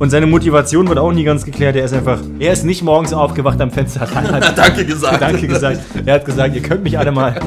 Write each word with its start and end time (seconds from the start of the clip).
Und 0.00 0.08
seine 0.10 0.26
Motivation 0.26 0.88
wird 0.88 0.98
auch 0.98 1.12
nie 1.12 1.24
ganz 1.24 1.44
geklärt. 1.44 1.76
Er 1.76 1.84
ist 1.84 1.92
einfach, 1.92 2.18
er 2.38 2.52
ist 2.54 2.64
nicht 2.64 2.82
morgens 2.82 3.12
aufgewacht 3.12 3.60
am 3.60 3.70
Fenster, 3.70 4.00
hat, 4.14 4.14
hat 4.32 4.56
Danke 4.58 4.84
gesagt. 4.86 5.20
Danke 5.20 5.46
gesagt. 5.46 5.78
Er 6.06 6.14
hat 6.14 6.24
gesagt, 6.24 6.54
ihr 6.56 6.62
könnt 6.62 6.82
mich 6.82 6.98
alle 6.98 7.12
mal. 7.12 7.38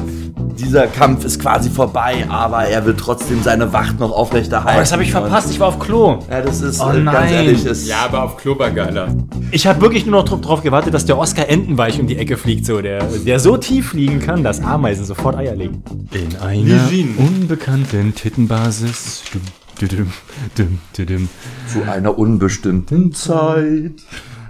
Dieser 0.56 0.86
Kampf 0.86 1.24
ist 1.24 1.40
quasi 1.40 1.68
vorbei, 1.68 2.26
aber 2.28 2.62
er 2.66 2.86
will 2.86 2.94
trotzdem 2.96 3.42
seine 3.42 3.72
Wacht 3.72 3.98
noch 3.98 4.12
aufrechterhalten. 4.12 4.76
Oh, 4.76 4.80
das 4.80 4.92
habe 4.92 5.02
ich 5.02 5.10
verpasst. 5.10 5.50
Ich 5.50 5.58
war 5.58 5.66
auf 5.66 5.80
Klo. 5.80 6.20
Ja, 6.30 6.40
das 6.42 6.60
ist 6.62 6.80
Oh 6.80 6.90
äh, 6.90 7.02
ganz 7.02 7.04
nein. 7.06 7.32
ehrlich, 7.34 7.64
ist 7.66 7.88
Ja, 7.88 8.04
aber 8.04 8.22
auf 8.22 8.36
Klo 8.36 8.56
war 8.56 8.70
geiler. 8.70 9.08
Ich 9.50 9.66
habe 9.66 9.80
wirklich 9.80 10.06
nur 10.06 10.22
noch 10.22 10.28
dra- 10.28 10.40
drauf 10.40 10.62
gewartet, 10.62 10.94
dass 10.94 11.06
der 11.06 11.18
Oscar 11.18 11.48
Entenweich 11.48 11.98
um 12.00 12.06
die 12.06 12.16
Ecke 12.16 12.36
fliegt, 12.36 12.66
so 12.66 12.80
der, 12.80 13.02
der 13.02 13.40
so 13.40 13.56
tief 13.56 13.88
fliegen 13.88 14.20
kann, 14.20 14.44
dass 14.44 14.62
Ameisen 14.62 15.04
sofort 15.04 15.34
Eier 15.36 15.56
legen. 15.56 15.82
In 16.12 16.36
einer 16.40 16.88
unbekannten 17.18 18.14
Tittenbasis. 18.14 19.24
Dum, 19.32 19.42
dudum, 19.80 20.12
dum, 20.56 20.78
dudum, 20.96 21.28
zu 21.68 21.82
einer 21.82 22.18
unbestimmten 22.18 23.12
Zeit. 23.12 24.02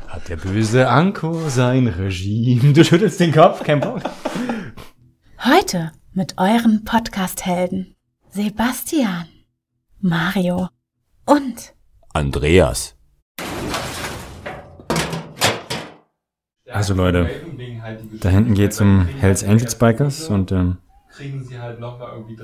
hat 0.09 0.29
der 0.29 0.37
böse 0.37 0.89
Anko 0.89 1.49
sein 1.49 1.89
Regime. 1.89 2.73
Du 2.73 2.85
schüttelst 2.85 3.21
den 3.21 3.33
Kopf, 3.33 3.63
kein 3.65 3.81
Bock. 3.81 4.03
Heute 5.45 5.93
mit 6.13 6.35
euren 6.39 6.85
Podcast-Helden 6.85 7.95
Sebastian, 8.31 9.27
Mario 10.01 10.69
und 11.27 11.75
Andreas. 12.13 12.97
Also 16.71 16.95
Leute, 16.95 17.31
da 18.21 18.29
hinten 18.29 18.55
geht's 18.55 18.81
um 18.81 19.07
Hells 19.07 19.45
Angels 19.45 19.77
Bikers 19.77 20.29
und 20.29 20.51
ähm, 20.51 20.79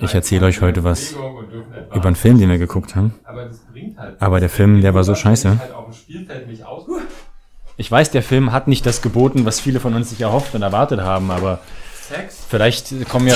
ich 0.01 0.15
erzähle 0.15 0.47
euch 0.47 0.61
heute 0.61 0.85
was 0.85 1.15
über 1.95 2.07
einen 2.07 2.17
Film, 2.17 2.39
den 2.39 2.49
wir 2.49 2.59
geguckt 2.59 2.95
haben. 2.97 3.15
Aber 3.25 3.45
das 3.47 3.59
bringt 3.73 3.99
halt. 3.99 4.21
Aber 4.21 4.41
der 4.41 4.49
Film, 4.51 4.81
der 4.81 4.95
war 4.95 5.05
so 5.05 5.15
scheiße. 5.15 5.59
halt. 5.59 5.71
Ich 7.77 7.91
weiß, 7.91 8.11
der 8.11 8.23
Film 8.23 8.53
hat 8.53 8.69
nicht 8.69 8.85
das 8.85 9.01
geboten, 9.01 9.47
was 9.47 9.59
viele 9.59 9.81
von 9.81 9.95
uns 9.95 10.11
sich 10.11 10.21
erhofft 10.21 10.55
und 10.55 10.63
erwartet 10.63 11.01
haben, 11.01 11.31
aber 11.31 11.61
Sex. 12.11 12.39
vielleicht 12.49 13.09
kommen 13.09 13.29
ja, 13.29 13.35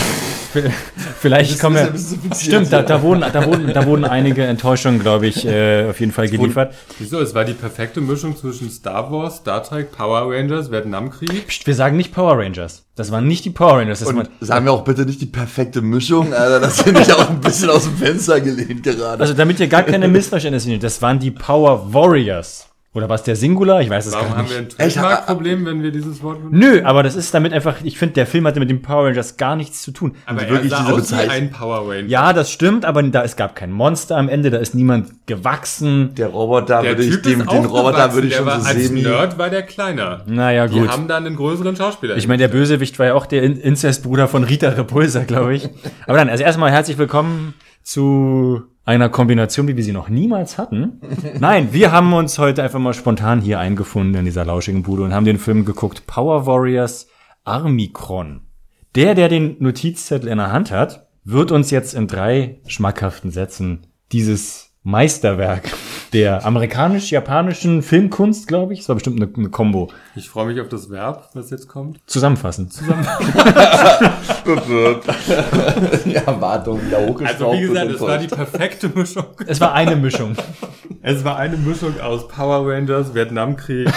vielleicht 1.20 1.60
kommen 1.60 1.76
ja, 1.76 2.34
stimmt, 2.36 2.72
da, 2.72 2.82
da 2.82 3.02
wurden, 3.02 3.20
da 3.20 3.46
wurden, 3.46 3.72
da 3.72 3.86
wurden 3.86 4.04
einige 4.04 4.44
Enttäuschungen, 4.44 4.98
glaube 5.00 5.28
ich, 5.28 5.46
äh, 5.46 5.86
auf 5.88 6.00
jeden 6.00 6.10
Fall 6.10 6.28
geliefert. 6.28 6.74
Wieso? 6.98 7.20
Es 7.20 7.34
war 7.34 7.44
die 7.44 7.52
perfekte 7.52 8.00
Mischung 8.00 8.36
zwischen 8.36 8.70
Star 8.70 9.12
Wars, 9.12 9.36
Star 9.36 9.62
Trek, 9.62 9.92
Power 9.92 10.34
Rangers, 10.34 10.70
Vietnamkrieg. 10.72 11.46
Psst, 11.46 11.66
wir 11.66 11.74
sagen 11.74 11.96
nicht 11.96 12.12
Power 12.12 12.36
Rangers. 12.38 12.84
Das 12.96 13.12
waren 13.12 13.26
nicht 13.28 13.44
die 13.44 13.50
Power 13.50 13.78
Rangers. 13.78 14.00
Das 14.00 14.08
Und 14.08 14.28
sagen 14.40 14.64
wir 14.64 14.72
auch 14.72 14.84
bitte 14.84 15.06
nicht 15.06 15.20
die 15.20 15.26
perfekte 15.26 15.80
Mischung, 15.80 16.34
Alter, 16.34 16.60
das 16.60 16.82
finde 16.82 17.02
ich 17.02 17.12
auch 17.12 17.30
ein 17.30 17.40
bisschen 17.40 17.70
aus 17.70 17.84
dem 17.84 17.96
Fenster 17.96 18.40
gelehnt 18.40 18.82
gerade. 18.82 19.20
also 19.20 19.34
damit 19.34 19.60
ihr 19.60 19.68
gar 19.68 19.82
keine 19.84 20.08
Missverständnisse 20.14 20.72
habt, 20.72 20.82
das 20.82 21.00
waren 21.00 21.18
die 21.18 21.30
Power 21.30 21.92
Warriors. 21.92 22.66
Oder 22.94 23.08
was 23.08 23.24
der 23.24 23.34
Singular? 23.34 23.80
Ich 23.82 23.90
weiß 23.90 24.06
es 24.06 24.12
Warum 24.12 24.28
gar 24.28 24.36
haben 24.38 24.44
nicht. 24.44 24.78
wir 24.78 24.84
ein? 24.84 24.90
Trademark-Problem, 24.92 25.66
wenn 25.66 25.82
wir 25.82 25.90
dieses 25.90 26.22
Wort 26.22 26.38
benutzen? 26.38 26.58
Nö, 26.58 26.80
aber 26.84 27.02
das 27.02 27.16
ist 27.16 27.34
damit 27.34 27.52
einfach, 27.52 27.74
ich 27.82 27.98
finde, 27.98 28.14
der 28.14 28.26
Film 28.26 28.46
hatte 28.46 28.60
mit 28.60 28.70
den 28.70 28.82
Power 28.82 29.06
Rangers 29.08 29.36
gar 29.36 29.56
nichts 29.56 29.82
zu 29.82 29.90
tun. 29.90 30.14
Aber 30.26 30.42
er 30.42 30.50
wirklich 30.50 30.70
sah 30.70 30.78
diese 30.82 30.92
aus 30.92 30.98
wie 30.98 31.00
Bezeichnung- 31.16 31.30
ein 31.34 31.50
Power 31.50 31.88
Ranger. 31.88 32.06
Ja, 32.06 32.32
das 32.32 32.52
stimmt, 32.52 32.84
aber 32.84 33.02
da, 33.02 33.24
es 33.24 33.34
gab 33.34 33.56
kein 33.56 33.72
Monster 33.72 34.16
am 34.16 34.28
Ende, 34.28 34.50
da 34.50 34.58
ist 34.58 34.76
niemand 34.76 35.26
gewachsen. 35.26 36.14
der 36.14 36.28
Roboter 36.28 36.82
Der 36.82 36.90
würde 36.92 37.02
ich, 37.02 37.10
Typ 37.10 37.22
dem, 37.24 37.40
ist 37.40 37.50
den 37.50 37.64
Roboter 37.64 38.14
würde 38.14 38.28
ich 38.28 38.32
der 38.32 38.38
schon 38.38 38.46
war, 38.46 38.60
so 38.60 38.68
Als 38.68 38.86
sehen. 38.86 39.02
Nerd 39.02 39.38
war 39.38 39.50
der 39.50 39.62
kleiner. 39.62 40.22
Naja, 40.26 40.68
Die 40.68 40.78
gut. 40.78 40.88
haben 40.88 41.08
dann 41.08 41.26
einen 41.26 41.34
größeren 41.34 41.74
Schauspieler. 41.74 42.16
Ich 42.16 42.28
meine, 42.28 42.38
der 42.38 42.48
Bösewicht 42.48 42.96
war 43.00 43.06
ja 43.06 43.14
auch 43.14 43.26
der 43.26 43.42
In 43.42 43.56
Inzestbruder 43.56 44.28
von 44.28 44.44
Rita 44.44 44.68
Repulsa, 44.68 45.24
glaube 45.24 45.56
ich. 45.56 45.68
Aber 46.06 46.16
dann, 46.18 46.28
also 46.28 46.44
erstmal 46.44 46.70
herzlich 46.70 46.96
willkommen 46.96 47.54
zu 47.82 48.62
einer 48.84 49.08
Kombination, 49.08 49.66
wie 49.68 49.76
wir 49.76 49.84
sie 49.84 49.92
noch 49.92 50.08
niemals 50.08 50.58
hatten. 50.58 51.00
Nein, 51.38 51.72
wir 51.72 51.92
haben 51.92 52.12
uns 52.12 52.38
heute 52.38 52.62
einfach 52.62 52.78
mal 52.78 52.92
spontan 52.92 53.40
hier 53.40 53.58
eingefunden 53.58 54.14
in 54.14 54.24
dieser 54.24 54.44
lauschigen 54.44 54.82
Bude 54.82 55.02
und 55.02 55.14
haben 55.14 55.24
den 55.24 55.38
Film 55.38 55.64
geguckt 55.64 56.06
Power 56.06 56.46
Warriors 56.46 57.08
Armikron. 57.44 58.42
Der, 58.94 59.14
der 59.14 59.28
den 59.28 59.56
Notizzettel 59.58 60.28
in 60.28 60.38
der 60.38 60.52
Hand 60.52 60.70
hat, 60.70 61.08
wird 61.24 61.50
uns 61.50 61.70
jetzt 61.70 61.94
in 61.94 62.06
drei 62.06 62.60
schmackhaften 62.66 63.30
Sätzen 63.30 63.86
dieses 64.12 64.63
Meisterwerk 64.84 65.72
der 66.12 66.44
amerikanisch-japanischen 66.46 67.82
Filmkunst, 67.82 68.46
glaube 68.46 68.72
ich, 68.74 68.80
das 68.80 68.88
war 68.88 68.94
bestimmt 68.96 69.20
eine, 69.20 69.28
eine 69.36 69.48
Kombo, 69.48 69.90
ich 70.14 70.28
freue 70.28 70.46
mich 70.46 70.60
auf 70.60 70.68
das 70.68 70.88
Verb, 70.90 71.30
was 71.34 71.50
jetzt 71.50 71.66
kommt. 71.68 71.98
zusammenfassen. 72.06 72.70
Die 76.04 76.14
Erwartung 76.14 76.86
wieder 76.86 76.98
Also 76.98 77.12
hochgeschraubt. 77.12 77.56
wie 77.56 77.62
gesagt, 77.62 77.90
es 77.90 78.00
war 78.00 78.18
die 78.18 78.26
perfekte 78.26 78.88
Mischung. 78.94 79.24
Es 79.46 79.60
war 79.60 79.72
eine 79.72 79.96
Mischung. 79.96 80.36
Es 81.02 81.24
war 81.24 81.36
eine 81.38 81.56
Mischung 81.56 81.98
aus 82.00 82.28
Power 82.28 82.70
Rangers, 82.70 83.14
Vietnamkrieg, 83.14 83.90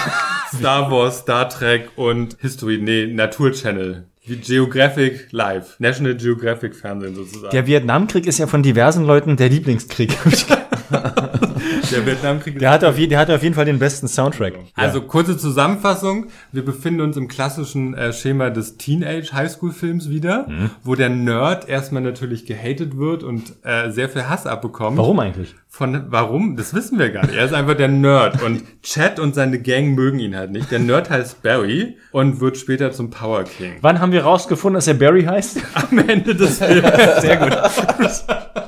Star 0.58 0.90
Wars, 0.90 1.20
Star 1.20 1.50
Trek 1.50 1.90
und 1.98 2.38
History, 2.40 2.80
nee, 2.82 3.08
Natur 3.08 3.52
Channel. 3.52 4.06
Geographic 4.26 5.28
Live. 5.32 5.76
National 5.80 6.16
Geographic 6.16 6.76
Fernsehen 6.76 7.16
sozusagen. 7.16 7.52
Der 7.52 7.66
Vietnamkrieg 7.66 8.26
ist 8.28 8.40
ja 8.40 8.48
von 8.48 8.62
diversen 8.62 9.06
Leuten 9.06 9.38
der 9.38 9.50
Lieblingskrieg. 9.50 10.18
Der 10.90 12.06
Vietnamkrieg 12.06 12.60
Der 12.60 12.70
hatte 12.72 12.88
auf, 12.90 12.98
je, 12.98 13.08
der 13.08 13.20
hatte 13.20 13.36
auf 13.36 13.44
jeden 13.44 13.56
Fall 13.56 13.66
den 13.66 13.80
besten 13.80 14.08
Soundtrack. 14.08 14.54
Also 14.76 15.02
kurze 15.02 15.38
Zusammenfassung. 15.38 16.28
Wir 16.52 16.64
befinden 16.64 17.02
uns 17.02 17.18
im 17.18 17.28
klassischen 17.28 17.94
äh, 17.94 18.14
Schema 18.14 18.50
des 18.50 18.78
Teenage 18.78 19.32
Highschool 19.34 19.72
Films 19.72 20.10
wieder, 20.10 20.46
Mhm. 20.48 20.70
wo 20.84 20.96
der 20.96 21.10
Nerd 21.10 21.68
erstmal 21.68 22.02
natürlich 22.02 22.46
gehatet 22.46 22.98
wird 22.98 23.24
und 23.24 23.54
äh, 23.64 23.90
sehr 23.92 24.10
viel 24.10 24.30
Hass 24.30 24.46
abbekommt. 24.48 24.98
Warum 24.98 25.20
eigentlich? 25.20 25.56
Von 25.70 26.06
warum? 26.10 26.56
Das 26.58 26.74
wissen 26.74 26.98
wir 26.98 27.10
gar 27.12 27.26
nicht. 27.26 27.36
Er 27.36 27.46
ist 27.46 27.54
einfach 27.54 27.76
der 27.76 27.88
Nerd 27.88 28.42
und 28.42 28.64
Chad 28.82 29.20
und 29.20 29.36
seine 29.36 29.60
Gang 29.60 29.94
mögen 29.96 30.20
ihn 30.20 30.36
halt 30.36 30.52
nicht. 30.52 30.72
Der 30.72 30.80
Nerd 30.80 31.10
heißt 31.10 31.44
Barry 31.44 31.98
und 32.12 32.40
wird 32.40 32.58
später 32.58 32.92
zum 32.92 33.10
Power 33.12 33.44
King. 33.44 33.74
Wann 33.82 34.00
haben 34.00 34.12
wir 34.12 34.24
rausgefunden, 34.24 34.76
dass 34.76 34.88
er 34.88 34.96
Barry 34.96 35.24
heißt? 35.24 35.60
Am 35.74 36.00
Ende 36.00 36.34
des 36.36 36.58
Films. 36.60 36.88
Sehr 37.22 37.38
gut. 37.38 37.58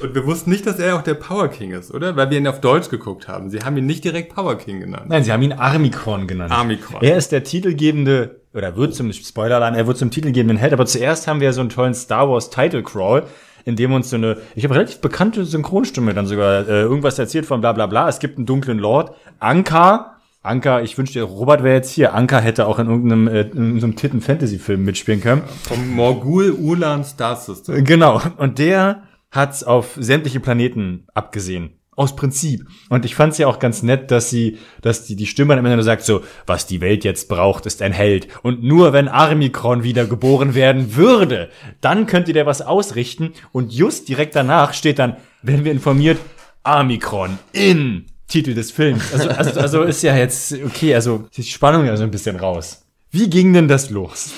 Und 0.00 0.14
wir 0.14 0.26
wussten 0.26 0.50
nicht, 0.50 0.66
dass 0.66 0.78
er 0.78 0.96
auch 0.96 1.02
der 1.02 1.14
Power 1.14 1.48
King 1.48 1.72
ist, 1.72 1.92
oder? 1.92 2.16
Weil 2.16 2.30
wir 2.30 2.38
ihn 2.38 2.46
auf 2.46 2.60
Deutsch 2.60 2.88
geguckt 2.88 3.28
haben. 3.28 3.50
Sie 3.50 3.60
haben 3.60 3.76
ihn 3.76 3.86
nicht 3.86 4.04
direkt 4.04 4.34
Power 4.34 4.56
King 4.56 4.80
genannt. 4.80 5.06
Nein, 5.08 5.24
sie 5.24 5.32
haben 5.32 5.42
ihn 5.42 5.52
Armikron 5.52 6.26
genannt. 6.26 6.52
Armikron. 6.52 7.02
Er 7.02 7.16
ist 7.16 7.32
der 7.32 7.44
titelgebende, 7.44 8.40
oder 8.54 8.76
wird 8.76 8.94
zum 8.94 9.12
Spoilerland, 9.12 9.76
er 9.76 9.86
wird 9.86 9.98
zum 9.98 10.10
titelgebenden 10.10 10.58
Held. 10.58 10.72
Aber 10.72 10.86
zuerst 10.86 11.26
haben 11.26 11.40
wir 11.40 11.52
so 11.52 11.60
einen 11.60 11.70
tollen 11.70 11.94
Star 11.94 12.28
Wars 12.28 12.50
Title 12.50 12.82
Crawl, 12.82 13.24
in 13.64 13.76
dem 13.76 13.92
uns 13.92 14.10
so 14.10 14.16
eine, 14.16 14.38
ich 14.54 14.64
habe 14.64 14.74
relativ 14.74 15.00
bekannte 15.00 15.44
Synchronstimme 15.44 16.14
dann 16.14 16.26
sogar 16.26 16.68
äh, 16.68 16.82
irgendwas 16.82 17.18
erzählt 17.18 17.46
von 17.46 17.60
bla 17.60 17.72
bla 17.72 17.86
bla. 17.86 18.08
Es 18.08 18.18
gibt 18.18 18.38
einen 18.38 18.46
dunklen 18.46 18.78
Lord. 18.78 19.12
Anka. 19.40 20.12
Anka, 20.42 20.80
ich 20.80 20.96
wünschte, 20.96 21.20
Robert 21.22 21.64
wäre 21.64 21.74
jetzt 21.74 21.90
hier. 21.90 22.14
Anka 22.14 22.38
hätte 22.38 22.68
auch 22.68 22.78
in 22.78 22.88
irgendeinem 22.88 23.26
äh, 23.26 23.40
in 23.40 23.80
so 23.80 23.86
einem 23.86 23.96
Titten-Fantasy-Film 23.96 24.84
mitspielen 24.84 25.20
können. 25.20 25.42
Vom 25.64 25.90
Morgul 25.90 26.52
Ulan 26.52 27.02
Star 27.02 27.34
System. 27.34 27.84
Genau. 27.84 28.22
Und 28.36 28.60
der 28.60 29.02
hat's 29.30 29.64
auf 29.64 29.96
sämtliche 29.98 30.40
Planeten 30.40 31.06
abgesehen. 31.14 31.78
Aus 31.96 32.14
Prinzip. 32.14 32.66
Und 32.90 33.06
ich 33.06 33.14
fand's 33.14 33.38
ja 33.38 33.46
auch 33.46 33.58
ganz 33.58 33.82
nett, 33.82 34.10
dass 34.10 34.28
sie, 34.28 34.58
dass 34.82 35.06
die, 35.06 35.16
die 35.16 35.26
Stimme 35.26 35.56
am 35.56 35.64
Ende 35.64 35.82
sagt 35.82 36.04
so, 36.04 36.22
was 36.46 36.66
die 36.66 36.82
Welt 36.82 37.04
jetzt 37.04 37.28
braucht, 37.28 37.64
ist 37.64 37.80
ein 37.80 37.92
Held. 37.92 38.28
Und 38.42 38.62
nur 38.62 38.92
wenn 38.92 39.08
Armikron 39.08 39.82
wieder 39.82 40.04
geboren 40.04 40.54
werden 40.54 40.94
würde, 40.94 41.48
dann 41.80 42.04
könnte 42.04 42.34
der 42.34 42.44
was 42.44 42.60
ausrichten. 42.60 43.32
Und 43.50 43.72
just 43.72 44.10
direkt 44.10 44.36
danach 44.36 44.74
steht 44.74 44.98
dann, 44.98 45.16
werden 45.40 45.64
wir 45.64 45.72
informiert, 45.72 46.18
Armikron 46.64 47.38
in 47.52 48.04
Titel 48.28 48.52
des 48.52 48.72
Films. 48.72 49.12
Also, 49.14 49.28
also, 49.30 49.60
also 49.60 49.82
ist 49.84 50.02
ja 50.02 50.14
jetzt, 50.16 50.52
okay, 50.64 50.94
also 50.94 51.26
die 51.34 51.44
Spannung 51.44 51.86
ja 51.86 51.96
so 51.96 52.02
ein 52.02 52.10
bisschen 52.10 52.36
raus. 52.36 52.84
Wie 53.10 53.30
ging 53.30 53.54
denn 53.54 53.68
das 53.68 53.88
los? 53.88 54.32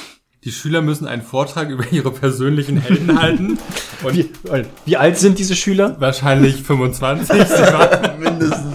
Die 0.49 0.53
Schüler 0.53 0.81
müssen 0.81 1.07
einen 1.07 1.21
Vortrag 1.21 1.69
über 1.69 1.85
ihre 1.93 2.11
persönlichen 2.11 2.79
Helden 2.79 3.21
halten. 3.21 3.59
Und 4.03 4.17
Wie, 4.17 4.31
wie 4.87 4.97
alt 4.97 5.19
sind 5.19 5.39
diese 5.39 5.55
Schüler? 5.55 5.97
wahrscheinlich 6.01 6.63
25. 6.63 7.29
Sie 7.29 7.37
waren, 7.37 8.19
Mindestens. 8.19 8.75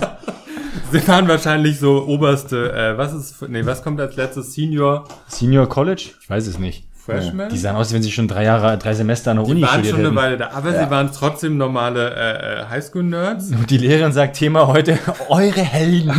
sie 0.91 1.07
waren 1.07 1.27
wahrscheinlich 1.27 1.79
so 1.79 2.05
oberste, 2.05 2.71
äh, 2.73 2.95
was 2.95 3.11
ist, 3.15 3.41
nee, 3.49 3.65
was 3.65 3.81
kommt 3.81 3.99
als 3.99 4.15
letztes? 4.17 4.53
Senior 4.53 5.05
Senior 5.27 5.67
College? 5.67 6.11
Ich 6.21 6.29
weiß 6.29 6.45
es 6.45 6.59
nicht. 6.59 6.85
Freshman? 7.05 7.49
Die 7.49 7.57
sahen 7.57 7.75
aus, 7.75 7.87
als 7.87 7.93
wenn 7.93 8.01
sie 8.03 8.11
schon 8.11 8.27
drei 8.27 8.43
Jahre, 8.45 8.77
drei 8.77 8.93
Semester 8.93 9.31
an 9.31 9.37
der 9.37 9.45
Uni 9.45 9.55
die 9.55 9.61
waren 9.63 9.71
studiert 9.83 9.95
schon 9.95 10.05
eine. 10.05 10.15
Weile 10.15 10.37
da, 10.37 10.51
aber 10.51 10.71
sie 10.71 10.89
waren 10.89 11.09
trotzdem 11.13 11.57
normale 11.57 12.09
äh, 12.15 12.61
äh, 12.61 12.65
Highschool-Nerds. 12.69 13.49
Und 13.51 13.69
die 13.69 13.77
Lehrerin 13.77 14.11
sagt 14.13 14.37
Thema 14.37 14.67
heute, 14.67 14.97
eure 15.29 15.61
Helden. 15.61 16.13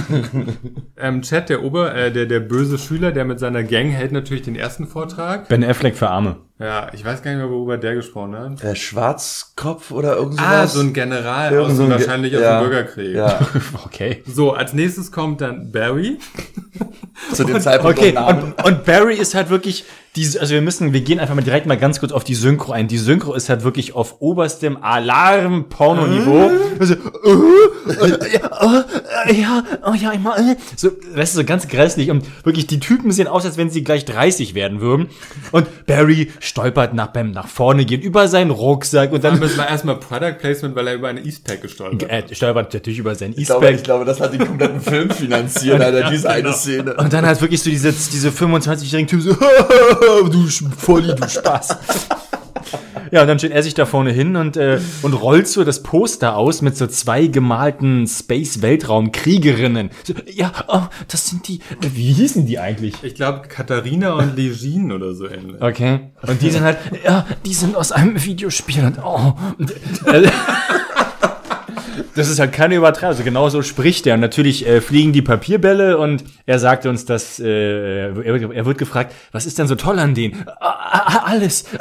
Ähm, 0.96 1.22
Chad, 1.22 1.48
der 1.50 1.64
Ober, 1.64 1.92
äh, 1.94 2.12
der, 2.12 2.24
der 2.26 2.38
böse 2.38 2.78
Schüler, 2.78 3.10
der 3.10 3.24
mit 3.24 3.40
seiner 3.40 3.64
Gang 3.64 3.90
hält 3.90 4.12
natürlich 4.12 4.42
den 4.44 4.54
ersten 4.54 4.86
Vortrag. 4.86 5.48
Ben 5.48 5.64
Affleck 5.64 5.96
für 5.96 6.08
Arme. 6.08 6.36
Ja, 6.60 6.86
ich 6.92 7.04
weiß 7.04 7.20
gar 7.22 7.32
nicht 7.32 7.40
mehr, 7.40 7.50
worüber 7.50 7.76
der 7.78 7.96
gesprochen 7.96 8.36
hat. 8.38 8.62
Der 8.62 8.76
Schwarzkopf 8.76 9.90
oder 9.90 10.14
irgend 10.16 10.34
sowas? 10.34 10.46
Ah, 10.48 10.66
so 10.68 10.80
ein 10.80 10.92
General 10.92 11.52
Irgend 11.52 11.70
aus 11.72 11.76
so 11.76 11.82
dem, 11.82 11.92
ein 11.92 11.98
Ge- 11.98 12.06
wahrscheinlich 12.06 12.36
aus 12.36 12.42
ja, 12.42 12.60
dem 12.60 12.68
Bürgerkrieg. 12.68 13.14
Ja, 13.16 13.40
Okay. 13.84 14.22
So, 14.24 14.52
als 14.52 14.72
nächstes 14.72 15.10
kommt 15.10 15.40
dann 15.40 15.72
Barry. 15.72 16.18
zu 17.32 17.42
dem 17.44 17.60
Zeitpunkt 17.60 17.98
Okay, 17.98 18.16
und, 18.16 18.64
und 18.64 18.84
Barry 18.84 19.14
ist 19.14 19.34
halt 19.34 19.50
wirklich 19.50 19.84
die, 20.16 20.38
also 20.38 20.54
wir 20.54 20.62
müssen, 20.62 20.92
wir 20.92 21.00
gehen 21.00 21.18
einfach 21.18 21.34
mal 21.34 21.42
direkt 21.42 21.66
mal 21.66 21.76
ganz 21.76 21.98
kurz 21.98 22.12
auf 22.12 22.22
die 22.22 22.36
Synchro 22.36 22.70
ein. 22.70 22.86
Die 22.86 22.98
Synchro 22.98 23.34
ist 23.34 23.48
halt 23.48 23.64
wirklich 23.64 23.96
auf 23.96 24.20
oberstem 24.20 24.78
Alarm-Porno-Niveau. 24.80 26.52
Also, 26.78 26.94
äh, 26.94 26.98
äh, 27.90 28.34
ja, 28.34 28.84
äh, 29.26 29.34
ja, 29.34 29.64
oh 29.84 29.94
ja, 29.94 30.12
ich 30.12 30.20
mal, 30.20 30.38
äh. 30.38 30.56
so, 30.76 30.90
weißt 31.14 31.34
du, 31.34 31.40
so 31.40 31.44
ganz 31.44 31.66
grässlich 31.66 32.12
und 32.12 32.24
wirklich, 32.44 32.68
die 32.68 32.78
Typen 32.78 33.10
sehen 33.10 33.26
aus, 33.26 33.44
als 33.44 33.56
wenn 33.56 33.70
sie 33.70 33.82
gleich 33.82 34.04
30 34.04 34.54
werden 34.54 34.80
würden. 34.80 35.08
Und 35.50 35.86
Barry 35.86 36.30
stolpert 36.38 36.94
nach, 36.94 37.08
beim 37.08 37.32
nach 37.32 37.48
vorne 37.48 37.84
gehen 37.84 38.00
über 38.00 38.28
seinen 38.28 38.52
Rucksack 38.52 39.10
und 39.10 39.24
Dann 39.24 39.40
müssen 39.40 39.56
wir 39.56 39.68
erstmal 39.68 39.96
Product 39.96 40.38
Placement, 40.38 40.76
weil 40.76 40.86
er 40.86 40.94
über 40.94 41.08
eine 41.08 41.24
Eastpack 41.24 41.62
gestolpert 41.62 42.08
äh, 42.08 42.34
stolpert 42.34 42.72
natürlich 42.72 43.00
über 43.00 43.16
seinen 43.16 43.34
Ich 43.36 43.46
glaube, 43.46 43.70
ich 43.70 43.82
glaube, 43.82 44.04
das 44.04 44.20
hat 44.20 44.32
den 44.32 44.46
kompletten 44.46 44.80
Film 44.80 45.10
finanziert, 45.10 45.80
Alter, 45.82 46.10
diese 46.10 46.30
eine 46.30 46.52
Szene. 46.52 46.94
Und 46.94 47.12
dann 47.12 47.26
halt 47.26 47.40
wirklich 47.40 47.62
so 47.62 47.70
diese, 47.70 47.92
diese 47.92 48.30
25-jährigen 48.30 49.08
Typen 49.08 49.22
so, 49.22 49.36
du 50.30 50.48
Volli, 50.76 51.14
du 51.14 51.28
Spaß. 51.28 51.76
Ja, 53.10 53.22
und 53.22 53.28
dann 53.28 53.38
steht 53.38 53.52
er 53.52 53.62
sich 53.62 53.74
da 53.74 53.86
vorne 53.86 54.10
hin 54.10 54.34
und, 54.34 54.56
äh, 54.56 54.80
und 55.02 55.12
rollt 55.12 55.46
so 55.46 55.62
das 55.62 55.84
Poster 55.84 56.36
aus 56.36 56.62
mit 56.62 56.76
so 56.76 56.88
zwei 56.88 57.28
gemalten 57.28 58.08
Space-Weltraum-Kriegerinnen. 58.08 59.90
So, 60.02 60.14
ja, 60.26 60.50
oh, 60.66 60.82
das 61.06 61.28
sind 61.28 61.46
die, 61.46 61.60
wie 61.80 62.12
hießen 62.12 62.44
die 62.44 62.58
eigentlich? 62.58 62.94
Ich 63.02 63.14
glaube, 63.14 63.46
Katharina 63.46 64.14
und 64.14 64.36
Legine 64.36 64.96
oder 64.96 65.14
so 65.14 65.28
ähnlich. 65.28 65.62
Okay. 65.62 66.10
Und 66.26 66.42
die 66.42 66.50
sind 66.50 66.64
halt, 66.64 66.78
ja, 67.04 67.24
die 67.46 67.54
sind 67.54 67.76
aus 67.76 67.92
einem 67.92 68.24
Videospiel 68.24 68.84
und, 68.84 68.98
oh. 69.04 69.34
Äh, 70.06 70.28
Das 72.14 72.28
ist 72.28 72.38
halt 72.38 72.52
keine 72.52 72.76
Übertreibung. 72.76 73.10
Also 73.10 73.24
genau 73.24 73.48
so 73.48 73.62
spricht 73.62 74.06
er. 74.06 74.14
Und 74.14 74.20
natürlich 74.20 74.66
äh, 74.66 74.80
fliegen 74.80 75.12
die 75.12 75.22
Papierbälle 75.22 75.98
und 75.98 76.24
er 76.46 76.58
sagt 76.58 76.86
uns, 76.86 77.04
dass 77.04 77.38
äh, 77.38 78.08
er, 78.08 78.50
er 78.50 78.66
wird 78.66 78.78
gefragt, 78.78 79.14
was 79.32 79.46
ist 79.46 79.58
denn 79.58 79.66
so 79.66 79.74
toll 79.74 79.98
an 79.98 80.14
denen? 80.14 80.44
Ah, 80.60 81.24
alles. 81.26 81.64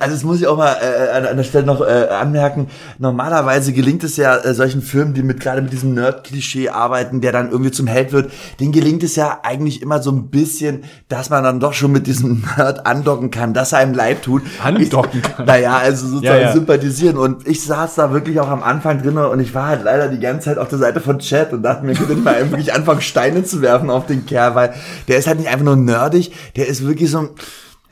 Also 0.00 0.14
das 0.14 0.24
muss 0.24 0.40
ich 0.40 0.46
auch 0.46 0.56
mal 0.56 0.76
äh, 0.80 1.10
an, 1.10 1.26
an 1.26 1.36
der 1.36 1.44
Stelle 1.44 1.66
noch 1.66 1.80
äh, 1.80 2.08
anmerken. 2.08 2.68
Normalerweise 2.98 3.72
gelingt 3.72 4.04
es 4.04 4.16
ja 4.16 4.36
äh, 4.36 4.54
solchen 4.54 4.82
Filmen, 4.82 5.14
die 5.14 5.22
mit 5.22 5.40
gerade 5.40 5.62
mit 5.62 5.72
diesem 5.72 5.94
Nerd-Klischee 5.94 6.68
arbeiten, 6.68 7.20
der 7.20 7.32
dann 7.32 7.50
irgendwie 7.50 7.70
zum 7.70 7.86
Held 7.86 8.12
wird, 8.12 8.32
denen 8.60 8.72
gelingt 8.72 9.02
es 9.02 9.16
ja 9.16 9.40
eigentlich 9.42 9.82
immer 9.82 10.02
so 10.02 10.10
ein 10.10 10.28
bisschen, 10.28 10.84
dass 11.08 11.30
man 11.30 11.44
dann 11.44 11.60
doch 11.60 11.72
schon 11.72 11.92
mit 11.92 12.06
diesem 12.06 12.44
Nerd 12.56 12.86
andocken 12.86 13.30
kann, 13.30 13.54
dass 13.54 13.72
er 13.72 13.78
einem 13.78 13.94
leid 13.94 14.22
tut. 14.22 14.42
Andocken 14.62 15.22
kann. 15.22 15.46
Naja, 15.46 15.78
also 15.78 16.06
sozusagen 16.06 16.40
Ja, 16.40 16.46
ja. 16.48 16.52
sympathisieren. 16.52 17.16
Und 17.16 17.46
ich 17.46 17.64
saß 17.64 17.94
da 17.96 18.12
wirklich 18.12 18.40
auch 18.40 18.48
am 18.48 18.62
Anfang 18.62 19.02
drin 19.02 19.16
und 19.18 19.40
ich 19.40 19.54
war 19.54 19.68
halt 19.68 19.84
leider 19.84 20.08
die 20.08 20.20
ganze 20.20 20.46
Zeit 20.46 20.58
auf 20.58 20.68
der 20.68 20.78
Seite 20.78 21.00
von 21.00 21.18
Chat 21.18 21.52
und 21.52 21.62
dachte 21.62 21.84
mir, 21.84 21.94
könnte 21.94 22.14
mal 22.16 22.50
wirklich 22.50 22.72
anfangen, 22.72 23.00
Steine 23.00 23.44
zu 23.44 23.62
werfen 23.62 23.90
auf 23.90 24.06
den 24.06 24.26
Kerl, 24.26 24.54
weil 24.54 24.74
der 25.08 25.18
ist 25.18 25.26
halt 25.26 25.38
nicht 25.38 25.48
einfach 25.48 25.64
nur 25.64 25.76
nerdig, 25.76 26.32
der 26.56 26.68
ist 26.68 26.86
wirklich 26.86 27.10
so 27.10 27.18
ein 27.18 27.28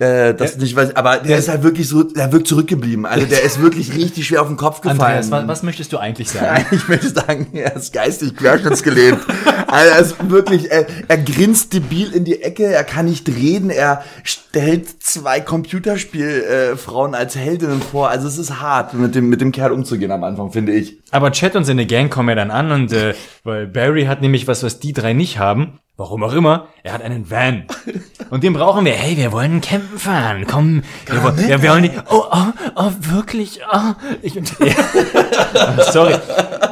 äh, 0.01 0.35
das 0.35 0.57
nicht, 0.57 0.75
weiß, 0.75 0.97
aber 0.97 1.19
der, 1.19 1.37
ist 1.37 1.51
halt 1.51 1.63
wirklich 1.63 1.87
so, 1.87 2.03
der 2.03 2.33
wirkt 2.33 2.49
zurückgeblieben. 2.49 3.05
Also 3.05 3.27
der 3.27 3.43
ist 3.43 3.61
wirklich 3.61 3.95
richtig 3.97 4.27
schwer 4.27 4.41
auf 4.41 4.49
den 4.49 4.57
Kopf 4.57 4.81
gefallen. 4.81 4.99
Andreas, 5.01 5.31
was, 5.31 5.47
was 5.47 5.63
möchtest 5.63 5.93
du 5.93 5.99
eigentlich 5.99 6.31
sagen? 6.31 6.65
Ich 6.81 6.89
möchte 6.89 7.11
sagen, 7.11 7.49
er 7.53 7.77
ist 7.77 7.93
geistig 7.93 8.35
querschnittsgelähmt. 8.37 9.21
also 9.67 9.91
er 9.91 9.99
ist 9.99 10.31
wirklich, 10.31 10.71
er, 10.71 10.87
er 11.07 11.19
grinst 11.19 11.75
debil 11.75 12.13
in 12.13 12.25
die 12.25 12.43
Ecke, 12.43 12.65
er 12.65 12.85
kann 12.85 13.05
nicht 13.07 13.29
reden, 13.29 13.69
er 13.69 14.03
stellt 14.25 15.03
zwei 15.03 15.41
Computerspielfrauen 15.41 17.13
äh, 17.13 17.17
als 17.17 17.37
Heldinnen 17.37 17.83
vor. 17.83 18.09
Also 18.09 18.27
es 18.27 18.39
ist 18.39 18.61
hart, 18.61 18.95
mit 18.95 19.15
dem, 19.15 19.29
mit 19.29 19.43
dem 19.43 19.53
Kerl 19.53 19.73
umzugehen 19.73 20.13
am 20.13 20.25
Anfang, 20.25 20.51
finde 20.51 20.73
ich. 20.73 20.99
Aber 21.11 21.31
Chet 21.33 21.57
und 21.57 21.65
seine 21.65 21.85
Gang 21.85 22.11
kommen 22.11 22.31
ja 22.31 22.37
dann 22.37 22.51
an 22.51 22.73
und 22.73 22.93
äh, 22.93 23.15
weil 23.45 23.67
Barry 23.67 24.05
hat 24.05 24.23
nämlich 24.23 24.47
was, 24.47 24.63
was 24.63 24.81
die 24.81 24.95
drei 24.95 25.13
nicht 25.13 25.39
haben. 25.39 25.79
Warum 26.01 26.23
auch 26.23 26.33
immer, 26.33 26.69
er 26.83 26.95
hat 26.95 27.03
einen 27.03 27.31
Van. 27.31 27.65
Und 28.31 28.43
den 28.43 28.55
brauchen 28.55 28.87
wir. 28.87 28.93
Hey, 28.93 29.19
wir 29.19 29.33
wollen 29.33 29.61
campen 29.61 29.99
fahren. 29.99 30.47
Komm, 30.51 30.83
wir, 31.05 31.23
wollen- 31.23 31.37
wir 31.37 31.63
wollen 31.63 31.83
die. 31.83 31.91
Oh, 32.09 32.23
oh, 32.33 32.45
oh, 32.75 32.91
wirklich? 33.01 33.61
Oh, 33.71 33.93
ich, 34.23 34.35
ja. 34.35 34.43
Sorry. 35.93 36.15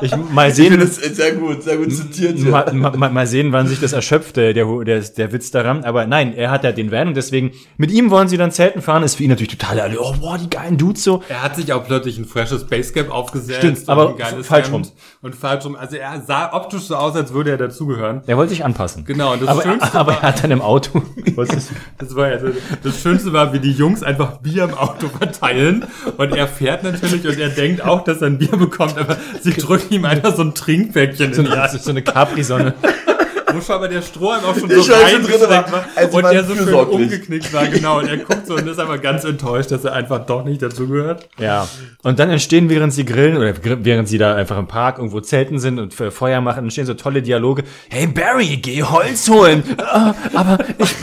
Ich, 0.00 0.16
mal 0.16 0.50
sehen. 0.50 0.80
ist 0.80 1.16
sehr 1.16 1.32
gut, 1.32 1.62
sehr 1.62 1.76
gut 1.76 1.92
zitiert. 1.94 2.38
Mal, 2.38 2.72
mal, 2.72 3.10
mal 3.10 3.26
sehen, 3.26 3.52
wann 3.52 3.66
sich 3.66 3.80
das 3.80 3.92
erschöpft, 3.92 4.36
der, 4.36 4.54
der, 4.54 4.64
der, 4.84 5.00
der 5.00 5.32
Witz 5.32 5.50
daran. 5.50 5.84
Aber 5.84 6.06
nein, 6.06 6.32
er 6.34 6.50
hat 6.50 6.64
ja 6.64 6.72
den 6.72 6.90
Van 6.90 7.08
und 7.08 7.14
deswegen, 7.16 7.50
mit 7.76 7.90
ihm 7.90 8.10
wollen 8.10 8.28
sie 8.28 8.38
dann 8.38 8.50
Zelten 8.50 8.80
fahren. 8.80 9.02
Ist 9.02 9.16
für 9.16 9.24
ihn 9.24 9.30
natürlich 9.30 9.58
total, 9.58 9.94
oh, 10.00 10.14
boah, 10.18 10.38
die 10.38 10.48
geilen 10.48 10.78
Dudes 10.78 11.04
so. 11.04 11.22
Er 11.28 11.42
hat 11.42 11.56
sich 11.56 11.70
auch 11.74 11.84
plötzlich 11.84 12.16
ein 12.16 12.24
freshes 12.24 12.66
Basecap 12.66 13.10
aufgesetzt. 13.10 13.58
Stimmt, 13.58 13.88
aber 13.90 14.16
falsch 14.42 14.70
rum. 14.72 14.82
Und 15.20 15.34
falsch 15.34 15.66
rum. 15.66 15.76
Also 15.76 15.96
er 15.96 16.22
sah 16.26 16.54
optisch 16.54 16.84
so 16.84 16.96
aus, 16.96 17.14
als 17.14 17.34
würde 17.34 17.50
er 17.50 17.58
dazugehören. 17.58 18.22
Er 18.26 18.38
wollte 18.38 18.50
sich 18.50 18.64
anpassen. 18.64 19.04
Genau, 19.04 19.17
und 19.26 19.42
das 19.42 19.48
aber, 19.48 19.62
Schönste 19.62 19.94
aber 19.98 20.12
war- 20.12 20.22
er 20.22 20.28
hat 20.28 20.42
dann 20.44 20.50
im 20.50 20.62
Auto. 20.62 21.02
Was 21.36 21.48
ist, 21.50 21.70
Das 21.98 22.14
war 22.14 22.28
ja, 22.30 22.38
das 22.82 23.00
Schönste 23.00 23.32
war, 23.32 23.52
wie 23.52 23.58
die 23.60 23.72
Jungs 23.72 24.02
einfach 24.02 24.38
Bier 24.38 24.64
im 24.64 24.74
Auto 24.74 25.08
verteilen. 25.08 25.84
Und 26.16 26.34
er 26.34 26.46
fährt 26.48 26.82
natürlich 26.84 27.26
und 27.26 27.38
er 27.38 27.48
denkt 27.50 27.82
auch, 27.82 28.04
dass 28.04 28.20
er 28.22 28.28
ein 28.28 28.38
Bier 28.38 28.56
bekommt, 28.56 28.96
aber 28.98 29.16
sie 29.42 29.52
drücken 29.52 29.92
ihm 29.94 30.04
einfach 30.04 30.34
so 30.36 30.42
ein 30.42 30.54
Trinkpäckchen 30.54 31.34
so 31.34 31.42
in 31.42 31.48
die 31.48 31.52
Hand. 31.56 31.80
so 31.82 31.90
eine 31.90 32.02
Capri-Sonne. 32.02 32.74
Wo 33.52 33.60
schon 33.60 33.74
aber 33.76 33.88
der 33.88 34.02
Strohhalm 34.02 34.44
auch 34.44 34.56
schon 34.56 34.68
Der 34.68 34.80
so 34.82 34.92
reingesteckt 34.92 35.48
war, 35.50 35.84
also 35.94 36.16
und 36.18 36.24
der 36.30 36.44
so 36.44 36.54
schön 36.54 36.74
umgeknickt 36.74 37.52
war, 37.52 37.66
genau. 37.66 37.98
Und 37.98 38.08
er 38.08 38.18
guckt 38.18 38.46
so 38.46 38.54
und 38.54 38.66
ist 38.68 38.78
aber 38.78 38.98
ganz 38.98 39.24
enttäuscht, 39.24 39.70
dass 39.70 39.84
er 39.84 39.92
einfach 39.94 40.26
doch 40.26 40.44
nicht 40.44 40.60
dazugehört. 40.62 41.28
Ja. 41.38 41.66
Und 42.02 42.18
dann 42.18 42.30
entstehen, 42.30 42.68
während 42.68 42.92
sie 42.92 43.04
grillen 43.04 43.36
oder 43.36 43.54
während 43.84 44.08
sie 44.08 44.18
da 44.18 44.34
einfach 44.34 44.58
im 44.58 44.66
Park 44.66 44.98
irgendwo 44.98 45.20
zelten 45.20 45.58
sind 45.58 45.78
und 45.78 45.94
Fe- 45.94 46.10
Feuer 46.10 46.40
machen, 46.40 46.64
entstehen 46.64 46.86
so 46.86 46.94
tolle 46.94 47.22
Dialoge. 47.22 47.64
Hey 47.88 48.06
Barry, 48.06 48.56
geh 48.58 48.82
Holz 48.82 49.28
holen. 49.28 49.62
äh, 49.78 50.36
aber 50.36 50.58
ich, 50.78 50.94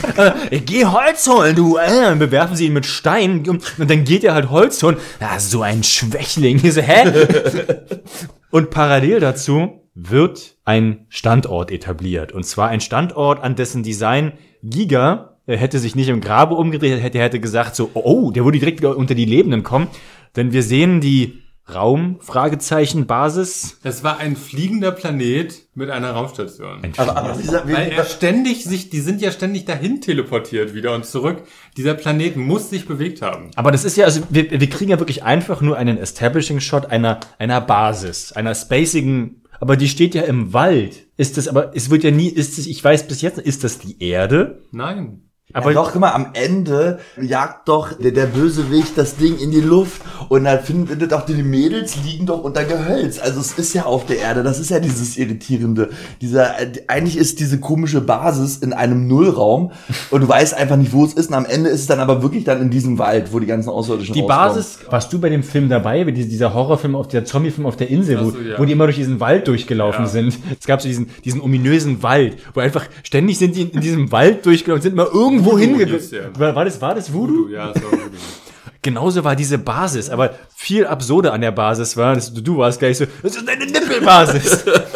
äh, 0.50 0.60
geh 0.60 0.84
Holz 0.84 1.26
holen, 1.28 1.54
du. 1.56 1.76
Äh, 1.76 1.86
dann 2.02 2.18
bewerfen 2.18 2.56
sie 2.56 2.66
ihn 2.66 2.72
mit 2.72 2.86
Steinen 2.86 3.48
und, 3.48 3.62
und 3.78 3.90
dann 3.90 4.04
geht 4.04 4.24
er 4.24 4.34
halt 4.34 4.50
Holz 4.50 4.82
holen. 4.82 4.96
Ja, 5.20 5.38
so 5.38 5.62
ein 5.62 5.82
Schwächling. 5.82 6.60
Ich 6.62 6.74
so, 6.74 6.80
hä? 6.80 7.10
und 8.50 8.70
parallel 8.70 9.20
dazu 9.20 9.80
wird 9.96 10.58
ein 10.64 11.06
Standort 11.08 11.72
etabliert. 11.72 12.30
Und 12.30 12.44
zwar 12.44 12.68
ein 12.68 12.80
Standort, 12.80 13.42
an 13.42 13.56
dessen 13.56 13.82
Design 13.82 14.34
Giga 14.62 15.36
er 15.46 15.56
hätte 15.58 15.78
sich 15.78 15.94
nicht 15.94 16.08
im 16.08 16.20
Grabe 16.20 16.54
umgedreht, 16.54 17.00
hätte, 17.00 17.20
hätte 17.20 17.40
gesagt 17.40 17.76
so, 17.76 17.90
oh, 17.94 18.32
der 18.32 18.44
würde 18.44 18.58
direkt 18.58 18.80
wieder 18.80 18.96
unter 18.96 19.14
die 19.14 19.24
Lebenden 19.24 19.62
kommen. 19.62 19.86
Denn 20.34 20.52
wir 20.52 20.62
sehen 20.62 21.00
die 21.00 21.42
Raum, 21.72 22.18
Fragezeichen, 22.20 23.06
Basis. 23.06 23.78
Das 23.82 24.04
war 24.04 24.18
ein 24.18 24.36
fliegender 24.36 24.92
Planet 24.92 25.66
mit 25.74 25.90
einer 25.90 26.12
Raumstation. 26.12 26.82
Aber, 26.96 27.16
aber 27.16 27.32
dieser, 27.36 27.66
Weil 27.66 27.90
er 27.90 28.04
ständig 28.04 28.64
sich, 28.64 28.88
die 28.90 29.00
sind 29.00 29.20
ja 29.20 29.32
ständig 29.32 29.64
dahin 29.64 30.00
teleportiert 30.00 30.74
wieder 30.74 30.94
und 30.94 31.06
zurück. 31.06 31.42
Dieser 31.76 31.94
Planet 31.94 32.36
muss 32.36 32.70
sich 32.70 32.86
bewegt 32.86 33.20
haben. 33.20 33.50
Aber 33.56 33.72
das 33.72 33.84
ist 33.84 33.96
ja, 33.96 34.04
also 34.04 34.20
wir, 34.30 34.50
wir 34.50 34.70
kriegen 34.70 34.92
ja 34.92 35.00
wirklich 35.00 35.24
einfach 35.24 35.60
nur 35.60 35.76
einen 35.76 35.98
Establishing-Shot 35.98 36.86
einer, 36.86 37.18
einer 37.38 37.60
Basis, 37.60 38.30
einer 38.32 38.54
spacigen, 38.54 39.42
aber 39.60 39.76
die 39.76 39.88
steht 39.88 40.14
ja 40.14 40.22
im 40.22 40.52
Wald. 40.52 41.06
Ist 41.16 41.36
das, 41.36 41.48
aber 41.48 41.74
es 41.74 41.90
wird 41.90 42.04
ja 42.04 42.10
nie, 42.10 42.28
ist 42.28 42.58
es, 42.58 42.66
ich 42.66 42.82
weiß 42.82 43.08
bis 43.08 43.22
jetzt, 43.22 43.38
ist 43.38 43.64
das 43.64 43.78
die 43.78 44.02
Erde? 44.02 44.62
Nein. 44.70 45.25
Aber 45.56 45.70
ja, 45.70 45.74
doch, 45.82 45.92
guck 45.92 46.00
mal, 46.00 46.12
am 46.12 46.28
Ende 46.34 46.98
jagt 47.20 47.68
doch 47.68 47.92
der, 47.94 48.12
der 48.12 48.26
Bösewicht 48.26 48.96
das 48.96 49.16
Ding 49.16 49.38
in 49.38 49.50
die 49.50 49.60
Luft 49.60 50.02
und 50.28 50.44
dann 50.44 50.60
findet 50.60 51.12
auch 51.14 51.24
die 51.24 51.34
Mädels 51.42 51.96
liegen 52.04 52.26
doch 52.26 52.42
unter 52.42 52.64
Gehölz. 52.64 53.18
Also 53.18 53.40
es 53.40 53.52
ist 53.58 53.72
ja 53.74 53.84
auf 53.84 54.06
der 54.06 54.18
Erde, 54.18 54.42
das 54.42 54.58
ist 54.58 54.70
ja 54.70 54.80
dieses 54.80 55.16
Irritierende. 55.16 55.90
Dieser, 56.20 56.60
äh, 56.60 56.72
eigentlich 56.88 57.16
ist 57.16 57.40
diese 57.40 57.58
komische 57.58 58.00
Basis 58.00 58.58
in 58.58 58.72
einem 58.72 59.06
Nullraum 59.06 59.72
und 60.10 60.20
du 60.20 60.28
weißt 60.28 60.54
einfach 60.54 60.76
nicht, 60.76 60.92
wo 60.92 61.04
es 61.04 61.14
ist 61.14 61.28
und 61.28 61.34
am 61.34 61.46
Ende 61.46 61.70
ist 61.70 61.80
es 61.80 61.86
dann 61.86 62.00
aber 62.00 62.22
wirklich 62.22 62.44
dann 62.44 62.60
in 62.60 62.70
diesem 62.70 62.98
Wald, 62.98 63.32
wo 63.32 63.38
die 63.38 63.46
ganzen 63.46 63.70
Außerirdischen 63.70 64.14
Die 64.14 64.20
rauskommen. 64.20 64.48
Basis, 64.54 64.78
warst 64.90 65.12
du 65.12 65.18
bei 65.18 65.28
dem 65.28 65.42
Film 65.42 65.68
dabei, 65.68 66.04
dieser 66.04 66.52
Horrorfilm 66.54 66.94
auf 66.94 67.08
der 67.08 67.24
Zombie-Film 67.24 67.66
auf 67.66 67.76
der 67.76 67.88
Insel, 67.88 68.20
wo, 68.20 68.30
so, 68.30 68.38
ja. 68.38 68.58
wo 68.58 68.64
die 68.64 68.72
immer 68.72 68.84
durch 68.84 68.96
diesen 68.96 69.20
Wald 69.20 69.48
durchgelaufen 69.48 70.04
Ja. 70.04 70.10
sind. 70.10 70.36
Es 70.60 70.66
gab 70.66 70.82
so 70.82 70.88
diesen, 70.88 71.08
diesen 71.24 71.40
ominösen 71.40 72.02
Wald, 72.02 72.36
wo 72.54 72.60
einfach 72.60 72.86
ständig 73.02 73.38
sind 73.38 73.56
die 73.56 73.62
in, 73.62 73.70
in 73.70 73.80
diesem 73.80 74.12
Wald 74.12 74.44
durchgelaufen, 74.44 74.82
sind 74.82 74.96
mal 74.96 75.06
irgendwo 75.12 75.45
Voodoo 75.46 75.58
hingegangen. 75.58 75.94
hieß 76.00 76.10
der. 76.10 76.38
War, 76.38 76.54
war 76.54 76.64
das, 76.64 76.80
war 76.80 76.94
das 76.94 77.12
Voodoo? 77.12 77.48
Ja, 77.48 77.72
das 77.72 77.82
war 77.82 77.90
gut. 77.90 78.00
Genauso 78.82 79.24
war 79.24 79.34
diese 79.34 79.58
Basis, 79.58 80.10
aber 80.10 80.34
viel 80.54 80.86
absurder 80.86 81.32
an 81.32 81.40
der 81.40 81.50
Basis 81.50 81.96
war, 81.96 82.14
dass 82.14 82.32
du, 82.32 82.40
du 82.40 82.58
warst 82.58 82.78
gleich 82.78 82.98
so, 82.98 83.06
das 83.22 83.34
ist 83.34 83.48
eine 83.48 83.66
Nippelbasis. 83.66 84.64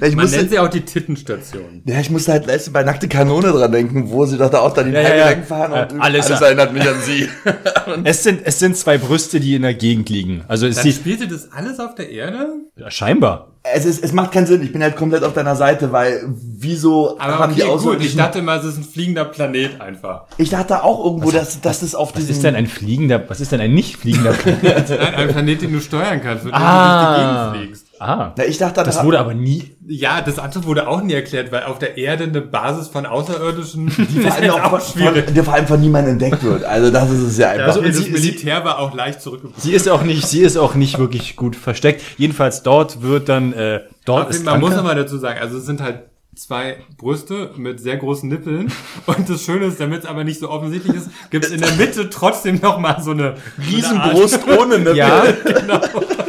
Ja, 0.00 0.06
ich 0.06 0.14
Man 0.14 0.24
musste, 0.24 0.38
nennt 0.38 0.50
sie 0.50 0.58
auch 0.58 0.68
die 0.68 0.82
Tittenstation. 0.82 1.82
ja, 1.86 2.00
ich 2.00 2.10
musste 2.10 2.32
halt 2.32 2.46
letzte 2.46 2.70
bei 2.70 2.82
Nackte 2.82 3.08
Kanone 3.08 3.48
dran 3.52 3.72
denken, 3.72 4.10
wo 4.10 4.26
sie 4.26 4.36
doch 4.38 4.50
da 4.50 4.60
auch 4.60 4.74
dann 4.74 4.86
den 4.86 4.94
Ja, 4.94 5.00
ja, 5.02 5.08
ja, 5.08 5.16
ja. 5.16 5.28
wegfahren 5.30 5.72
und 5.72 5.98
Äh, 5.98 6.02
alles- 6.02 6.26
alles 6.26 6.40
erinnert 6.40 6.72
mich 6.72 6.88
an 6.88 6.96
sie. 7.04 7.28
es 8.04 8.22
sind, 8.22 8.40
es 8.44 8.58
sind 8.58 8.76
zwei 8.76 8.98
Brüste, 8.98 9.40
die 9.40 9.54
in 9.54 9.62
der 9.62 9.74
Gegend 9.74 10.08
liegen. 10.10 10.44
Also 10.48 10.66
es 10.66 10.76
Dann 10.76 10.92
spielte 10.92 11.26
das 11.28 11.50
alles 11.52 11.80
auf 11.80 11.94
der 11.94 12.10
Erde? 12.10 12.48
ja, 12.76 12.90
scheinbar. 12.90 13.48
Es, 13.62 13.84
ist, 13.84 14.02
es 14.02 14.12
macht 14.14 14.32
keinen 14.32 14.46
Sinn, 14.46 14.62
ich 14.62 14.72
bin 14.72 14.82
halt 14.82 14.96
komplett 14.96 15.22
auf 15.22 15.34
deiner 15.34 15.54
Seite, 15.54 15.92
weil 15.92 16.24
wieso 16.26 17.18
Aber 17.20 17.38
haben 17.38 17.54
die 17.54 17.62
okay, 17.62 17.82
gut. 17.84 18.00
Ich 18.02 18.16
dachte 18.16 18.38
immer, 18.38 18.56
es 18.56 18.64
ist 18.64 18.78
ein 18.78 18.84
fliegender 18.84 19.26
Planet 19.26 19.82
einfach. 19.82 20.24
Ich 20.38 20.48
dachte 20.48 20.82
auch 20.82 21.04
irgendwo, 21.04 21.30
dass, 21.30 21.60
dass 21.60 21.82
es 21.82 21.94
auf 21.94 22.10
Was 22.14 22.20
diesem... 22.20 22.36
ist 22.36 22.42
denn 22.44 22.54
ein 22.54 22.66
fliegender, 22.66 23.22
was 23.28 23.38
ist 23.42 23.52
denn 23.52 23.60
ein 23.60 23.74
nicht 23.74 23.98
fliegender 23.98 24.32
Planet? 24.32 24.88
Nein, 24.88 25.14
ein 25.14 25.28
Planet, 25.28 25.60
den 25.60 25.72
du 25.74 25.80
steuern 25.80 26.22
kannst, 26.22 26.44
dem 26.46 26.54
Ah. 26.54 27.10
du 27.10 27.10
durch 27.10 27.18
die 27.18 27.58
Gegend 27.60 27.66
fliegst. 27.76 27.86
Ah. 28.00 28.32
Na, 28.36 28.44
ich 28.46 28.56
dachte, 28.56 28.82
Das 28.82 29.04
wurde 29.04 29.18
aber 29.20 29.34
nie. 29.34 29.76
Ja, 29.86 30.22
das 30.22 30.38
andere 30.38 30.64
wurde 30.64 30.88
auch 30.88 31.02
nie 31.02 31.12
erklärt, 31.12 31.52
weil 31.52 31.64
auf 31.64 31.78
der 31.78 31.98
Erde 31.98 32.24
eine 32.24 32.40
Basis 32.40 32.88
von 32.88 33.04
Außerirdischen, 33.04 33.86
die 33.88 34.20
vor 34.20 34.32
allem, 34.32 34.50
auch 34.52 34.80
von, 34.80 35.02
von, 35.14 35.34
der 35.34 35.44
vor 35.44 35.52
allem 35.54 35.66
von 35.66 35.80
niemandem 35.80 36.12
entdeckt 36.14 36.42
wird. 36.42 36.64
Also 36.64 36.90
das 36.90 37.10
ist 37.10 37.20
es 37.20 37.36
ja 37.38 37.50
einfach. 37.50 37.66
Also, 37.66 37.82
das 37.82 37.96
sie- 37.98 38.10
Militär 38.10 38.64
war 38.64 38.78
auch 38.78 38.94
leicht 38.94 39.20
zurückgeblieben. 39.20 39.60
Sie 39.62 39.72
ist 39.72 39.86
auch 39.88 40.02
nicht, 40.02 40.26
sie 40.26 40.40
ist 40.40 40.56
auch 40.56 40.74
nicht 40.74 40.98
wirklich 40.98 41.36
gut 41.36 41.56
versteckt. 41.56 42.02
Jedenfalls 42.16 42.62
dort 42.62 43.02
wird 43.02 43.28
dann, 43.28 43.52
äh, 43.52 43.80
dort 44.06 44.30
ist 44.30 44.44
Man 44.46 44.60
muss 44.60 44.74
nochmal 44.74 44.94
dazu 44.96 45.18
sagen, 45.18 45.38
also 45.38 45.58
es 45.58 45.66
sind 45.66 45.82
halt 45.82 46.04
zwei 46.36 46.78
Brüste 46.96 47.50
mit 47.56 47.80
sehr 47.80 47.98
großen 47.98 48.26
Nippeln 48.28 48.72
und 49.06 49.28
das 49.28 49.42
Schöne 49.42 49.66
ist, 49.66 49.78
damit 49.78 50.04
es 50.04 50.08
aber 50.08 50.24
nicht 50.24 50.40
so 50.40 50.48
offensichtlich 50.48 50.96
ist, 50.96 51.10
gibt 51.30 51.44
es 51.44 51.50
in 51.50 51.60
der 51.60 51.72
Mitte 51.72 52.08
trotzdem 52.08 52.60
nochmal 52.62 53.02
so 53.02 53.10
eine 53.10 53.34
Riesenbrust 53.70 54.40
ohne 54.58 54.78
Nippel. 54.78 54.96
Ja, 54.96 55.24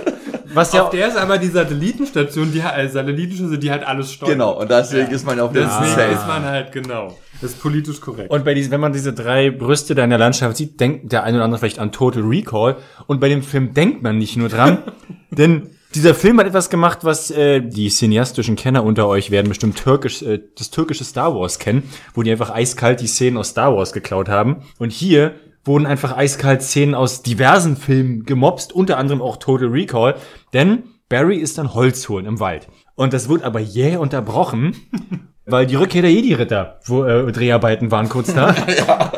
Was 0.54 0.74
ja 0.74 0.84
Auf 0.84 0.90
der 0.90 1.08
ist 1.08 1.18
aber 1.18 1.38
die 1.38 1.48
Satellitenstation, 1.48 2.52
die 2.52 2.62
also 2.62 2.94
Satellitenstation, 2.94 3.60
die 3.60 3.72
halt 3.72 3.84
alles 3.84 4.12
steuert. 4.12 4.34
Genau, 4.34 4.60
und 4.60 4.70
deswegen 4.70 5.12
ist 5.12 5.26
man 5.26 5.40
auf 5.40 5.52
der 5.52 5.64
Deswegen 5.64 5.96
Safe. 5.96 6.14
ist 6.14 6.28
man 6.28 6.44
halt 6.44 6.72
genau. 6.72 7.18
Das 7.42 7.52
ist 7.52 7.62
politisch 7.62 8.00
korrekt. 8.02 8.30
Und 8.30 8.46
bei 8.46 8.54
diesen, 8.54 8.72
wenn 8.72 8.82
man 8.82 8.94
diese 8.94 9.14
drei 9.14 9.50
Brüste 9.50 9.96
da 9.96 10.04
in 10.04 10.10
der 10.12 10.20
Landschaft 10.20 10.58
sieht, 10.58 10.80
denkt 10.80 11.12
der 11.12 11.24
eine 11.24 11.38
oder 11.38 11.46
andere 11.46 11.60
vielleicht 11.60 11.80
an 11.80 11.92
Total 11.92 12.22
Recall. 12.22 12.78
Und 13.08 13.20
bei 13.20 13.30
dem 13.30 13.42
Film 13.42 13.74
denkt 13.74 14.04
man 14.04 14.18
nicht 14.18 14.38
nur 14.38 14.50
dran, 14.50 14.80
denn 15.32 15.70
dieser 15.96 16.16
Film 16.16 16.40
hat 16.40 16.48
etwas 16.48 16.70
gemacht, 16.70 17.00
was 17.02 17.32
äh, 17.32 17.62
die 17.62 17.90
cineastischen 17.90 18.56
Kenner 18.56 18.84
unter 18.84 19.08
euch 19.08 19.32
werden 19.32 19.50
bestimmt 19.50 19.78
türkisch, 19.78 20.22
äh, 20.22 20.40
das 20.58 20.70
türkische 20.70 21.04
Star 21.04 21.36
Wars 21.36 21.60
kennen, 21.60 21.84
wo 22.14 22.24
die 22.24 22.32
einfach 22.32 22.52
eiskalt 22.52 23.02
die 23.02 23.08
Szenen 23.08 23.38
aus 23.38 23.50
Star 23.50 23.76
Wars 23.76 23.92
geklaut 23.92 24.30
haben. 24.30 24.64
Und 24.78 24.92
hier 24.92 25.34
wurden 25.64 25.86
einfach 25.86 26.16
eiskalt 26.16 26.62
Szenen 26.62 26.96
aus 26.96 27.22
diversen 27.22 27.78
Filmen 27.78 28.24
gemobst, 28.24 28.74
unter 28.74 28.98
anderem 28.98 29.22
auch 29.22 29.38
Total 29.38 29.68
Recall, 29.68 30.16
denn 30.54 30.84
Barry 31.10 31.38
ist 31.38 31.58
dann 31.58 31.74
Holz 31.74 32.08
holen 32.08 32.26
im 32.26 32.40
Wald. 32.40 32.68
Und 32.96 33.14
das 33.14 33.28
wird 33.28 33.44
aber 33.44 33.60
jäh 33.60 33.98
unterbrochen, 33.98 34.76
weil 35.46 35.66
die 35.66 35.76
Rückkehr 35.76 36.02
der 36.02 36.12
Jedi-Ritter, 36.12 36.80
wo 36.86 37.04
äh, 37.04 37.32
Dreharbeiten 37.32 37.92
waren 37.92 38.08
kurz 38.08 38.34
da. 38.34 38.56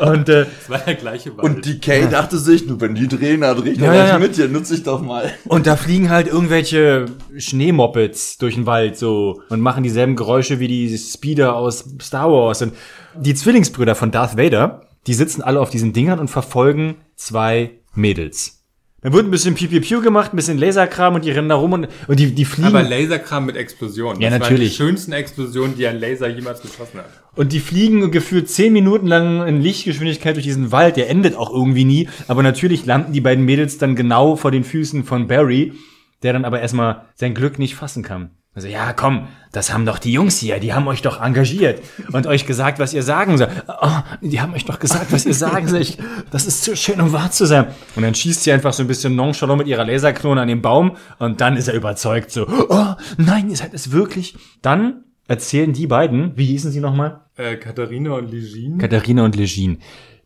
Und 0.00 0.28
äh, 0.28 0.46
das 0.46 0.68
war 0.68 0.78
der 0.78 0.94
gleiche 0.96 1.36
Wald. 1.36 1.44
Und 1.44 1.64
die 1.64 1.78
Kay 1.78 2.08
dachte 2.08 2.38
sich, 2.38 2.66
nur 2.66 2.80
wenn 2.80 2.94
die 2.96 3.06
drehen, 3.06 3.42
dann 3.42 3.56
dreh 3.56 3.70
ich 3.70 3.78
doch 3.78 3.86
Ja, 3.86 3.92
gleich 3.92 4.08
ja, 4.08 4.12
ja. 4.14 4.18
mit, 4.18 4.34
hier 4.34 4.48
nutze 4.48 4.74
ich 4.74 4.82
doch 4.82 5.02
mal. 5.02 5.30
Und 5.46 5.66
da 5.66 5.76
fliegen 5.76 6.10
halt 6.10 6.26
irgendwelche 6.26 7.06
Schneemoppets 7.36 8.38
durch 8.38 8.56
den 8.56 8.66
Wald 8.66 8.96
so 8.96 9.40
und 9.48 9.60
machen 9.60 9.84
dieselben 9.84 10.16
Geräusche 10.16 10.58
wie 10.58 10.68
die 10.68 10.98
Speeder 10.98 11.54
aus 11.54 11.84
Star 12.02 12.30
Wars. 12.30 12.62
Und 12.62 12.72
die 13.16 13.34
Zwillingsbrüder 13.34 13.94
von 13.94 14.10
Darth 14.10 14.36
Vader, 14.36 14.80
die 15.06 15.14
sitzen 15.14 15.42
alle 15.42 15.60
auf 15.60 15.70
diesen 15.70 15.92
Dingern 15.92 16.18
und 16.18 16.28
verfolgen 16.28 16.96
zwei 17.16 17.70
Mädels. 17.94 18.60
Dann 19.04 19.12
wird 19.12 19.26
ein 19.26 19.30
bisschen 19.30 19.54
Piu 19.54 19.68
Piu 19.68 19.82
Piu 19.82 20.00
gemacht, 20.00 20.32
ein 20.32 20.36
bisschen 20.36 20.56
Laserkram 20.56 21.14
und 21.14 21.26
die 21.26 21.30
rennen 21.30 21.50
da 21.50 21.56
rum 21.56 21.74
und, 21.74 21.88
und 22.08 22.18
die, 22.18 22.34
die 22.34 22.46
fliegen. 22.46 22.68
aber 22.68 22.82
Laserkram 22.82 23.44
mit 23.44 23.54
Explosionen. 23.54 24.18
Ja, 24.22 24.30
das 24.30 24.38
natürlich. 24.38 24.70
Die 24.70 24.76
schönsten 24.76 25.12
Explosionen, 25.12 25.76
die 25.76 25.86
ein 25.86 26.00
Laser 26.00 26.26
jemals 26.26 26.62
geschossen 26.62 27.00
hat. 27.00 27.10
Und 27.34 27.52
die 27.52 27.60
fliegen 27.60 28.10
gefühlt 28.10 28.48
zehn 28.48 28.72
Minuten 28.72 29.06
lang 29.06 29.46
in 29.46 29.60
Lichtgeschwindigkeit 29.60 30.36
durch 30.36 30.46
diesen 30.46 30.72
Wald. 30.72 30.96
Der 30.96 31.10
endet 31.10 31.36
auch 31.36 31.52
irgendwie 31.52 31.84
nie. 31.84 32.08
Aber 32.28 32.42
natürlich 32.42 32.86
landen 32.86 33.12
die 33.12 33.20
beiden 33.20 33.44
Mädels 33.44 33.76
dann 33.76 33.94
genau 33.94 34.36
vor 34.36 34.50
den 34.50 34.64
Füßen 34.64 35.04
von 35.04 35.28
Barry, 35.28 35.74
der 36.22 36.32
dann 36.32 36.46
aber 36.46 36.62
erstmal 36.62 37.04
sein 37.14 37.34
Glück 37.34 37.58
nicht 37.58 37.74
fassen 37.74 38.02
kann. 38.02 38.30
Also, 38.54 38.68
ja, 38.68 38.92
komm, 38.92 39.26
das 39.50 39.72
haben 39.72 39.84
doch 39.84 39.98
die 39.98 40.12
Jungs 40.12 40.38
hier, 40.38 40.60
die 40.60 40.72
haben 40.72 40.86
euch 40.86 41.02
doch 41.02 41.20
engagiert 41.20 41.82
und 42.12 42.28
euch 42.28 42.46
gesagt, 42.46 42.78
was 42.78 42.94
ihr 42.94 43.02
sagen 43.02 43.36
soll. 43.36 43.48
Oh, 43.66 43.98
die 44.20 44.40
haben 44.40 44.54
euch 44.54 44.64
doch 44.64 44.78
gesagt, 44.78 45.10
was 45.10 45.26
ihr 45.26 45.34
sagen 45.34 45.66
soll. 45.66 45.80
Ich, 45.80 45.98
das 46.30 46.46
ist 46.46 46.62
zu 46.62 46.76
schön, 46.76 47.00
um 47.00 47.12
wahr 47.12 47.32
zu 47.32 47.46
sein. 47.46 47.66
Und 47.96 48.02
dann 48.02 48.14
schießt 48.14 48.44
sie 48.44 48.52
einfach 48.52 48.72
so 48.72 48.84
ein 48.84 48.86
bisschen 48.86 49.16
nonchalant 49.16 49.58
mit 49.58 49.66
ihrer 49.66 49.84
Laserklone 49.84 50.40
an 50.40 50.46
den 50.46 50.62
Baum 50.62 50.96
und 51.18 51.40
dann 51.40 51.56
ist 51.56 51.66
er 51.66 51.74
überzeugt 51.74 52.30
so, 52.30 52.46
oh, 52.48 52.94
nein, 53.16 53.50
ihr 53.50 53.56
seid 53.56 53.74
es 53.74 53.90
wirklich. 53.90 54.36
Dann 54.62 55.04
erzählen 55.26 55.72
die 55.72 55.88
beiden, 55.88 56.36
wie 56.36 56.46
hießen 56.46 56.70
sie 56.70 56.80
nochmal? 56.80 57.22
Äh, 57.36 57.56
Katharina 57.56 58.12
und 58.12 58.30
Ligine. 58.30 58.78
Katharina 58.78 59.24
und 59.24 59.34
Legine. 59.34 59.78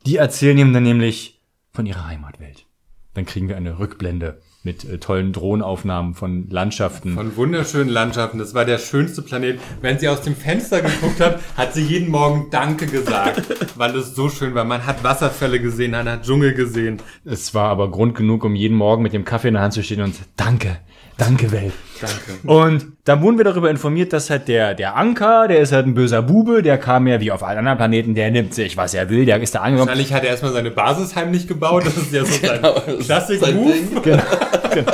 Die 0.04 0.16
erzählen 0.16 0.58
ihm 0.58 0.74
dann 0.74 0.82
nämlich 0.82 1.40
von 1.72 1.86
ihrer 1.86 2.06
Heimatwelt. 2.06 2.66
Dann 3.14 3.24
kriegen 3.24 3.48
wir 3.48 3.56
eine 3.56 3.78
Rückblende 3.78 4.40
mit 4.64 4.84
äh, 4.84 4.98
tollen 4.98 5.32
Drohnenaufnahmen 5.32 6.14
von 6.14 6.48
Landschaften. 6.50 7.14
Von 7.14 7.36
wunderschönen 7.36 7.88
Landschaften. 7.88 8.38
Das 8.38 8.54
war 8.54 8.64
der 8.64 8.78
schönste 8.78 9.22
Planet. 9.22 9.60
Wenn 9.80 9.98
sie 9.98 10.08
aus 10.08 10.22
dem 10.22 10.34
Fenster 10.34 10.80
geguckt 10.82 11.20
hat, 11.20 11.40
hat 11.56 11.74
sie 11.74 11.82
jeden 11.82 12.10
Morgen 12.10 12.48
Danke 12.50 12.86
gesagt, 12.86 13.42
weil 13.76 13.94
es 13.96 14.14
so 14.14 14.28
schön 14.28 14.54
war. 14.54 14.64
Man 14.64 14.84
hat 14.84 15.04
Wasserfälle 15.04 15.60
gesehen, 15.60 15.92
man 15.92 16.08
hat 16.08 16.24
Dschungel 16.24 16.54
gesehen. 16.54 17.00
es 17.24 17.54
war 17.54 17.70
aber 17.70 17.90
Grund 17.90 18.16
genug, 18.16 18.44
um 18.44 18.54
jeden 18.54 18.76
Morgen 18.76 19.02
mit 19.02 19.12
dem 19.12 19.24
Kaffee 19.24 19.48
in 19.48 19.54
der 19.54 19.62
Hand 19.62 19.74
zu 19.74 19.82
stehen 19.82 20.02
und 20.02 20.16
Danke, 20.36 20.78
danke 21.18 21.52
Welt. 21.52 21.74
Danke. 22.00 22.48
Und 22.48 22.86
da 23.04 23.20
wurden 23.20 23.36
wir 23.36 23.44
darüber 23.44 23.68
informiert, 23.70 24.12
dass 24.12 24.30
halt 24.30 24.48
der, 24.48 24.74
der 24.74 24.96
Anker, 24.96 25.48
der 25.48 25.58
ist 25.58 25.72
halt 25.72 25.86
ein 25.86 25.94
böser 25.94 26.22
Bube, 26.22 26.62
der 26.62 26.78
kam 26.78 27.06
ja 27.06 27.20
wie 27.20 27.30
auf 27.30 27.42
allen 27.42 27.58
anderen 27.58 27.76
Planeten, 27.76 28.14
der 28.14 28.30
nimmt 28.30 28.54
sich, 28.54 28.76
was 28.76 28.94
er 28.94 29.10
will, 29.10 29.26
der 29.26 29.40
ist 29.42 29.54
da 29.54 29.60
angekommen. 29.60 29.88
Wahrscheinlich 29.88 30.12
hat 30.14 30.22
er 30.22 30.30
erstmal 30.30 30.52
seine 30.52 30.70
Basis 30.70 31.14
heimlich 31.14 31.46
gebaut. 31.46 31.84
Das 31.84 31.96
ist 31.96 32.12
ja 32.12 32.24
so 32.24 32.32
sein 32.32 32.60
Genau, 32.62 32.80
Klassik-Move. 33.00 34.00
Ding. 34.04 34.22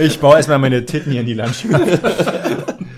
Ich 0.00 0.20
baue 0.20 0.36
erstmal 0.36 0.60
meine 0.60 0.86
Titten 0.86 1.10
hier 1.10 1.22
in 1.22 1.26
die 1.26 1.34
Landschaft. 1.34 2.00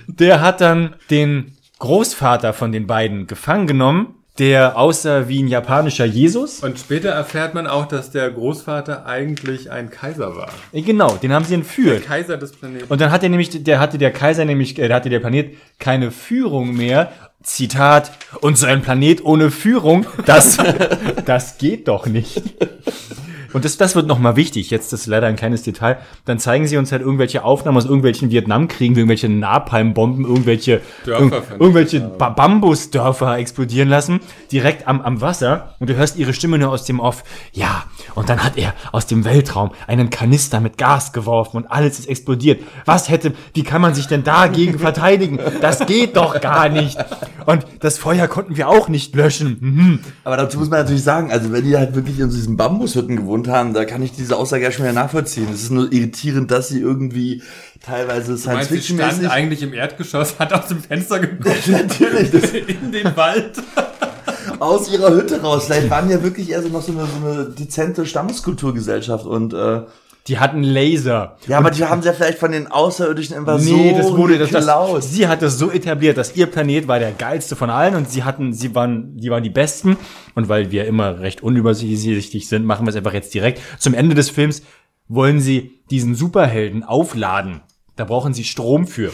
Der 0.07 0.43
hat 0.43 0.61
dann 0.61 0.97
den 1.09 1.57
Großvater 1.79 2.53
von 2.53 2.73
den 2.73 2.87
beiden 2.87 3.27
gefangen 3.27 3.67
genommen, 3.67 4.15
der 4.41 4.79
aussah 4.79 5.29
wie 5.29 5.43
ein 5.43 5.49
japanischer 5.49 6.07
Jesus. 6.07 6.61
Und 6.61 6.79
später 6.79 7.11
erfährt 7.11 7.53
man 7.53 7.67
auch, 7.67 7.87
dass 7.87 8.11
der 8.11 8.31
Großvater 8.31 9.05
eigentlich 9.05 9.71
ein 9.71 9.91
Kaiser 9.91 10.35
war. 10.35 10.49
Äh, 10.73 10.81
Genau, 10.81 11.11
den 11.17 11.33
haben 11.33 11.45
sie 11.45 11.55
entführt. 11.55 12.07
Kaiser 12.07 12.39
des 12.39 12.53
Planeten. 12.53 12.87
Und 12.89 13.03
dann 13.03 13.13
hat 13.13 13.23
er 13.23 13.29
nämlich, 13.29 13.63
der 13.63 13.79
hatte 13.79 13.99
der 13.99 14.11
Kaiser 14.11 14.47
nämlich, 14.47 14.79
äh, 14.79 14.89
da 14.89 14.97
hatte 14.97 15.11
der 15.11 15.21
Planet 15.21 15.55
keine 15.79 16.11
Führung 16.11 16.75
mehr. 16.75 17.13
Zitat, 17.43 18.13
und 18.41 18.59
so 18.59 18.67
ein 18.67 18.83
Planet 18.83 19.25
ohne 19.25 19.51
Führung, 19.51 20.07
das, 20.27 20.59
das 21.25 21.57
geht 21.57 21.89
doch 21.89 22.07
nicht. 22.07 22.43
Und 23.53 23.65
das, 23.65 23.77
das 23.77 23.95
wird 23.95 24.07
nochmal 24.07 24.37
wichtig. 24.37 24.71
Jetzt 24.71 24.93
ist 24.93 25.07
leider 25.07 25.27
ein 25.27 25.37
kleines 25.37 25.63
Detail. 25.63 25.99
Dann 26.25 26.39
zeigen 26.39 26.67
sie 26.67 26.77
uns 26.77 26.93
halt 26.93 27.03
irgendwelche 27.03 27.45
Aufnahmen 27.45 27.77
aus 27.77 27.85
irgendwelchen 27.85 28.31
Vietnamkriegen, 28.31 28.97
wie 28.97 29.01
irgendwelche 29.01 29.29
Napalmbomben, 29.29 30.25
irgendwelche, 30.25 30.81
Dörfer 31.05 31.23
irg 31.23 31.31
vernichten, 31.31 31.61
irgendwelche 31.61 32.01
ba 32.01 32.31
Bambusdörfer 32.31 33.39
explodieren 33.39 33.89
lassen, 33.89 34.21
direkt 34.53 34.87
am, 34.87 35.01
am 35.01 35.21
Wasser. 35.21 35.75
Und 35.79 35.91
du 35.91 35.97
hörst 35.97 36.17
ihre 36.17 36.33
Stimme 36.33 36.59
nur 36.59 36.71
aus 36.71 36.85
dem 36.85 37.01
Off. 37.01 37.25
Ja, 37.53 37.85
und 38.15 38.29
dann 38.29 38.43
hat 38.43 38.57
er 38.57 38.75
aus 38.93 39.07
dem 39.07 39.25
Weltraum 39.25 39.71
einen 39.87 40.11
Kanister 40.11 40.61
mit 40.61 40.79
Gas 40.79 41.13
geworfen 41.13 41.59
und 41.59 41.67
alles 41.71 41.99
ist 41.99 42.09
explodiert. 42.09 42.63
Was 42.85 43.09
hätte, 43.09 43.33
wie 43.55 43.63
kann 43.63 43.83
man 43.83 43.95
sich 43.95 44.07
denn 44.07 44.25
dagegen 44.25 44.79
verteidigen? 44.79 45.39
Das 45.61 45.87
geht 45.87 46.17
doch 46.17 46.41
gar 46.41 46.69
nicht. 46.69 46.99
Und 47.47 47.67
das 47.81 47.99
Feuer 47.99 48.29
konnten 48.29 48.57
wir 48.57 48.69
auch 48.69 48.89
nicht 48.89 49.15
löschen. 49.15 49.57
Mhm. 49.61 49.99
Aber 50.25 50.37
dazu 50.37 50.59
muss 50.59 50.71
man 50.71 50.81
natürlich 50.81 51.03
sagen, 51.03 51.31
also 51.31 51.53
wenn 51.53 51.65
die 51.65 51.77
halt 51.77 51.95
wirklich 51.95 52.19
in 52.19 52.31
diesen 52.31 52.57
Bambushütten 52.57 53.17
gewohnt 53.17 53.40
haben, 53.49 53.75
da 53.75 53.85
kann 53.85 54.03
ich 54.03 54.13
diese 54.13 54.37
Aussage 54.37 54.65
ja 54.65 54.71
schon 54.71 54.85
wieder 54.85 54.93
nachvollziehen. 54.93 55.49
Es 55.53 55.63
ist 55.63 55.71
nur 55.71 55.93
irritierend, 55.93 56.51
dass 56.51 56.69
sie 56.69 56.81
irgendwie 56.81 57.43
teilweise 57.85 58.33
meinst, 58.33 58.71
sie 58.71 58.81
stand 58.81 58.81
Science-Fiction-mäßig... 58.81 59.31
eigentlich 59.31 59.63
im 59.63 59.73
Erdgeschoss, 59.73 60.39
hat 60.39 60.53
aus 60.53 60.69
dem 60.69 60.83
Fenster 60.83 61.19
geguckt 61.21 61.69
Natürlich, 61.69 62.31
das 62.31 62.51
in 62.53 62.93
den 62.93 63.17
Wald. 63.17 63.53
aus 64.59 64.93
ihrer 64.93 65.11
Hütte 65.11 65.41
raus. 65.41 65.67
Vielleicht 65.67 65.91
waren 65.91 66.11
ja 66.11 66.23
wirklich 66.23 66.51
eher 66.51 66.63
so 66.63 66.69
noch 66.69 66.83
so 66.83 66.93
eine, 66.93 67.07
so 67.07 67.27
eine 67.27 67.45
dezente 67.47 68.07
Stammeskulturgesellschaft 68.07 69.27
und 69.27 69.55
äh, 69.55 69.83
Die 70.27 70.39
hatten 70.39 70.63
Laser. 70.63 71.37
ja, 71.47 71.59
aber 71.59 71.71
die 71.71 71.85
haben 71.85 72.03
sie 72.03 72.09
ja 72.09 72.15
vielleicht 72.15 72.39
von 72.39 72.53
den 72.53 72.67
Außerirdischen 72.67 73.37
einfach 73.37 73.59
Nee, 73.59 73.95
das 73.97 74.13
wurde 74.13 74.39
das, 74.39 74.51
das, 74.51 75.13
sie 75.13 75.27
hat 75.27 75.43
das 75.43 75.59
so 75.59 75.71
etabliert, 75.71 76.19
dass 76.19 76.37
ihr 76.37 76.47
Planet 76.47 76.89
war 76.89 76.99
der 76.99 77.13
geilste 77.13 77.57
von 77.57 77.71
allen 77.71 77.95
und 77.95 78.11
sie 78.11 78.23
hatten 78.23 78.53
sie 78.53 78.75
waren 78.75 79.17
die 79.17 79.31
waren 79.31 79.43
die 79.43 79.51
besten 79.51 79.97
und 80.35 80.49
weil 80.49 80.71
wir 80.71 80.87
immer 80.87 81.21
recht 81.21 81.43
unübersichtlich 81.43 82.49
sind, 82.49 82.65
machen 82.65 82.87
wir 82.87 82.91
es 82.91 82.97
einfach 82.97 83.15
jetzt 83.15 83.33
direkt. 83.35 83.61
Zum 83.79 83.95
Ende 83.95 84.15
des 84.15 84.31
Films 84.31 84.63
wollen 85.09 85.41
sie 85.41 85.81
diesen 85.91 86.15
Superhelden 86.15 86.85
aufladen. 86.85 87.63
Da 87.97 88.05
brauchen 88.05 88.33
sie 88.33 88.45
Strom 88.45 88.87
für 88.87 89.13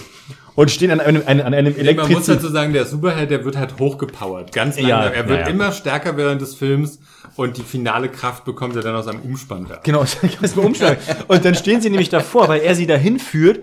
und 0.57 0.71
stehen 0.71 0.91
an 0.91 1.01
einem 1.01 1.23
an 1.27 1.41
einem 1.41 1.55
Man 1.55 1.65
muss 1.65 1.79
Elektrizität 1.79 2.37
dazu 2.37 2.49
sagen, 2.49 2.73
der 2.73 2.87
Superheld, 2.87 3.31
der 3.31 3.45
wird 3.45 3.57
halt 3.57 3.79
hochgepowert. 3.79 4.53
Ganz 4.53 4.77
lange. 4.77 4.89
Ja, 4.89 5.05
er 5.05 5.29
wird 5.29 5.41
ja, 5.41 5.47
ja. 5.47 5.53
immer 5.53 5.71
stärker 5.71 6.17
während 6.17 6.41
des 6.41 6.57
Films 6.57 6.99
und 7.37 7.59
die 7.59 7.63
finale 7.63 8.09
Kraft 8.09 8.45
bekommt 8.45 8.75
er 8.75 8.83
dann 8.83 8.97
aus 8.97 9.07
einem 9.07 9.21
Umspann 9.21 9.67
da. 9.69 9.81
Genau, 9.85 10.01
muss 10.41 10.57
mal 10.57 10.67
umschlagen. 10.67 10.99
Und 11.29 11.45
dann 11.45 11.55
stehen 11.55 11.81
sie 11.81 11.91
nämlich 11.91 12.09
davor, 12.09 12.49
weil 12.49 12.63
er 12.63 12.75
sie 12.75 12.87
dahin 12.87 13.21
führt. 13.21 13.61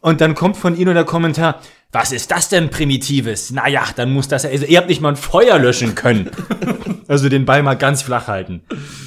Und 0.00 0.20
dann 0.20 0.34
kommt 0.34 0.58
von 0.58 0.76
ihnen 0.76 0.94
der 0.94 1.04
Kommentar, 1.04 1.60
was 1.90 2.12
ist 2.12 2.30
das 2.30 2.48
denn 2.48 2.68
Primitives? 2.68 3.52
Naja, 3.52 3.84
dann 3.96 4.12
muss 4.12 4.28
das, 4.28 4.44
also 4.44 4.66
ihr 4.66 4.76
habt 4.78 4.88
nicht 4.88 5.00
mal 5.00 5.10
ein 5.10 5.16
Feuer 5.16 5.58
löschen 5.58 5.94
können. 5.94 6.30
Also 7.08 7.28
den 7.28 7.44
Ball 7.44 7.62
mal 7.62 7.74
ganz 7.74 8.02
flach 8.02 8.28
halten. 8.28 8.62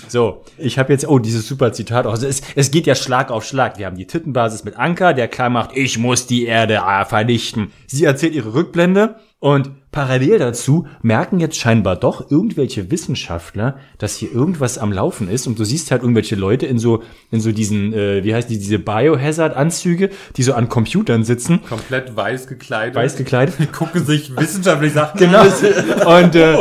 So, 0.07 0.43
ich 0.57 0.79
habe 0.79 0.93
jetzt, 0.93 1.07
oh, 1.07 1.19
dieses 1.19 1.47
super 1.47 1.73
Zitat. 1.73 2.05
Also 2.05 2.27
es, 2.27 2.41
es 2.55 2.71
geht 2.71 2.87
ja 2.87 2.95
Schlag 2.95 3.31
auf 3.31 3.45
Schlag. 3.45 3.77
Wir 3.77 3.85
haben 3.85 3.97
die 3.97 4.07
Tittenbasis 4.07 4.63
mit 4.63 4.77
Anker, 4.77 5.13
der 5.13 5.27
klar 5.27 5.49
macht, 5.49 5.75
ich 5.75 5.97
muss 5.97 6.27
die 6.27 6.45
Erde 6.45 6.83
ah, 6.83 7.05
vernichten. 7.05 7.71
Sie 7.87 8.05
erzählt 8.05 8.35
ihre 8.35 8.53
Rückblende 8.53 9.15
und 9.39 9.71
parallel 9.91 10.37
dazu 10.39 10.85
merken 11.01 11.39
jetzt 11.39 11.57
scheinbar 11.57 11.95
doch 11.95 12.29
irgendwelche 12.29 12.91
Wissenschaftler, 12.91 13.77
dass 13.97 14.15
hier 14.17 14.31
irgendwas 14.31 14.77
am 14.77 14.91
Laufen 14.91 15.29
ist. 15.29 15.47
Und 15.47 15.57
du 15.57 15.63
siehst 15.63 15.91
halt 15.91 16.01
irgendwelche 16.03 16.35
Leute 16.35 16.65
in 16.65 16.77
so, 16.77 17.03
in 17.31 17.39
so 17.41 17.51
diesen, 17.51 17.93
äh, 17.93 18.23
wie 18.23 18.33
heißt 18.35 18.49
die, 18.49 18.57
diese 18.59 18.79
Biohazard-Anzüge, 18.79 20.09
die 20.35 20.43
so 20.43 20.53
an 20.53 20.69
Computern 20.69 21.23
sitzen, 21.23 21.61
Komplett 21.67 22.15
weiß 22.15 22.47
gekleidet. 22.47 22.95
weiß 22.95 23.15
gekleidet. 23.17 23.55
Die 23.59 23.65
gucken 23.67 24.05
sich 24.05 24.35
wissenschaftlich 24.35 24.93
Sachen 24.93 25.19
Genau. 25.19 25.41
an. 25.41 25.47
Und, 26.25 26.35
äh, 26.35 26.57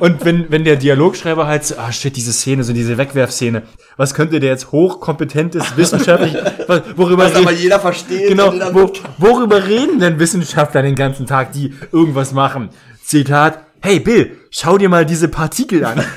und 0.00 0.24
wenn, 0.24 0.50
wenn 0.50 0.64
der 0.64 0.76
Dialogschreiber 0.76 1.46
halt 1.46 1.64
so, 1.64 1.76
ah 1.76 1.92
shit, 1.92 2.16
diese 2.16 2.32
Szene, 2.32 2.64
so 2.64 2.72
diese 2.72 2.98
Wegwerfszene, 2.98 3.62
was 3.98 4.14
könnte 4.14 4.40
der 4.40 4.50
jetzt 4.50 4.72
hochkompetentes, 4.72 5.76
wissenschaftlich, 5.76 6.34
worüber 6.96 7.24
Was 7.24 7.34
aber 7.34 7.50
reden- 7.50 7.62
jeder 7.62 7.80
versteht. 7.80 8.28
Genau, 8.28 8.52
wo, 8.72 8.90
worüber 9.18 9.66
reden 9.66 10.00
denn 10.00 10.18
Wissenschaftler 10.18 10.82
den 10.82 10.94
ganzen 10.94 11.26
Tag, 11.26 11.52
die 11.52 11.74
irgendwas 11.92 12.32
machen? 12.32 12.70
Zitat, 13.04 13.58
hey 13.82 14.00
Bill, 14.00 14.36
schau 14.50 14.78
dir 14.78 14.88
mal 14.88 15.04
diese 15.04 15.28
Partikel 15.28 15.84
an. 15.84 16.02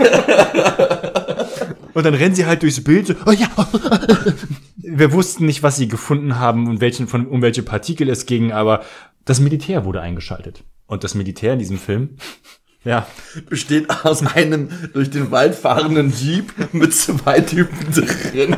Und 1.93 2.05
dann 2.05 2.13
rennen 2.13 2.35
sie 2.35 2.45
halt 2.45 2.63
durchs 2.63 2.83
Bild 2.83 3.07
so, 3.07 3.13
oh 3.25 3.31
ja. 3.31 3.47
Wir 4.77 5.13
wussten 5.13 5.45
nicht, 5.45 5.63
was 5.63 5.75
sie 5.75 5.87
gefunden 5.87 6.39
haben 6.39 6.67
und 6.67 6.81
welchen, 6.81 7.07
von, 7.07 7.27
um 7.27 7.41
welche 7.41 7.63
Partikel 7.63 8.09
es 8.09 8.25
ging, 8.25 8.51
aber 8.51 8.81
das 9.25 9.39
Militär 9.39 9.85
wurde 9.85 10.01
eingeschaltet. 10.01 10.63
Und 10.85 11.03
das 11.03 11.15
Militär 11.15 11.53
in 11.53 11.59
diesem 11.59 11.77
Film, 11.77 12.17
ja, 12.83 13.05
besteht 13.47 13.91
aus 14.05 14.25
einem 14.25 14.69
durch 14.93 15.11
den 15.11 15.29
Wald 15.29 15.53
fahrenden 15.53 16.11
Jeep 16.11 16.51
mit 16.73 16.95
zwei 16.95 17.39
Typen 17.39 17.77
drin, 17.93 18.55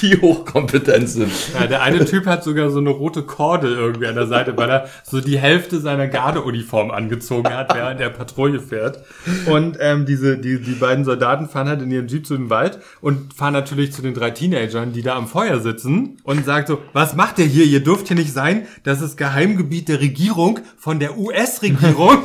die 0.00 0.20
hochkompetent 0.20 1.08
sind. 1.08 1.32
Ja, 1.52 1.66
der 1.66 1.82
eine 1.82 2.04
Typ 2.04 2.26
hat 2.26 2.44
sogar 2.44 2.70
so 2.70 2.78
eine 2.78 2.90
rote 2.90 3.24
Kordel 3.24 3.74
irgendwie 3.74 4.06
an 4.06 4.14
der 4.14 4.28
Seite, 4.28 4.56
weil 4.56 4.70
er 4.70 4.88
so 5.02 5.20
die 5.20 5.38
Hälfte 5.38 5.80
seiner 5.80 6.06
Gardeuniform 6.06 6.92
angezogen 6.92 7.52
hat, 7.52 7.74
während 7.74 8.00
er 8.00 8.10
Patrouille 8.10 8.60
fährt. 8.60 9.04
Und 9.46 9.78
ähm, 9.80 10.06
diese, 10.06 10.38
die, 10.38 10.60
die 10.60 10.74
beiden 10.74 11.04
Soldaten 11.04 11.48
fahren 11.48 11.68
halt 11.68 11.82
in 11.82 11.90
ihren 11.90 12.06
Jeep 12.06 12.24
zu 12.24 12.36
dem 12.36 12.50
Wald 12.50 12.78
und 13.00 13.34
fahren 13.34 13.52
natürlich 13.52 13.92
zu 13.92 14.00
den 14.00 14.14
drei 14.14 14.30
Teenagern, 14.30 14.92
die 14.92 15.02
da 15.02 15.16
am 15.16 15.26
Feuer 15.26 15.58
sitzen 15.58 16.18
und 16.22 16.44
sagt 16.44 16.68
so, 16.68 16.78
was 16.92 17.16
macht 17.16 17.40
ihr 17.40 17.46
hier? 17.46 17.64
Ihr 17.64 17.82
dürft 17.82 18.06
hier 18.06 18.16
nicht 18.16 18.32
sein. 18.32 18.68
Das 18.84 19.00
ist 19.00 19.16
Geheimgebiet 19.16 19.88
der 19.88 20.00
Regierung 20.00 20.60
von 20.78 21.00
der 21.00 21.18
US-Regierung. 21.18 22.18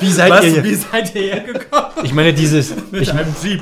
wie 0.00 0.10
seid 0.10 0.33
Was, 0.38 0.44
ihr 0.44 0.64
wie 0.64 0.74
seid 0.74 1.14
ihr 1.14 1.22
hergekommen? 1.22 1.84
Ich 2.04 2.12
meine, 2.12 2.32
dieses, 2.34 2.72
ich, 2.92 3.10
einem 3.12 3.34
Jeep. 3.42 3.60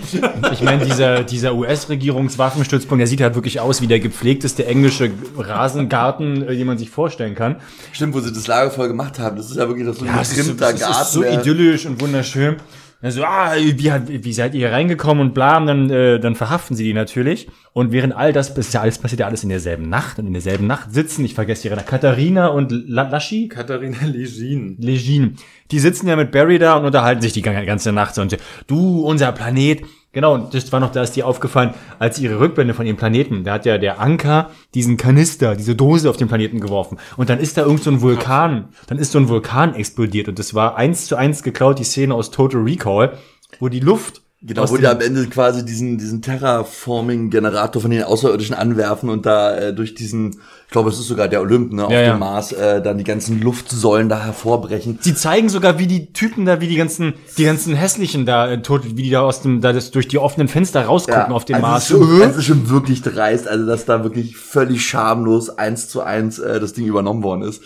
ich 0.53 0.63
meine, 0.63 0.85
dieser, 0.85 1.23
dieser 1.25 1.55
US-Regierungswaffenstützpunkt, 1.55 3.01
der 3.01 3.07
sieht 3.07 3.21
halt 3.21 3.35
wirklich 3.35 3.61
aus 3.61 3.81
wie 3.81 3.87
der 3.87 4.01
gepflegteste 4.01 4.67
englische 4.67 5.11
Rasengarten, 5.37 6.49
äh, 6.49 6.57
den 6.57 6.67
man 6.67 6.79
sich 6.79 6.91
vorstellen 6.91 7.35
kann. 7.35 7.57
Stimmt, 7.93 8.15
wo 8.15 8.21
sie 8.21 8.33
das 8.33 8.47
Lager 8.47 8.71
voll 8.71 8.89
gemacht 8.89 9.19
haben. 9.19 9.37
Das 9.37 9.51
ist 9.51 9.57
ja 9.57 9.69
wirklich 9.69 9.87
so 9.97 10.05
ein 10.05 10.19
es 10.21 10.37
ist, 10.37 10.47
so- 10.47 10.53
es 10.53 10.59
Garten. 10.59 10.77
ist 11.03 11.13
so 11.13 11.23
der- 11.23 11.41
idyllisch 11.41 11.87
und 11.87 12.01
wunderschön. 12.01 12.57
Also, 13.03 13.25
ah, 13.25 13.55
wie, 13.57 14.25
wie 14.25 14.33
seid 14.33 14.55
ihr 14.55 14.61
hier 14.61 14.73
reingekommen 14.73 15.27
und 15.27 15.35
bla, 15.35 15.59
und 15.59 15.67
dann, 15.67 15.91
äh, 15.91 16.21
dann 16.21 16.37
verhaften 16.37 16.77
sie 16.77 16.85
die 16.85 16.95
natürlich. 16.95 17.49
Und 17.73 17.91
während 17.91 18.15
all 18.15 18.33
das, 18.33 18.51
ist 18.51 18.73
ja 18.75 18.81
alles 18.81 18.99
passiert 18.99 19.21
ja 19.21 19.27
alles 19.27 19.43
in 19.43 19.49
derselben 19.49 19.89
Nacht. 19.89 20.21
Und 20.21 20.29
in 20.29 20.33
derselben 20.33 20.69
Nacht 20.69 20.93
sitzen, 20.93 21.25
ich 21.25 21.35
vergesse 21.35 21.67
ihre 21.67 21.75
Namen, 21.75 21.89
Katharina 21.89 22.47
und 22.47 22.71
La 22.71 23.09
Laschi, 23.09 23.49
Katharina 23.49 23.97
Legin. 24.07 24.77
Legine. 24.79 25.33
Die 25.73 25.81
sitzen 25.81 26.07
ja 26.07 26.15
mit 26.15 26.31
Barry 26.31 26.61
da 26.61 26.77
und 26.77 26.85
unterhalten 26.85 27.23
sich 27.23 27.33
die 27.33 27.43
ganze 27.43 27.93
Nacht 27.93 28.15
so 28.15 28.23
und 28.23 28.37
du, 28.69 29.01
unser 29.01 29.33
Planet. 29.33 29.83
Genau, 30.15 30.35
und 30.35 30.53
das 30.53 30.71
war 30.71 30.79
noch, 30.79 30.93
da 30.93 31.03
ist 31.03 31.17
dir 31.17 31.27
aufgefallen, 31.27 31.73
als 31.99 32.19
ihre 32.19 32.39
Rückblende 32.39 32.75
von 32.75 32.85
ihrem 32.85 32.99
Planeten, 32.99 33.45
da 33.45 33.55
hat 33.55 33.65
ja 33.65 33.79
der 33.79 33.99
Anker 33.99 34.51
diesen 34.75 34.99
Kanister, 34.99 35.57
diese 35.57 35.75
Dose 35.75 36.11
auf 36.11 36.19
den 36.19 36.29
Planeten 36.29 36.61
geworfen. 36.61 36.99
Und 37.17 37.31
dann 37.31 37.39
ist 37.39 37.57
da 37.57 37.63
irgend 37.63 37.83
so 37.83 37.91
ein 37.91 38.03
Vulkan, 38.03 38.69
dann 38.89 38.99
ist 38.99 39.13
so 39.13 39.19
ein 39.19 39.31
Vulkan 39.31 39.75
explodiert 39.75 40.29
und 40.29 40.39
das 40.39 40.53
war 40.53 40.77
eins 40.77 41.07
zu 41.07 41.17
eins 41.17 41.43
geklaut, 41.43 41.79
die 41.79 41.85
Szene 41.85 42.15
aus 42.15 42.31
Total 42.31 42.61
Recall, 42.61 43.17
wo 43.59 43.69
die 43.69 43.81
Luft 43.81 44.21
Genau, 44.45 44.69
wo 44.69 44.77
die 44.77 44.89
am 44.89 45.01
Ende 45.01 45.25
quasi 45.29 45.65
diesen, 45.65 45.99
diesen 45.99 46.21
Terraforming-Generator 46.21 47.81
von 47.81 47.93
den 47.93 48.03
Außerirdischen 48.03 48.57
anwerfen 48.57 49.09
und 49.09 49.25
da 49.25 49.57
äh, 49.57 49.73
durch 49.73 49.95
diesen, 49.95 50.41
glaube, 50.73 50.91
es 50.91 50.99
ist 50.99 51.07
sogar 51.07 51.29
der 51.29 51.41
Olymp, 51.41 51.73
ne, 51.73 51.85
auf 51.85 51.93
Ja, 51.93 52.01
dem 52.01 52.07
ja. 52.07 52.17
Mars, 52.17 52.53
äh, 52.53 52.83
dann 52.83 52.99
die 52.99 53.05
ganzen 53.05 53.41
Luftsäulen 53.41 54.09
da 54.09 54.25
hervorbrechen. 54.25 54.99
Sie 55.01 55.15
zeigen 55.15 55.49
sogar, 55.49 55.79
wie 55.79 55.87
die 55.87 56.13
Typen 56.13 56.45
da, 56.45 56.61
wie 56.61 56.67
die 56.69 56.77
ganzen, 56.77 57.15
die 57.39 57.45
ganzen 57.45 57.75
hässlichen 57.75 58.27
da, 58.27 58.51
äh, 58.51 58.63
tot, 58.63 58.83
wie 58.85 59.03
die 59.03 59.11
da 59.11 59.21
aus 59.23 59.43
dem, 59.43 59.61
da 59.61 59.73
das 59.73 59.91
durch 59.91 60.09
die 60.09 60.19
offenen 60.19 60.49
Fenster 60.49 60.85
rausgucken 60.85 61.33
auf 61.33 61.45
den 61.45 61.57
also 61.57 61.67
Mars. 61.67 61.85
Es 61.85 61.91
ist, 61.91 61.97
schon, 61.97 62.23
es 62.23 62.37
ist 62.37 62.45
schon 62.45 62.71
wirklich 62.71 63.03
dreist, 63.03 63.47
also 63.47 63.67
dass 63.67 63.85
da 63.85 64.03
wirklich 64.03 64.37
völlig 64.37 64.85
schamlos 64.85 65.51
eins 65.57 65.89
zu 65.89 66.03
eins 66.03 66.39
äh, 66.39 66.59
das 66.59 66.73
Ding 66.73 66.87
übernommen 66.87 67.23
worden 67.23 67.43
ist. 67.43 67.63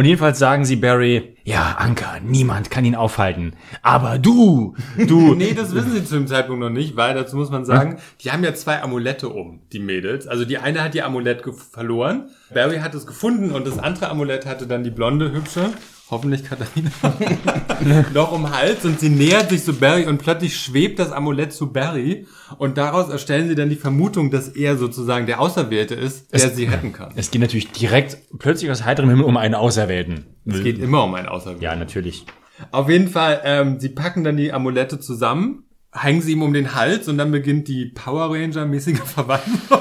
Und 0.00 0.06
jedenfalls 0.06 0.38
sagen 0.38 0.64
sie 0.64 0.76
Barry, 0.76 1.36
ja, 1.44 1.76
Anker, 1.76 2.20
niemand 2.24 2.70
kann 2.70 2.86
ihn 2.86 2.94
aufhalten. 2.94 3.52
Aber 3.82 4.18
du, 4.18 4.74
du, 4.96 5.34
Nee, 5.36 5.52
das 5.52 5.74
wissen 5.74 5.92
sie 5.92 6.02
zu 6.02 6.14
dem 6.14 6.26
Zeitpunkt 6.26 6.58
noch 6.58 6.70
nicht, 6.70 6.96
weil 6.96 7.12
dazu 7.12 7.36
muss 7.36 7.50
man 7.50 7.66
sagen, 7.66 7.98
die 8.22 8.32
haben 8.32 8.42
ja 8.42 8.54
zwei 8.54 8.82
Amulette 8.82 9.28
um, 9.28 9.60
die 9.74 9.78
Mädels. 9.78 10.26
Also 10.26 10.46
die 10.46 10.56
eine 10.56 10.82
hat 10.82 10.94
ihr 10.94 11.04
Amulett 11.04 11.44
verloren, 11.70 12.30
Barry 12.54 12.78
hat 12.78 12.94
es 12.94 13.06
gefunden 13.06 13.50
und 13.50 13.66
das 13.66 13.78
andere 13.78 14.08
Amulett 14.08 14.46
hatte 14.46 14.66
dann 14.66 14.84
die 14.84 14.90
blonde, 14.90 15.32
hübsche, 15.32 15.70
hoffentlich 16.10 16.42
Katharina, 16.44 16.90
noch 18.14 18.32
um 18.32 18.50
Hals 18.50 18.84
und 18.84 18.98
sie 19.00 19.08
nähert 19.08 19.50
sich 19.50 19.64
zu 19.64 19.72
Barry 19.74 20.06
und 20.06 20.18
plötzlich 20.18 20.56
schwebt 20.56 20.98
das 20.98 21.12
Amulett 21.12 21.52
zu 21.52 21.72
Barry 21.72 22.26
und 22.58 22.76
daraus 22.78 23.08
erstellen 23.10 23.48
sie 23.48 23.54
dann 23.54 23.70
die 23.70 23.76
Vermutung, 23.76 24.30
dass 24.30 24.48
er 24.48 24.76
sozusagen 24.76 25.26
der 25.26 25.40
Auserwählte 25.40 25.94
ist, 25.94 26.32
der 26.32 26.44
Es- 26.44 26.56
sie 26.56 26.64
retten 26.64 26.92
kann. 26.92 27.12
es 27.16 27.30
geht 27.30 27.40
natürlich 27.40 27.70
direkt 27.72 28.18
plötzlich 28.38 28.70
aus 28.70 28.84
heiterem 28.84 29.08
Himmel 29.10 29.24
um 29.24 29.36
einen 29.36 29.54
Auserwählten. 29.54 30.26
Es 30.46 30.62
geht 30.62 30.78
immer 30.78 31.04
um 31.04 31.14
einen 31.14 31.28
Auserwählten. 31.28 31.62
Ja, 31.62 31.76
natürlich. 31.76 32.24
Auf 32.72 32.88
jeden 32.90 33.08
Fall, 33.08 33.40
ähm, 33.44 33.78
sie 33.80 33.88
packen 33.90 34.24
dann 34.24 34.36
die 34.36 34.52
Amulette 34.52 34.98
zusammen, 35.00 35.64
hängen 35.92 36.20
sie 36.22 36.32
ihm 36.32 36.42
um 36.42 36.52
den 36.52 36.74
Hals 36.74 37.08
und 37.08 37.18
dann 37.18 37.30
beginnt 37.30 37.68
die 37.68 37.86
Power 37.86 38.30
Ranger-mäßige 38.34 38.98
Verwandlung. 39.04 39.80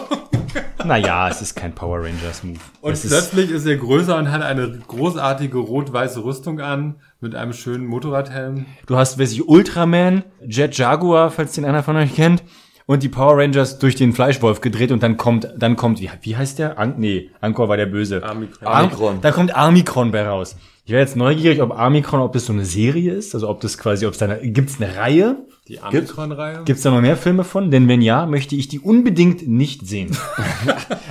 Naja, 0.90 1.30
es 1.30 1.40
ist 1.40 1.56
kein 1.56 1.76
Power 1.76 2.00
Rangers 2.00 2.44
Move. 2.44 2.58
Und 2.82 2.94
es 2.94 3.06
ist, 3.06 3.12
plötzlich 3.12 3.52
ist 3.52 3.68
er 3.68 3.76
größer 3.76 4.18
und 4.18 4.32
hat 4.32 4.42
eine 4.42 4.80
großartige 4.88 5.60
rot-weiße 5.60 6.24
Rüstung 6.24 6.60
an, 6.62 6.96
mit 7.22 7.36
einem 7.36 7.54
schönen 7.54 7.86
Motorradhelm. 7.86 8.66
du 8.88 8.98
hast, 8.98 9.20
weiß 9.20 9.32
ich, 9.34 9.48
Ultraman, 9.48 10.24
Jet 10.48 10.76
Jaguar, 10.76 11.30
falls 11.30 11.52
den 11.52 11.66
einer 11.66 11.84
von 11.84 11.96
euch 11.96 12.16
kennt, 12.16 12.42
und 12.88 13.04
die 13.04 13.10
Power 13.10 13.38
Rangers 13.38 13.78
durch 13.78 13.94
den 13.94 14.14
Fleischwolf 14.14 14.62
gedreht 14.62 14.92
und 14.92 15.04
dann 15.04 15.16
kommt, 15.16 15.54
dann 15.56 15.76
kommt, 15.76 16.02
wie, 16.02 16.10
wie 16.24 16.36
heißt 16.36 16.58
der? 16.58 16.80
An 16.80 16.96
nee, 16.98 17.30
Angkor 17.40 17.70
war 17.70 17.78
der 17.78 17.86
Böse. 17.86 18.24
Armikron. 18.24 18.68
Armikron. 18.68 19.22
Da 19.22 19.32
kommt 19.32 19.56
Armikron 19.56 20.10
bei 20.10 20.28
raus. 20.28 20.56
Ich 20.86 20.92
wäre 20.92 21.02
jetzt 21.02 21.16
neugierig, 21.16 21.62
ob 21.62 21.72
Armikron, 21.72 22.20
ob 22.20 22.34
das 22.34 22.48
so 22.48 22.54
eine 22.54 22.66
Serie 22.66 23.14
ist, 23.14 23.36
also 23.36 23.48
ob 23.48 23.62
das 23.62 23.78
quasi, 23.78 24.08
ob 24.08 24.14
es 24.14 24.18
da 24.18 24.26
eine, 24.26 24.40
gibt's 24.40 24.82
eine 24.82 24.96
Reihe? 24.96 25.36
Die 25.70 25.80
Armikron-Reihe. 25.80 26.64
Gibt's 26.66 26.82
da 26.82 26.90
noch 26.90 27.00
mehr 27.00 27.16
Filme 27.16 27.44
von? 27.44 27.70
Denn 27.70 27.88
wenn 27.88 28.02
ja, 28.02 28.26
möchte 28.26 28.56
ich 28.56 28.68
die 28.68 28.80
unbedingt 28.80 29.48
nicht 29.48 29.88
sehen. 29.88 30.18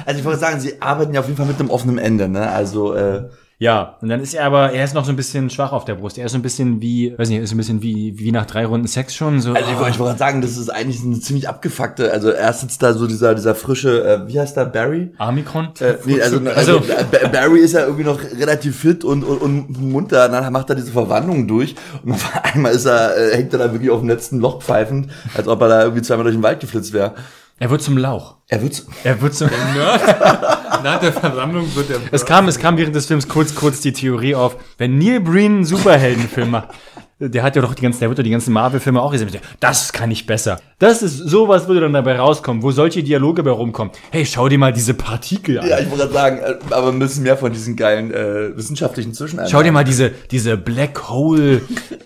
Also 0.05 0.21
ich 0.21 0.25
wollte 0.25 0.41
sagen, 0.41 0.59
sie 0.59 0.81
arbeiten 0.81 1.13
ja 1.13 1.21
auf 1.21 1.27
jeden 1.27 1.37
Fall 1.37 1.47
mit 1.47 1.61
einem 1.61 1.69
offenen 1.69 1.99
Ende, 1.99 2.31
ne? 2.31 2.51
Also 2.51 2.95
äh, 2.95 3.29
Ja, 3.61 3.97
und 4.01 4.09
dann 4.09 4.21
ist 4.21 4.35
er 4.35 4.45
aber, 4.45 4.73
er 4.73 4.85
ist 4.85 4.95
noch 4.95 5.05
so 5.05 5.11
ein 5.11 5.17
bisschen 5.17 5.51
schwach 5.51 5.73
auf 5.73 5.85
der 5.85 5.97
Brust. 5.97 6.17
Er 6.17 6.27
ist 6.27 6.33
so 6.33 6.39
ein 6.39 6.43
bisschen 6.43 6.81
wie, 6.81 7.13
weiß 7.19 7.29
nicht, 7.29 7.41
ist 7.43 7.51
so 7.51 7.57
ein 7.57 7.59
bisschen 7.59 7.83
wie, 7.83 8.17
wie 8.17 8.31
nach 8.31 8.47
drei 8.47 8.65
Runden 8.65 8.87
Sex 8.87 9.17
schon. 9.17 9.41
So, 9.41 9.53
Also 9.53 9.69
ich, 9.73 9.79
wollte- 9.81 9.99
wollte 9.99 10.17
sagen, 10.19 10.41
das 10.43 10.57
ist 10.57 10.69
eigentlich 10.69 11.03
eine 11.03 11.19
ziemlich 11.19 11.49
abgefuckte, 11.49 12.13
also 12.13 12.31
erst 12.31 12.61
sitzt 12.61 12.81
da 12.85 12.93
so 12.93 13.09
dieser, 13.09 13.35
dieser 13.35 13.57
frische, 13.57 14.05
äh, 14.05 14.29
wie 14.29 14.39
heißt 14.39 14.57
der, 14.57 14.67
Barry? 14.67 15.13
Armikron? 15.19 15.71
Äh, 15.81 15.95
nee, 16.05 16.23
also, 16.23 16.41
also, 16.55 16.81
Ba- 16.81 17.29
Barry 17.33 17.59
ist 17.59 17.73
ja 17.73 17.81
irgendwie 17.81 18.05
noch 18.05 18.21
relativ 18.23 18.79
fit 18.79 19.03
und, 19.03 19.25
und, 19.25 19.39
und 19.39 19.81
munter, 19.83 20.27
und 20.27 20.33
dann 20.33 20.53
macht 20.53 20.71
er 20.71 20.77
diese 20.77 20.93
Verwandlung 20.93 21.49
durch 21.49 21.75
und 22.05 22.13
auf 22.13 22.31
einmal 22.45 22.71
ist 22.73 22.85
er, 22.85 23.17
äh, 23.17 23.37
hängt 23.39 23.53
er 23.55 23.59
da 23.59 23.73
wirklich 23.73 23.91
auf 23.91 23.99
dem 23.99 24.09
letzten 24.09 24.39
Loch 24.39 24.63
pfeifend, 24.63 25.11
als 25.37 25.49
ob 25.49 25.61
er 25.63 25.69
da 25.69 25.83
irgendwie 25.83 26.03
zweimal 26.03 26.23
durch 26.23 26.37
den 26.37 26.45
Wald 26.45 26.61
geflitzt 26.61 26.93
wäre. 26.93 27.15
Er 27.59 27.71
wird 27.71 27.83
zum 27.83 27.99
Lauch. 27.99 28.37
Er 28.47 28.63
wird, 28.63 28.85
Er 29.03 29.21
wird 29.21 29.35
zum, 29.35 29.49
Nach 30.83 31.01
der 31.01 31.13
Versammlung 31.13 31.75
wird 31.75 31.91
der... 31.91 31.99
es 32.11 32.25
kam, 32.25 32.49
es 32.49 32.59
kam 32.59 32.77
während 32.77 32.95
des 32.95 33.07
Films 33.07 33.29
kurz, 33.29 33.55
kurz 33.55 33.81
die 33.81 33.93
Theorie 33.93 34.35
auf, 34.35 34.57
wenn 34.79 34.99
Neil 34.99 35.21
Breen 35.21 35.57
einen 35.57 35.65
Superheldenfilm 35.65 36.51
macht, 36.51 36.69
der 37.21 37.43
hat 37.43 37.57
ja 37.57 37.63
doch 37.63 37.75
die 37.75 37.83
ganzen, 37.83 38.01
der 38.01 38.09
wird 38.09 38.19
doch 38.19 38.23
die 38.23 38.31
ganzen 38.31 38.53
Marvel-Filme 38.53 39.03
auch 39.03 39.11
gesehen. 39.11 39.29
Das 39.59 39.93
kann 39.93 40.11
ich 40.11 40.27
besser. 40.27 40.61
Das 40.79 41.03
ist, 41.03 41.17
sowas 41.17 41.67
würde 41.67 41.81
dann 41.81 41.93
dabei 41.93 42.17
rauskommen, 42.17 42.63
wo 42.63 42.71
solche 42.71 43.03
Dialoge 43.03 43.43
bei 43.43 43.51
rumkommen. 43.51 43.93
Hey, 44.11 44.25
schau 44.25 44.49
dir 44.49 44.59
mal 44.59 44.73
diese 44.73 44.95
Partikel 44.95 45.59
an. 45.59 45.69
ja, 45.69 45.81
ich 45.81 45.91
wollte 45.91 46.05
gerade 46.05 46.13
sagen, 46.13 46.39
äh, 46.39 46.55
aber 46.71 46.93
wir 46.93 46.93
müssen 46.93 47.25
mehr 47.25 47.37
von 47.37 47.53
diesen 47.53 47.75
geilen 47.75 48.13
äh, 48.15 48.57
wissenschaftlichen 48.57 49.15
Zwischeneinlagen. 49.15 49.51
Schau 49.51 49.65
dir 49.65 49.73
mal 49.73 49.85
diese, 49.85 50.13
diese 50.31 50.57
Black 50.57 51.09
Hole 51.09 51.63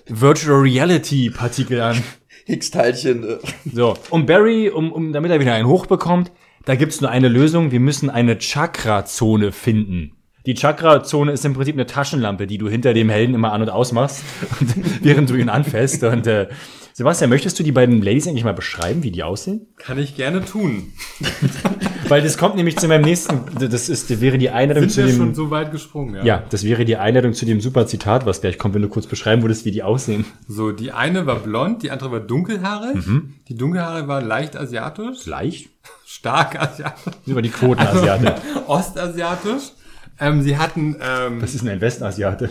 Virtual 0.08 0.60
Reality 0.60 1.28
Partikel 1.28 1.82
an. 1.82 2.02
Higgs-Teilchen. 2.46 3.24
Äh. 3.28 3.38
So, 3.72 3.94
und 4.10 4.26
Barry, 4.26 4.70
um, 4.70 4.92
um, 4.92 5.12
damit 5.12 5.30
er 5.30 5.40
wieder 5.40 5.52
einen 5.52 5.68
hochbekommt, 5.68 6.32
da 6.64 6.74
gibt's 6.74 7.00
nur 7.00 7.10
eine 7.10 7.28
Lösung. 7.28 7.70
Wir 7.70 7.80
müssen 7.80 8.10
eine 8.10 8.38
Chakra-Zone 8.38 9.52
finden. 9.52 10.12
Die 10.46 10.54
Chakra-Zone 10.54 11.32
ist 11.32 11.44
im 11.44 11.54
Prinzip 11.54 11.76
eine 11.76 11.86
Taschenlampe, 11.86 12.46
die 12.46 12.58
du 12.58 12.68
hinter 12.68 12.94
dem 12.94 13.10
Helden 13.10 13.34
immer 13.34 13.52
an- 13.52 13.62
und 13.62 13.70
ausmachst, 13.70 14.22
und, 14.60 15.04
während 15.04 15.30
du 15.30 15.34
ihn 15.34 15.48
anfasst. 15.48 16.02
Und 16.02 16.26
äh, 16.26 16.48
Sebastian, 16.94 17.30
möchtest 17.30 17.58
du 17.58 17.62
die 17.62 17.72
beiden 17.72 18.02
Ladies 18.02 18.26
eigentlich 18.26 18.44
mal 18.44 18.54
beschreiben, 18.54 19.02
wie 19.02 19.10
die 19.10 19.22
aussehen? 19.22 19.68
Kann 19.76 19.98
ich 19.98 20.16
gerne 20.16 20.44
tun. 20.44 20.92
Weil 22.12 22.20
das 22.20 22.36
kommt 22.36 22.56
nämlich 22.56 22.76
zu 22.76 22.88
meinem 22.88 23.04
nächsten, 23.06 23.40
das 23.58 23.88
ist, 23.88 24.10
das 24.10 24.20
wäre 24.20 24.36
die 24.36 24.50
Einladung 24.50 24.82
Sind 24.82 24.90
zu 24.90 25.00
wir 25.00 25.06
dem, 25.06 25.16
schon 25.16 25.34
so 25.34 25.50
weit 25.50 25.72
gesprungen, 25.72 26.16
ja? 26.16 26.22
ja, 26.22 26.42
das 26.50 26.62
wäre 26.62 26.84
die 26.84 26.98
Einladung 26.98 27.32
zu 27.32 27.46
dem 27.46 27.62
super 27.62 27.86
Zitat, 27.86 28.26
was 28.26 28.42
gleich 28.42 28.58
kommt, 28.58 28.74
wenn 28.74 28.82
du 28.82 28.90
kurz 28.90 29.06
beschreiben 29.06 29.40
würdest, 29.40 29.64
wie 29.64 29.70
die 29.70 29.82
aussehen. 29.82 30.26
So, 30.46 30.72
die 30.72 30.92
eine 30.92 31.24
war 31.24 31.36
blond, 31.36 31.82
die 31.82 31.90
andere 31.90 32.12
war 32.12 32.20
dunkelhaarig. 32.20 33.06
Mhm. 33.06 33.36
Die 33.48 33.56
dunkelhaarige 33.56 34.08
war 34.08 34.20
leicht 34.20 34.58
asiatisch, 34.58 35.24
Leicht? 35.24 35.70
stark 36.04 36.60
asiatisch, 36.60 37.14
Über 37.24 37.40
die 37.40 37.48
Quotenasiate. 37.48 38.34
ostasiatisch. 38.66 39.72
Ähm, 40.20 40.42
sie 40.42 40.58
hatten 40.58 40.96
ähm, 41.00 41.40
Das 41.40 41.54
ist 41.54 41.66
ein 41.66 41.80
Westasiate. 41.80 42.50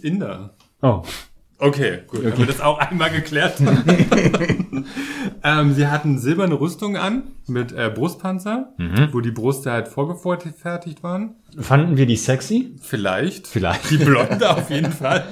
Inder. 0.00 0.54
Oh. 0.80 1.02
Okay, 1.58 2.00
gut, 2.06 2.24
haben 2.24 2.36
wir 2.38 2.46
das 2.46 2.60
auch 2.60 2.78
einmal 2.78 3.10
geklärt. 3.10 3.54
ähm, 5.42 5.72
sie 5.74 5.86
hatten 5.86 6.18
silberne 6.18 6.54
Rüstung 6.60 6.96
an 6.96 7.24
mit 7.46 7.72
äh, 7.72 7.90
Brustpanzer, 7.94 8.74
Mhm. 8.76 9.08
wo 9.12 9.20
die 9.20 9.30
Brüste 9.30 9.70
halt 9.72 9.88
vorgefertigt 9.88 11.02
waren. 11.02 11.36
Fanden 11.58 11.96
wir 11.96 12.04
die 12.06 12.16
sexy? 12.16 12.74
Vielleicht. 12.82 13.46
Vielleicht. 13.46 13.90
Die 13.90 13.96
Blonde 13.96 14.50
auf 14.50 14.68
jeden 14.70 14.92
Fall. 14.92 15.24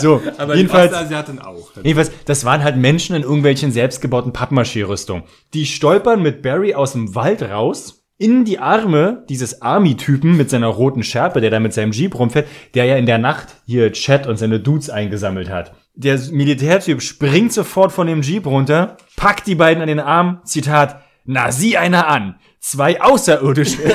So, 0.00 0.20
Aber 0.38 0.56
jedenfalls, 0.56 0.90
die 0.90 0.96
Ostasiatin 0.96 1.38
auch. 1.38 1.70
jedenfalls, 1.82 2.10
das 2.24 2.44
waren 2.44 2.64
halt 2.64 2.76
Menschen 2.76 3.14
in 3.14 3.22
irgendwelchen 3.22 3.70
selbstgebauten 3.70 4.32
Pappmaché-Rüstungen. 4.32 5.22
Die 5.54 5.66
stolpern 5.66 6.22
mit 6.22 6.42
Barry 6.42 6.74
aus 6.74 6.92
dem 6.92 7.14
Wald 7.14 7.42
raus, 7.42 7.99
in 8.20 8.44
die 8.44 8.58
Arme 8.58 9.24
dieses 9.30 9.62
Army-Typen 9.62 10.36
mit 10.36 10.50
seiner 10.50 10.66
roten 10.66 11.02
Schärpe, 11.02 11.40
der 11.40 11.48
da 11.48 11.58
mit 11.58 11.72
seinem 11.72 11.92
Jeep 11.92 12.18
rumfährt, 12.18 12.46
der 12.74 12.84
ja 12.84 12.96
in 12.96 13.06
der 13.06 13.16
Nacht 13.16 13.48
hier 13.64 13.90
Chat 13.92 14.26
und 14.26 14.36
seine 14.36 14.60
Dudes 14.60 14.90
eingesammelt 14.90 15.48
hat. 15.48 15.72
Der 15.94 16.18
Militärtyp 16.30 17.00
springt 17.00 17.50
sofort 17.54 17.92
von 17.92 18.06
dem 18.06 18.20
Jeep 18.20 18.46
runter, 18.46 18.98
packt 19.16 19.46
die 19.46 19.54
beiden 19.54 19.80
an 19.80 19.88
den 19.88 20.00
Arm, 20.00 20.40
Zitat, 20.44 21.00
na 21.24 21.50
sieh 21.50 21.78
einer 21.78 22.08
an, 22.08 22.34
zwei 22.60 23.00
Außerirdische. 23.00 23.78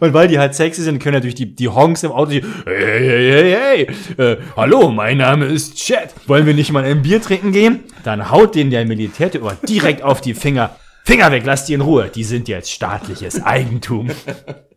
Und 0.00 0.14
weil 0.14 0.28
die 0.28 0.38
halt 0.38 0.54
sexy 0.54 0.82
sind, 0.82 0.98
können 0.98 1.14
natürlich 1.14 1.34
die, 1.34 1.54
die 1.54 1.68
Honks 1.68 2.04
im 2.04 2.12
Auto, 2.12 2.30
die, 2.30 2.42
hey, 2.64 2.98
hey, 2.98 3.32
hey, 3.32 3.86
hey, 4.16 4.32
äh, 4.32 4.36
hallo, 4.56 4.90
mein 4.90 5.18
Name 5.18 5.44
ist 5.46 5.76
Chat. 5.76 6.14
Wollen 6.26 6.46
wir 6.46 6.54
nicht 6.54 6.72
mal 6.72 6.84
ein 6.84 7.02
Bier 7.02 7.20
trinken 7.20 7.52
gehen? 7.52 7.80
Dann 8.02 8.30
haut 8.30 8.54
denen 8.54 8.70
der 8.70 8.86
Militärtyp 8.86 9.42
direkt 9.66 10.02
auf 10.02 10.22
die 10.22 10.34
Finger. 10.34 10.76
Finger 11.06 11.30
weg, 11.30 11.44
lass 11.46 11.64
die 11.64 11.74
in 11.74 11.80
Ruhe. 11.82 12.10
Die 12.12 12.24
sind 12.24 12.48
jetzt 12.48 12.68
staatliches 12.70 13.40
Eigentum. 13.44 14.10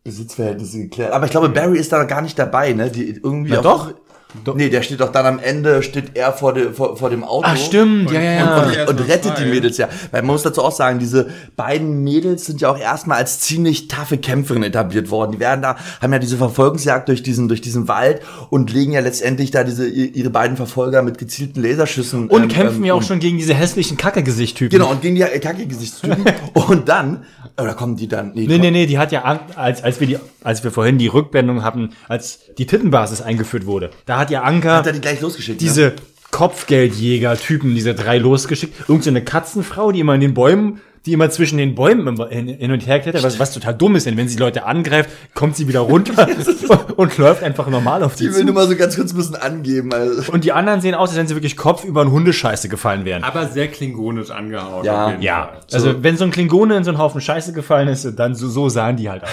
Besitzverhältnisse 0.03 0.77
geklärt. 0.83 1.11
Aber 1.11 1.25
ich 1.25 1.31
glaube, 1.31 1.49
Barry 1.49 1.79
ist 1.79 1.91
da 1.91 2.03
gar 2.03 2.21
nicht 2.21 2.37
dabei, 2.37 2.73
ne? 2.73 2.91
Die 2.91 3.09
irgendwie 3.09 3.51
Na 3.51 3.61
auf- 3.61 3.95
doch. 4.43 4.55
Nee, 4.55 4.69
der 4.69 4.83
steht 4.83 4.99
doch 4.99 5.11
dann 5.11 5.25
am 5.25 5.39
Ende, 5.39 5.81
steht 5.81 6.15
er 6.15 6.33
vor, 6.33 6.53
de, 6.53 6.71
vor, 6.71 6.95
vor 6.95 7.09
dem 7.09 7.23
Auto. 7.23 7.47
Ach, 7.47 7.57
stimmt, 7.57 8.11
ja, 8.11 8.21
ja. 8.21 8.57
Und, 8.57 8.89
und 8.89 8.99
mal 8.99 9.05
rettet 9.07 9.39
die 9.39 9.45
Mädels 9.45 9.77
ja. 9.77 9.89
Weil 10.11 10.21
man 10.21 10.33
muss 10.33 10.43
dazu 10.43 10.63
auch 10.63 10.71
sagen, 10.71 10.99
diese 10.99 11.29
beiden 11.55 12.03
Mädels 12.03 12.45
sind 12.45 12.61
ja 12.61 12.69
auch 12.69 12.77
erstmal 12.77 13.17
als 13.17 13.39
ziemlich 13.39 13.87
taffe 13.87 14.19
Kämpferinnen 14.19 14.69
etabliert 14.69 15.09
worden. 15.09 15.31
Die 15.31 15.39
werden 15.39 15.63
da, 15.63 15.77
haben 15.99 16.13
ja 16.13 16.19
diese 16.19 16.37
Verfolgungsjagd 16.37 17.07
durch 17.07 17.23
diesen, 17.23 17.47
durch 17.47 17.61
diesen 17.61 17.87
Wald 17.87 18.21
und 18.51 18.71
legen 18.71 18.91
ja 18.91 18.99
letztendlich 18.99 19.49
da 19.49 19.63
diese, 19.63 19.87
ihre 19.87 20.29
beiden 20.29 20.57
Verfolger 20.57 21.01
mit 21.01 21.17
gezielten 21.17 21.63
Laserschüssen. 21.63 22.27
Und 22.27 22.43
ähm, 22.43 22.49
kämpfen 22.49 22.77
ähm, 22.77 22.85
ja 22.85 22.93
auch 22.93 23.03
schon 23.03 23.19
gegen 23.19 23.39
diese 23.39 23.55
hässlichen 23.55 23.97
Kackegesichttypen. 23.97 24.77
Genau, 24.77 24.91
und 24.91 25.01
gegen 25.01 25.15
die 25.15 25.21
Kacke-Gesichtstypen. 25.21 26.23
und 26.53 26.87
dann, 26.87 27.23
oder 27.61 27.73
kommen 27.73 27.95
die 27.95 28.07
dann, 28.07 28.31
Nee, 28.33 28.45
nee, 28.45 28.71
nee, 28.71 28.85
die 28.85 28.97
hat 28.97 29.11
ja, 29.11 29.23
als, 29.55 29.83
als 29.83 29.99
wir 29.99 30.07
die, 30.07 30.17
als 30.43 30.63
wir 30.63 30.71
vorhin 30.71 30.97
die 30.97 31.07
Rückblendung 31.07 31.63
hatten, 31.63 31.91
als 32.07 32.39
die 32.57 32.65
Tittenbasis 32.65 33.21
eingeführt 33.21 33.65
wurde, 33.65 33.91
da 34.05 34.19
hat 34.19 34.31
ja 34.31 34.43
Anker 34.43 34.75
Hat 34.75 34.87
er 34.87 34.93
die 34.93 35.01
gleich 35.01 35.21
losgeschickt, 35.21 35.61
ne? 35.61 35.67
diese 35.67 35.93
Kopfgeldjäger-Typen, 36.31 37.73
diese 37.73 37.95
drei 37.95 38.17
losgeschickt. 38.17 38.87
Irgend 38.87 39.03
so 39.03 39.09
eine 39.09 39.23
Katzenfrau, 39.23 39.91
die 39.91 39.99
immer 39.99 40.15
in 40.15 40.21
den 40.21 40.33
Bäumen, 40.33 40.81
die 41.05 41.13
immer 41.13 41.29
zwischen 41.29 41.57
den 41.57 41.75
Bäumen 41.75 42.17
hin, 42.29 42.71
und 42.71 42.85
her 42.85 42.99
klettert, 42.99 43.23
was, 43.23 43.39
was 43.39 43.53
total 43.53 43.73
dumm 43.75 43.95
ist, 43.95 44.05
denn 44.05 44.17
wenn 44.17 44.27
sie 44.27 44.37
Leute 44.37 44.65
angreift, 44.65 45.09
kommt 45.33 45.55
sie 45.55 45.67
wieder 45.67 45.81
runter 45.81 46.27
und, 46.69 46.97
und 46.97 47.17
läuft 47.17 47.43
einfach 47.43 47.67
normal 47.67 48.03
auf 48.03 48.15
die, 48.15 48.25
Die 48.25 48.29
will 48.31 48.39
zu. 48.39 48.45
nur 48.45 48.55
mal 48.55 48.67
so 48.67 48.75
ganz 48.75 48.95
kurz 48.95 49.11
ein 49.11 49.17
bisschen 49.17 49.35
angeben. 49.35 49.93
Also. 49.93 50.31
Und 50.31 50.43
die 50.43 50.51
anderen 50.51 50.81
sehen 50.81 50.95
aus, 50.95 51.09
als 51.09 51.17
wenn 51.17 51.27
sie 51.27 51.35
wirklich 51.35 51.57
Kopf 51.57 51.83
über 51.83 52.01
einen 52.01 52.11
Hundescheiße 52.11 52.69
gefallen 52.69 53.05
wären. 53.05 53.23
Aber 53.23 53.47
sehr 53.47 53.67
klingonisch 53.67 54.31
angehauen. 54.31 54.85
Ja. 54.85 55.15
Ja, 55.19 55.45
Fall. 55.45 55.59
also 55.73 56.03
wenn 56.03 56.17
so 56.17 56.23
ein 56.25 56.31
Klingone 56.31 56.77
in 56.77 56.83
so 56.83 56.91
einen 56.91 56.97
Haufen 56.99 57.21
Scheiße 57.21 57.53
gefallen 57.53 57.87
ist, 57.87 58.07
dann 58.17 58.35
so, 58.35 58.47
so 58.47 58.69
sahen 58.69 58.97
die 58.97 59.09
halt 59.09 59.23
aus. 59.23 59.29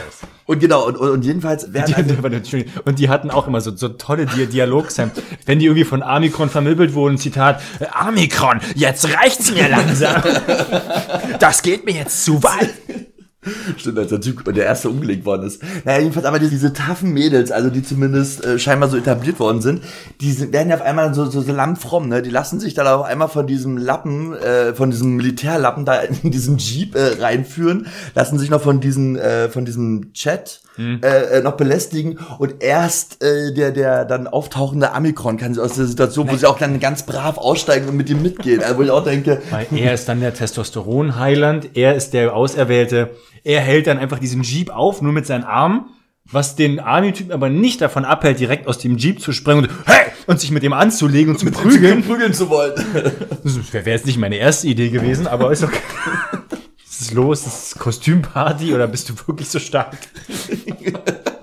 Und 0.47 0.61
genau, 0.61 0.87
und, 0.87 0.97
und, 0.97 1.25
jedenfalls 1.25 1.73
werden 1.73 1.93
Die, 2.07 2.35
Entschuldigung. 2.37 2.73
und 2.85 3.01
die 3.01 3.09
hatten 3.09 3.31
auch 3.33 3.49
immer 3.49 3.61
so, 3.61 3.75
so 3.75 3.89
tolle 3.89 4.27
Di 4.27 4.47
Dialogszenen. 4.47 5.11
Wenn 5.45 5.59
die 5.59 5.67
irgendwie 5.67 5.85
von 5.85 6.05
Amikron 6.05 6.49
vermittelt 6.51 6.95
wurden, 6.95 7.19
Zitat, 7.19 7.61
Amikron, 7.93 8.61
jetzt 8.77 9.13
reicht's 9.13 9.53
mir 9.53 9.69
langsam. 9.69 10.23
Das 11.41 11.56
geht 11.63 11.85
mir 11.85 11.95
jetzt 11.95 12.25
zu 12.25 12.43
weit. 12.43 12.75
Stimmt, 13.77 13.99
als 13.99 14.09
der 14.09 14.21
Typ 14.21 14.43
der 14.53 14.65
erste 14.65 14.89
umgelegt 14.91 15.25
worden 15.25 15.47
ist. 15.47 15.63
Naja, 15.85 16.01
jedenfalls 16.01 16.27
aber 16.27 16.39
diese, 16.39 16.51
diese 16.51 16.73
taffen 16.73 17.13
Mädels, 17.13 17.53
also 17.53 17.71
die 17.71 17.83
zumindest 17.83 18.45
äh, 18.45 18.59
scheinbar 18.59 18.89
so 18.89 18.97
etabliert 18.97 19.39
worden 19.39 19.61
sind, 19.61 19.83
die 20.21 20.33
sind, 20.33 20.53
werden 20.53 20.71
ja 20.71 20.77
auf 20.77 20.83
einmal 20.83 21.15
so, 21.15 21.27
so, 21.27 21.41
so 21.41 21.53
lammfromm, 21.53 22.09
ne? 22.09 22.23
Die 22.23 22.31
lassen 22.31 22.59
sich 22.59 22.75
dann 22.75 22.87
auf 22.87 23.05
einmal 23.05 23.29
von 23.29 23.47
diesem 23.47 23.77
Lappen, 23.77 24.35
äh, 24.35 24.75
von 24.75 24.91
diesem 24.91 25.17
Militärlappen 25.17 25.85
da 25.85 26.01
in 26.01 26.31
diesen 26.31 26.59
Jeep 26.59 26.97
äh, 26.97 27.21
reinführen, 27.21 27.87
lassen 28.15 28.39
sich 28.39 28.51
noch 28.51 28.63
von 28.63 28.81
diesem, 28.81 29.17
äh, 29.17 29.49
von 29.49 29.65
diesem 29.65 30.13
Chat 30.13 30.63
äh, 30.79 31.39
äh, 31.39 31.43
noch 31.43 31.57
belästigen 31.57 32.19
und 32.39 32.63
erst 32.63 33.23
äh, 33.23 33.55
der, 33.55 33.71
der 33.73 34.05
dann 34.05 34.27
auftauchende 34.27 34.93
Amikron 34.93 35.39
kann 35.39 35.55
sie 35.55 35.63
aus 35.63 35.75
der 35.75 35.87
Situation, 35.87 36.31
wo 36.31 36.37
sie 36.37 36.47
auch 36.47 36.59
dann 36.59 36.81
ganz 36.81 37.05
brav 37.05 37.39
aussteigen 37.39 37.89
und 37.89 37.97
mit 37.97 38.11
ihm 38.11 38.23
mitgehen. 38.23 38.63
Also 38.63 38.77
wo 38.77 38.83
ich 38.83 38.91
auch 38.91 39.05
denke, 39.05 39.41
Weil 39.51 39.67
er 39.75 39.95
ist 39.95 40.09
dann 40.09 40.21
der 40.21 40.35
Testosteron-Heiland, 40.35 41.71
er 41.75 41.95
ist 41.95 42.13
der 42.13 42.35
Auserwählte. 42.35 43.11
Er 43.43 43.61
hält 43.61 43.87
dann 43.87 43.99
einfach 43.99 44.19
diesen 44.19 44.43
Jeep 44.43 44.71
auf, 44.71 45.01
nur 45.01 45.13
mit 45.13 45.27
seinen 45.27 45.45
Armen, 45.45 45.87
was 46.31 46.57
den 46.57 46.81
Army-Typen 46.81 47.33
aber 47.33 47.49
nicht 47.49 47.81
davon 47.81 48.05
abhält, 48.05 48.41
direkt 48.41 48.67
aus 48.67 48.79
dem 48.79 48.97
Jeep 48.99 49.21
zu 49.21 49.33
springen 49.33 49.61
und, 49.61 49.71
hey! 49.87 50.13
und 50.27 50.41
sich 50.41 50.51
mit 50.51 50.63
ihm 50.63 50.73
anzulegen 50.73 51.33
und 51.33 51.39
zu 51.39 51.47
prügeln. 51.47 52.03
prügeln 52.03 52.35
zu 52.35 52.51
wollen. 52.51 52.73
Das 53.45 53.73
wäre 53.73 53.89
jetzt 53.89 54.07
nicht 54.07 54.19
meine 54.19 54.37
erste 54.37 54.67
Idee 54.67 54.91
gewesen, 54.91 55.27
aber 55.27 55.53
ist 55.53 55.63
okay. 55.63 55.79
Ist 57.07 57.15
los? 57.15 57.47
Ist 57.47 57.73
es 57.73 57.79
Kostümparty 57.79 58.75
oder 58.75 58.89
bist 58.89 59.09
du 59.09 59.15
wirklich 59.29 59.49
so 59.49 59.61
stark? 59.61 59.97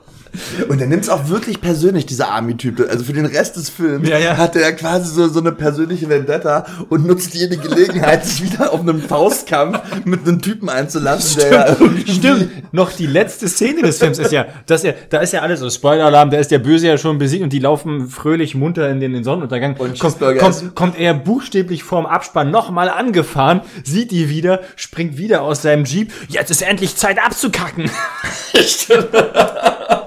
Und 0.67 0.81
er 0.81 0.87
nimmt 0.87 1.03
es 1.03 1.09
auch 1.09 1.29
wirklich 1.29 1.61
persönlich, 1.61 2.05
dieser 2.05 2.29
Army-Typ. 2.29 2.79
Also 2.89 3.03
für 3.03 3.13
den 3.13 3.25
Rest 3.25 3.55
des 3.55 3.69
Films 3.69 4.07
Ja, 4.09 4.17
ja. 4.17 4.37
hat 4.37 4.55
er 4.55 4.71
quasi 4.73 5.13
so, 5.13 5.27
so 5.27 5.39
eine 5.39 5.51
persönliche 5.51 6.09
Vendetta 6.09 6.65
und 6.89 7.05
nutzt 7.05 7.33
jede 7.33 7.57
Gelegenheit, 7.57 8.25
sich 8.25 8.43
wieder 8.43 8.73
auf 8.73 8.79
einem 8.81 9.01
Faustkampf 9.01 9.79
mit 10.05 10.27
einem 10.27 10.41
Typen 10.41 10.69
einzulassen, 10.69 11.41
irgendwie- 11.79 12.11
Stimmt. 12.11 12.73
Noch 12.73 12.91
die 12.91 13.05
letzte 13.05 13.47
Szene 13.47 13.81
des 13.83 13.99
Films 13.99 14.17
ist 14.19 14.31
ja, 14.31 14.45
dass 14.65 14.83
er, 14.83 14.95
da 15.09 15.19
ist 15.19 15.33
ja 15.33 15.41
alles 15.41 15.59
so 15.59 15.69
Spoiler-Alarm, 15.69 16.31
da 16.31 16.37
ist 16.39 16.51
der 16.51 16.59
Böse 16.59 16.87
ja 16.87 16.97
schon 16.97 17.17
besiegt 17.19 17.43
und 17.43 17.53
die 17.53 17.59
laufen 17.59 18.07
fröhlich 18.09 18.55
munter 18.55 18.89
in 18.89 18.99
den, 18.99 19.11
in 19.11 19.17
den 19.19 19.23
Sonnenuntergang. 19.23 19.75
Und 19.77 19.99
kommt, 19.99 20.19
kommt, 20.39 20.75
kommt 20.75 20.99
er 20.99 21.13
buchstäblich 21.13 21.83
vorm 21.83 22.05
Abspann 22.05 22.49
nochmal 22.51 22.89
angefahren, 22.89 23.61
sieht 23.83 24.11
die 24.11 24.29
wieder, 24.29 24.61
springt 24.75 25.17
wieder 25.17 25.41
aus 25.43 25.61
seinem 25.61 25.85
Jeep. 25.85 26.11
Jetzt 26.29 26.49
ist 26.51 26.61
endlich 26.63 26.95
Zeit 26.95 27.17
abzukacken. 27.23 27.89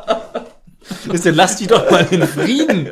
Ist 1.13 1.25
lass 1.25 1.57
die 1.57 1.67
doch 1.67 1.91
mal 1.91 2.07
in 2.11 2.23
Frieden. 2.23 2.91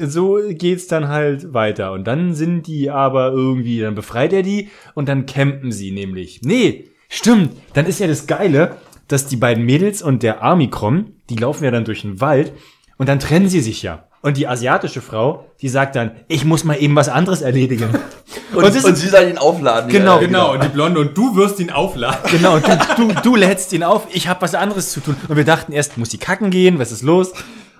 So 0.00 0.38
geht's 0.50 0.86
dann 0.86 1.08
halt 1.08 1.54
weiter. 1.54 1.92
Und 1.92 2.04
dann 2.04 2.34
sind 2.34 2.66
die 2.66 2.90
aber 2.90 3.32
irgendwie, 3.32 3.80
dann 3.80 3.94
befreit 3.94 4.32
er 4.32 4.42
die 4.42 4.70
und 4.94 5.08
dann 5.08 5.26
campen 5.26 5.72
sie 5.72 5.90
nämlich. 5.90 6.40
Nee, 6.42 6.88
stimmt. 7.08 7.52
Dann 7.72 7.86
ist 7.86 8.00
ja 8.00 8.06
das 8.06 8.26
Geile, 8.26 8.76
dass 9.08 9.26
die 9.26 9.36
beiden 9.36 9.64
Mädels 9.64 10.02
und 10.02 10.22
der 10.22 10.42
Armikrom, 10.42 11.12
die 11.30 11.36
laufen 11.36 11.64
ja 11.64 11.70
dann 11.70 11.84
durch 11.84 12.02
den 12.02 12.20
Wald 12.20 12.52
und 12.98 13.08
dann 13.08 13.20
trennen 13.20 13.48
sie 13.48 13.60
sich 13.60 13.82
ja. 13.82 14.05
Und 14.26 14.36
die 14.36 14.48
asiatische 14.48 15.00
Frau, 15.02 15.44
die 15.60 15.68
sagt 15.68 15.94
dann, 15.94 16.10
ich 16.26 16.44
muss 16.44 16.64
mal 16.64 16.74
eben 16.82 16.96
was 16.96 17.08
anderes 17.08 17.42
erledigen. 17.42 17.90
Und, 18.52 18.64
das 18.64 18.74
ist- 18.74 18.84
und 18.84 18.96
sie 18.96 19.06
soll 19.08 19.28
ihn 19.28 19.38
aufladen. 19.38 19.88
Genau. 19.88 20.18
Genau, 20.18 20.52
und 20.52 20.64
die 20.64 20.68
Blonde 20.68 20.98
und 20.98 21.16
du 21.16 21.36
wirst 21.36 21.60
ihn 21.60 21.70
aufladen. 21.70 22.28
Genau, 22.32 22.58
du, 22.58 22.68
du, 22.96 23.12
du 23.22 23.36
lädst 23.36 23.72
ihn 23.72 23.84
auf, 23.84 24.08
ich 24.12 24.26
habe 24.26 24.42
was 24.42 24.56
anderes 24.56 24.90
zu 24.90 24.98
tun. 24.98 25.14
Und 25.28 25.36
wir 25.36 25.44
dachten 25.44 25.70
erst, 25.70 25.96
muss 25.96 26.10
sie 26.10 26.18
kacken 26.18 26.50
gehen, 26.50 26.80
was 26.80 26.90
ist 26.90 27.02
los? 27.02 27.34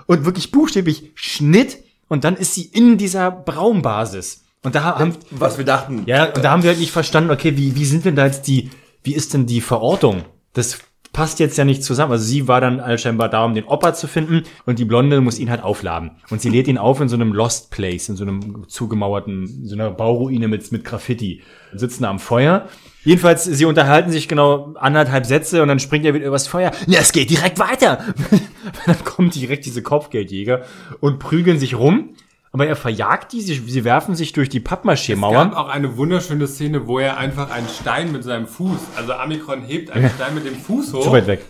Und 0.06 0.24
wirklich 0.24 0.52
buchstäblich 0.52 1.10
Schnitt 1.16 1.78
und 2.06 2.22
dann 2.22 2.36
ist 2.36 2.54
sie 2.54 2.62
in 2.62 2.96
dieser 2.96 3.32
Braumbasis. 3.32 4.44
Und 4.62 4.76
da 4.76 4.84
haben, 4.84 5.16
Was 5.32 5.58
wir 5.58 5.64
dachten. 5.64 6.04
ja, 6.06 6.26
und 6.26 6.44
da 6.44 6.52
haben 6.52 6.62
wir 6.62 6.70
halt 6.70 6.78
nicht 6.78 6.92
verstanden, 6.92 7.32
okay, 7.32 7.56
wie, 7.56 7.74
wie 7.74 7.84
sind 7.84 8.04
denn 8.04 8.14
da 8.14 8.24
jetzt 8.24 8.46
die, 8.46 8.70
wie 9.02 9.14
ist 9.16 9.34
denn 9.34 9.46
die 9.46 9.60
Verortung? 9.60 10.22
Das 10.52 10.78
passt 11.16 11.40
jetzt 11.40 11.56
ja 11.56 11.64
nicht 11.64 11.82
zusammen. 11.82 12.12
Also 12.12 12.24
sie 12.24 12.46
war 12.46 12.60
dann 12.60 12.98
scheinbar 12.98 13.30
da, 13.30 13.42
um 13.46 13.54
den 13.54 13.64
Opa 13.64 13.94
zu 13.94 14.06
finden 14.06 14.42
und 14.66 14.78
die 14.78 14.84
Blonde 14.84 15.22
muss 15.22 15.38
ihn 15.38 15.48
halt 15.48 15.62
aufladen. 15.62 16.10
Und 16.28 16.42
sie 16.42 16.50
lädt 16.50 16.68
ihn 16.68 16.76
auf 16.76 17.00
in 17.00 17.08
so 17.08 17.16
einem 17.16 17.32
Lost 17.32 17.70
Place, 17.70 18.10
in 18.10 18.16
so 18.16 18.24
einem 18.24 18.68
zugemauerten, 18.68 19.64
so 19.66 19.74
einer 19.74 19.90
Bauruine 19.90 20.46
mit, 20.46 20.70
mit 20.72 20.84
Graffiti. 20.84 21.42
Sitzen 21.72 22.04
am 22.04 22.18
Feuer. 22.18 22.68
Jedenfalls, 23.02 23.44
sie 23.44 23.64
unterhalten 23.64 24.10
sich 24.10 24.28
genau 24.28 24.74
anderthalb 24.74 25.24
Sätze 25.24 25.62
und 25.62 25.68
dann 25.68 25.78
springt 25.78 26.04
er 26.04 26.12
wieder 26.12 26.26
übers 26.26 26.48
Feuer. 26.48 26.70
Ja, 26.86 27.00
es 27.00 27.12
geht 27.12 27.30
direkt 27.30 27.58
weiter. 27.58 28.04
dann 28.86 29.02
kommen 29.04 29.30
direkt 29.30 29.64
diese 29.64 29.82
Kopfgeldjäger 29.82 30.64
und 31.00 31.18
prügeln 31.18 31.58
sich 31.58 31.78
rum. 31.78 32.10
Aber 32.56 32.66
er 32.66 32.74
verjagt 32.76 33.32
die, 33.34 33.42
sie, 33.42 33.62
sie 33.66 33.84
werfen 33.84 34.14
sich 34.14 34.32
durch 34.32 34.48
die 34.48 34.58
Es 34.58 34.64
gab 34.64 34.82
Pappmaché-Mauern. 34.82 35.52
auch 35.52 35.68
eine 35.68 35.98
wunderschöne 35.98 36.46
Szene, 36.46 36.86
wo 36.86 36.98
er 36.98 37.18
einfach 37.18 37.50
einen 37.50 37.68
Stein 37.68 38.12
mit 38.12 38.24
seinem 38.24 38.46
Fuß, 38.46 38.78
also 38.96 39.12
Amikron 39.12 39.60
hebt 39.60 39.90
einen 39.90 40.08
Stein 40.08 40.34
mit 40.34 40.46
dem 40.46 40.54
Fuß 40.56 40.94
hoch. 40.94 41.02
Zu 41.04 41.12
weit 41.12 41.26
weg. 41.26 41.44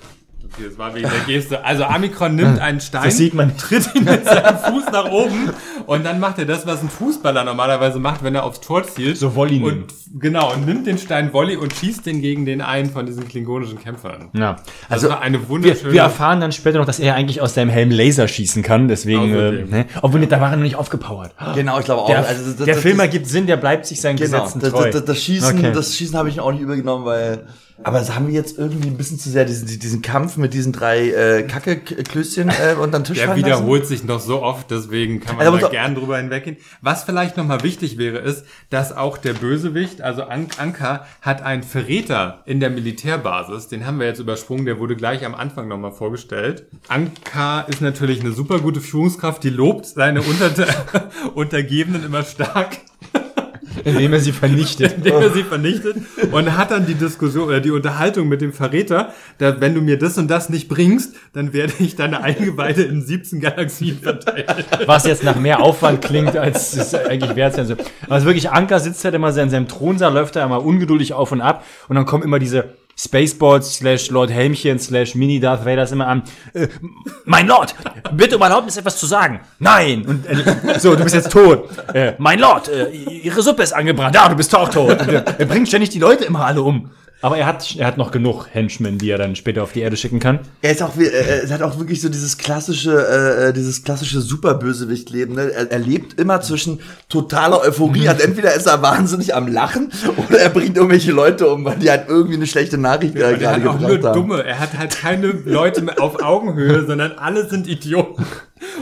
Okay, 0.53 0.64
das 0.69 0.79
war 0.79 0.92
wegen 0.97 1.09
der 1.09 1.21
Geste. 1.27 1.64
Also 1.64 1.85
Amikron 1.85 2.35
nimmt 2.35 2.59
einen 2.61 2.81
Stein, 2.81 3.05
Das 3.05 3.16
sieht 3.16 3.35
man. 3.35 3.57
tritt 3.57 3.95
ihn 3.95 4.03
mit 4.05 4.25
seinem 4.25 4.59
Fuß 4.59 4.87
nach 4.92 5.11
oben 5.12 5.51
und 5.87 6.05
dann 6.05 6.20
macht 6.20 6.38
er 6.38 6.44
das, 6.46 6.66
was 6.66 6.83
ein 6.83 6.88
Fußballer 6.90 7.44
normalerweise 7.44 7.99
macht, 7.99 8.22
wenn 8.22 8.35
er 8.35 8.44
aufs 8.44 8.61
Tor 8.61 8.83
zielt. 8.85 9.16
So 9.16 9.35
Volley. 9.35 9.61
Und 9.62 9.85
genau, 10.20 10.53
und 10.53 10.66
nimmt 10.66 10.87
den 10.87 10.99
Stein 10.99 11.33
Volley 11.33 11.57
und 11.57 11.72
schießt 11.75 12.05
den 12.07 12.20
gegen 12.20 12.44
den 12.44 12.61
einen 12.61 12.90
von 12.90 13.07
diesen 13.07 13.27
klingonischen 13.29 13.79
Kämpfern. 13.81 14.29
Ja. 14.33 14.57
Das 14.88 15.05
Also, 15.05 15.09
war 15.11 15.20
eine 15.20 15.40
wir, 15.40 15.49
wunderschöne. 15.49 15.92
wir 15.92 16.01
erfahren 16.03 16.40
dann 16.40 16.53
später 16.53 16.79
noch, 16.79 16.87
dass 16.87 16.99
er 16.99 17.14
eigentlich 17.14 17.40
aus 17.40 17.55
seinem 17.55 17.70
Helm 17.70 17.90
Laser 17.90 18.29
schießen 18.29 18.62
kann, 18.62 18.88
deswegen, 18.88 19.31
äh, 19.33 19.37
Außerdem. 19.37 19.70
ne? 19.70 19.87
obwohl 20.03 20.27
da 20.27 20.40
war 20.40 20.51
er 20.51 20.57
noch 20.57 20.62
nicht 20.64 20.77
aufgepowert. 20.77 21.33
Genau, 21.55 21.79
ich 21.79 21.85
glaube 21.85 22.03
auch. 22.03 22.07
Der, 22.09 22.27
Also 22.27 22.44
das- 22.44 22.57
der 22.57 22.66
das- 22.75 22.79
Film 22.83 23.01
ergibt 23.01 23.27
Sinn, 23.27 23.46
der 23.46 23.57
bleibt 23.57 23.87
sich 23.87 24.01
seinen 24.01 24.16
Genau, 24.16 24.40
Gesetzen 24.42 24.61
das, 24.61 24.70
treu. 24.70 24.85
das, 24.85 24.92
das, 24.92 25.05
das 25.05 25.22
Schießen, 25.22 25.59
Okay. 25.59 25.72
das 25.72 25.96
Schießen 25.96 26.16
habe 26.16 26.29
ich 26.29 26.40
auch 26.40 26.53
nicht 26.53 26.61
übergenommen, 26.62 27.05
weil. 27.05 27.46
Aber 27.83 27.99
das 27.99 28.15
haben 28.15 28.27
wir 28.29 28.35
jetzt 28.35 28.59
irgendwie 28.59 28.89
ein 28.89 28.97
bisschen 28.97 29.19
zu 29.19 29.29
sehr 29.31 29.45
diesen, 29.45 29.67
diesen 29.67 30.03
Kampf 30.03 30.37
mit 30.37 30.55
diesen 30.55 30.73
drei 30.73 31.11
äh, 31.11 31.43
Kacke-Klößchen 31.43 32.49
äh, 32.49 32.75
unter 32.81 32.99
den 32.99 33.05
Tisch 33.05 33.19
Der 33.19 33.29
fallen 33.29 33.41
lassen. 33.43 33.61
wiederholt 33.61 33.87
sich 33.87 34.03
noch 34.05 34.21
so 34.21 34.43
oft, 34.43 34.71
deswegen 34.71 35.21
kann 35.21 35.37
man 35.37 35.47
Also, 35.47 35.59
da 35.59 35.69
gern 35.69 35.95
drüber 35.95 36.17
hinweggehen. 36.17 36.57
Was 36.81 37.05
vielleicht 37.05 37.37
nochmal 37.37 37.62
wichtig 37.62 37.99
wäre, 37.99 38.19
ist, 38.19 38.45
dass 38.71 38.97
auch 38.97 39.19
der 39.19 39.35
Bösewicht, 39.35 40.01
also 40.01 40.23
An 40.25 40.49
Anka, 40.59 41.07
hat 41.21 41.43
einen 41.43 41.62
Verräter 41.62 42.43
in 42.47 42.61
der 42.61 42.71
Militärbasis. 42.71 43.69
Den 43.69 43.87
haben 43.87 44.01
wir 44.01 44.07
jetzt 44.07 44.21
übersprungen, 44.21 44.65
der 44.65 44.79
wurde 44.79 44.97
gleich 44.97 45.25
am 45.25 45.35
Anfang 45.35 45.69
nochmal 45.69 45.93
vorgestellt. 45.93 46.67
Anka 46.89 47.61
ist 47.62 47.83
natürlich 47.83 48.21
eine 48.21 48.33
super 48.33 48.59
gute 48.61 48.81
Führungskraft, 48.81 49.45
die 49.45 49.51
lobt 49.51 49.87
seine 49.87 50.23
Unter 50.23 50.51
Untergebenen 51.35 52.05
immer 52.05 52.23
stark. 52.25 52.79
Indem 53.85 54.12
er 54.12 54.21
sie 54.21 54.33
vernichtet. 54.33 54.93
indem 54.97 55.15
er 55.15 55.31
sie 55.31 55.43
vernichtet 55.43 55.97
und 56.33 56.57
hat 56.57 56.71
dann 56.71 56.87
die 56.87 56.95
Diskussion 56.95 57.49
oder 57.49 57.61
die 57.61 57.71
Unterhaltung 57.71 58.29
mit 58.29 58.41
dem 58.41 58.53
Verräter, 58.53 59.12
da, 59.39 59.61
wenn 59.61 59.75
du 59.75 59.81
mir 59.81 59.99
das 59.99 60.19
und 60.19 60.29
das 60.29 60.49
nicht 60.49 60.69
bringst, 60.69 61.15
dann 61.33 61.53
werde 61.53 61.75
ich 61.79 61.97
deine 61.97 62.23
Eingeweide 62.23 62.83
in 62.83 63.03
17 63.03 63.41
Galaxien 63.41 63.99
verteilen. 63.99 64.47
Was 64.87 65.07
jetzt 65.07 65.25
nach 65.25 65.37
mehr 65.37 65.62
Aufwand 65.62 66.03
klingt, 66.03 66.37
als 66.37 66.77
es 66.77 66.95
eigentlich 66.95 67.37
wert 67.37 67.55
sein 67.55 67.67
soll. 67.67 67.77
Aber 68.07 68.17
es 68.17 68.23
ist 68.23 68.27
wirklich, 68.27 68.51
Anker 68.51 68.81
sitzt 68.81 69.05
halt 69.05 69.15
immer 69.15 69.37
in 69.37 69.51
seinem 69.51 69.69
Thronsaal, 69.69 70.12
läuft 70.12 70.37
da 70.37 70.45
immer 70.45 70.65
ungeduldig 70.65 71.12
auf 71.12 71.33
und 71.33 71.41
ab 71.41 71.65
und 71.89 71.97
dann 71.97 72.07
kommen 72.07 72.23
immer 72.23 72.39
diese 72.39 72.65
Spaceballs 72.99 73.75
slash 73.75 74.11
Lord 74.11 74.31
Helmchen 74.31 74.79
slash 74.79 75.15
Mini 75.15 75.39
Darth 75.39 75.65
Vader 75.67 75.91
immer 75.93 76.07
an. 76.07 76.23
Äh, 76.55 76.69
mein 77.25 77.47
Lord, 77.47 77.75
bitte 78.13 78.37
um 78.37 78.43
Erlaubnis 78.43 78.77
etwas 78.77 78.99
zu 78.99 79.07
sagen. 79.07 79.41
Nein. 79.59 80.07
Und 80.07 80.27
äh, 80.27 80.79
so, 80.79 80.97
du 80.97 81.03
bist 81.03 81.15
jetzt 81.15 81.31
tot. 81.31 81.69
Äh, 81.93 82.15
mein 82.19 82.39
Lord, 82.39 82.69
äh, 82.69 82.89
ihre 82.91 83.43
Suppe 83.43 83.63
ist 83.63 83.75
angebrannt. 83.75 84.15
Ja, 84.15 84.29
du 84.29 84.37
bist 84.37 84.55
auch 84.55 84.71
tot. 84.71 84.99
Und, 84.99 85.09
äh, 85.09 85.23
er 85.39 85.47
bringt 85.47 85.69
ständig 85.69 85.91
die 85.91 85.99
Leute 85.99 86.25
immer 86.25 86.47
alle 86.47 86.63
um. 86.63 86.91
Aber 87.27 87.39
er 87.39 87.47
hat, 87.47 87.75
er 87.77 87.89
hat 87.89 87.99
noch 87.99 88.12
genug 88.12 88.47
Henchmen, 88.53 88.99
die 88.99 89.11
er 89.11 89.19
dann 89.19 89.35
später 89.35 89.65
auf 89.65 89.73
die 89.73 89.81
Erde 89.81 89.97
schicken 89.97 90.21
kann. 90.21 90.39
Er 90.62 90.71
ist 90.71 90.81
auch, 90.81 90.97
äh, 90.97 91.09
er 91.09 91.51
hat 91.51 91.61
auch 91.61 91.77
wirklich 91.77 92.01
so 92.01 92.09
dieses 92.09 92.39
klassische, 92.39 93.49
äh, 93.49 93.53
dieses 93.53 93.83
klassische 93.83 94.21
Superbösewicht-Leben. 94.21 95.35
Ne? 95.35 95.51
Er, 95.53 95.73
er 95.73 95.79
lebt 95.81 96.21
immer 96.21 96.41
zwischen 96.41 96.79
totaler 97.09 97.62
Euphorie. 97.62 98.07
Also 98.17 98.23
entweder 98.23 98.55
ist 98.55 98.67
er 98.67 98.81
wahnsinnig 98.81 99.35
am 99.35 99.49
Lachen 99.49 99.91
oder 100.29 100.39
er 100.39 100.51
bringt 100.51 100.77
irgendwelche 100.77 101.11
Leute 101.11 101.49
um, 101.49 101.65
weil 101.65 101.79
die 101.79 101.91
halt 101.91 102.05
irgendwie 102.09 102.37
eine 102.37 102.47
schlechte 102.47 102.79
Nachricht 102.79 103.17
äh, 103.17 103.23
Er 103.23 103.37
gerade 103.37 103.65
hat 103.65 103.67
auch 103.67 103.81
nur 103.81 103.89
gebracht 103.91 104.05
haben. 104.05 104.21
dumme. 104.21 104.45
Er 104.45 104.61
hat 104.61 104.79
halt 104.79 104.97
keine 104.97 105.27
Leute 105.27 105.83
mehr 105.83 106.01
auf 106.01 106.23
Augenhöhe, 106.23 106.87
sondern 106.87 107.11
alle 107.19 107.49
sind 107.49 107.67
Idioten. 107.67 108.25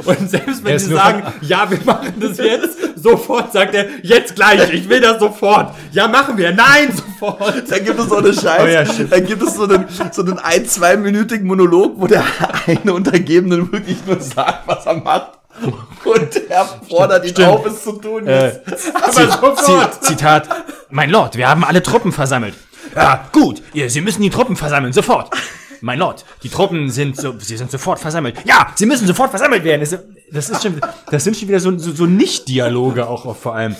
Und 0.04 0.30
selbst 0.30 0.64
wenn 0.64 0.78
sie 0.78 0.92
sagen, 0.94 1.22
ja, 1.42 1.70
wir 1.70 1.78
machen 1.84 2.14
das 2.20 2.38
jetzt, 2.38 2.78
sofort 2.96 3.52
sagt 3.52 3.74
er, 3.74 3.86
jetzt 4.02 4.34
gleich, 4.34 4.72
ich 4.72 4.88
will 4.88 5.00
das 5.00 5.18
sofort. 5.20 5.74
Ja, 5.92 6.08
machen 6.08 6.36
wir. 6.36 6.52
Nein, 6.52 6.92
sofort. 6.94 7.62
Dann 7.70 7.84
gibt 7.84 7.98
es 7.98 8.08
so 8.08 8.16
eine 8.16 8.32
Scheiße. 8.32 8.62
Oh 8.62 8.66
ja, 8.66 8.84
dann 9.08 9.24
gibt 9.26 9.42
es 9.42 9.54
so 9.54 9.64
einen, 9.64 9.86
so 10.10 10.22
einen 10.22 10.38
ein-, 10.38 10.66
zweiminütigen 10.66 11.46
Monolog, 11.46 11.92
wo 11.96 12.06
der 12.06 12.24
eine 12.66 12.92
Untergebene 12.94 13.70
wirklich 13.72 13.98
nur 14.06 14.20
sagt, 14.20 14.66
was 14.66 14.84
er 14.86 14.94
macht. 14.94 15.32
Und 16.04 16.50
er 16.50 16.64
fordert 16.88 17.24
ihn 17.24 17.30
Stimmt. 17.30 17.48
auf, 17.48 17.66
es 17.66 17.82
zu 17.84 17.92
tun. 17.92 18.26
Äh, 18.26 18.58
Aber 18.94 19.12
sofort. 19.12 19.60
Zi- 20.04 20.08
Zitat, 20.08 20.48
mein 20.90 21.10
Lord, 21.10 21.36
wir 21.36 21.48
haben 21.48 21.64
alle 21.64 21.82
Truppen 21.82 22.10
versammelt. 22.10 22.54
Ja, 22.96 23.24
gut, 23.32 23.62
ihr, 23.72 23.88
Sie 23.88 24.00
müssen 24.00 24.20
die 24.22 24.30
Truppen 24.30 24.56
versammeln, 24.56 24.92
sofort. 24.92 25.30
Mein 25.84 25.98
Lord, 25.98 26.24
die 26.42 26.48
Truppen 26.48 26.88
sind 26.88 27.14
so, 27.14 27.34
sie 27.38 27.58
sind 27.58 27.70
sofort 27.70 27.98
versammelt. 27.98 28.36
Ja, 28.46 28.72
sie 28.74 28.86
müssen 28.86 29.06
sofort 29.06 29.28
versammelt 29.28 29.64
werden. 29.64 29.86
Das, 30.30 30.48
ist 30.48 30.62
schon, 30.62 30.80
das 31.10 31.24
sind 31.24 31.36
schon 31.36 31.46
wieder 31.46 31.60
so, 31.60 31.76
so, 31.76 31.92
so 31.92 32.06
Nicht-Dialoge 32.06 33.06
auch, 33.06 33.26
auch 33.26 33.36
vor 33.36 33.54
allem. 33.54 33.76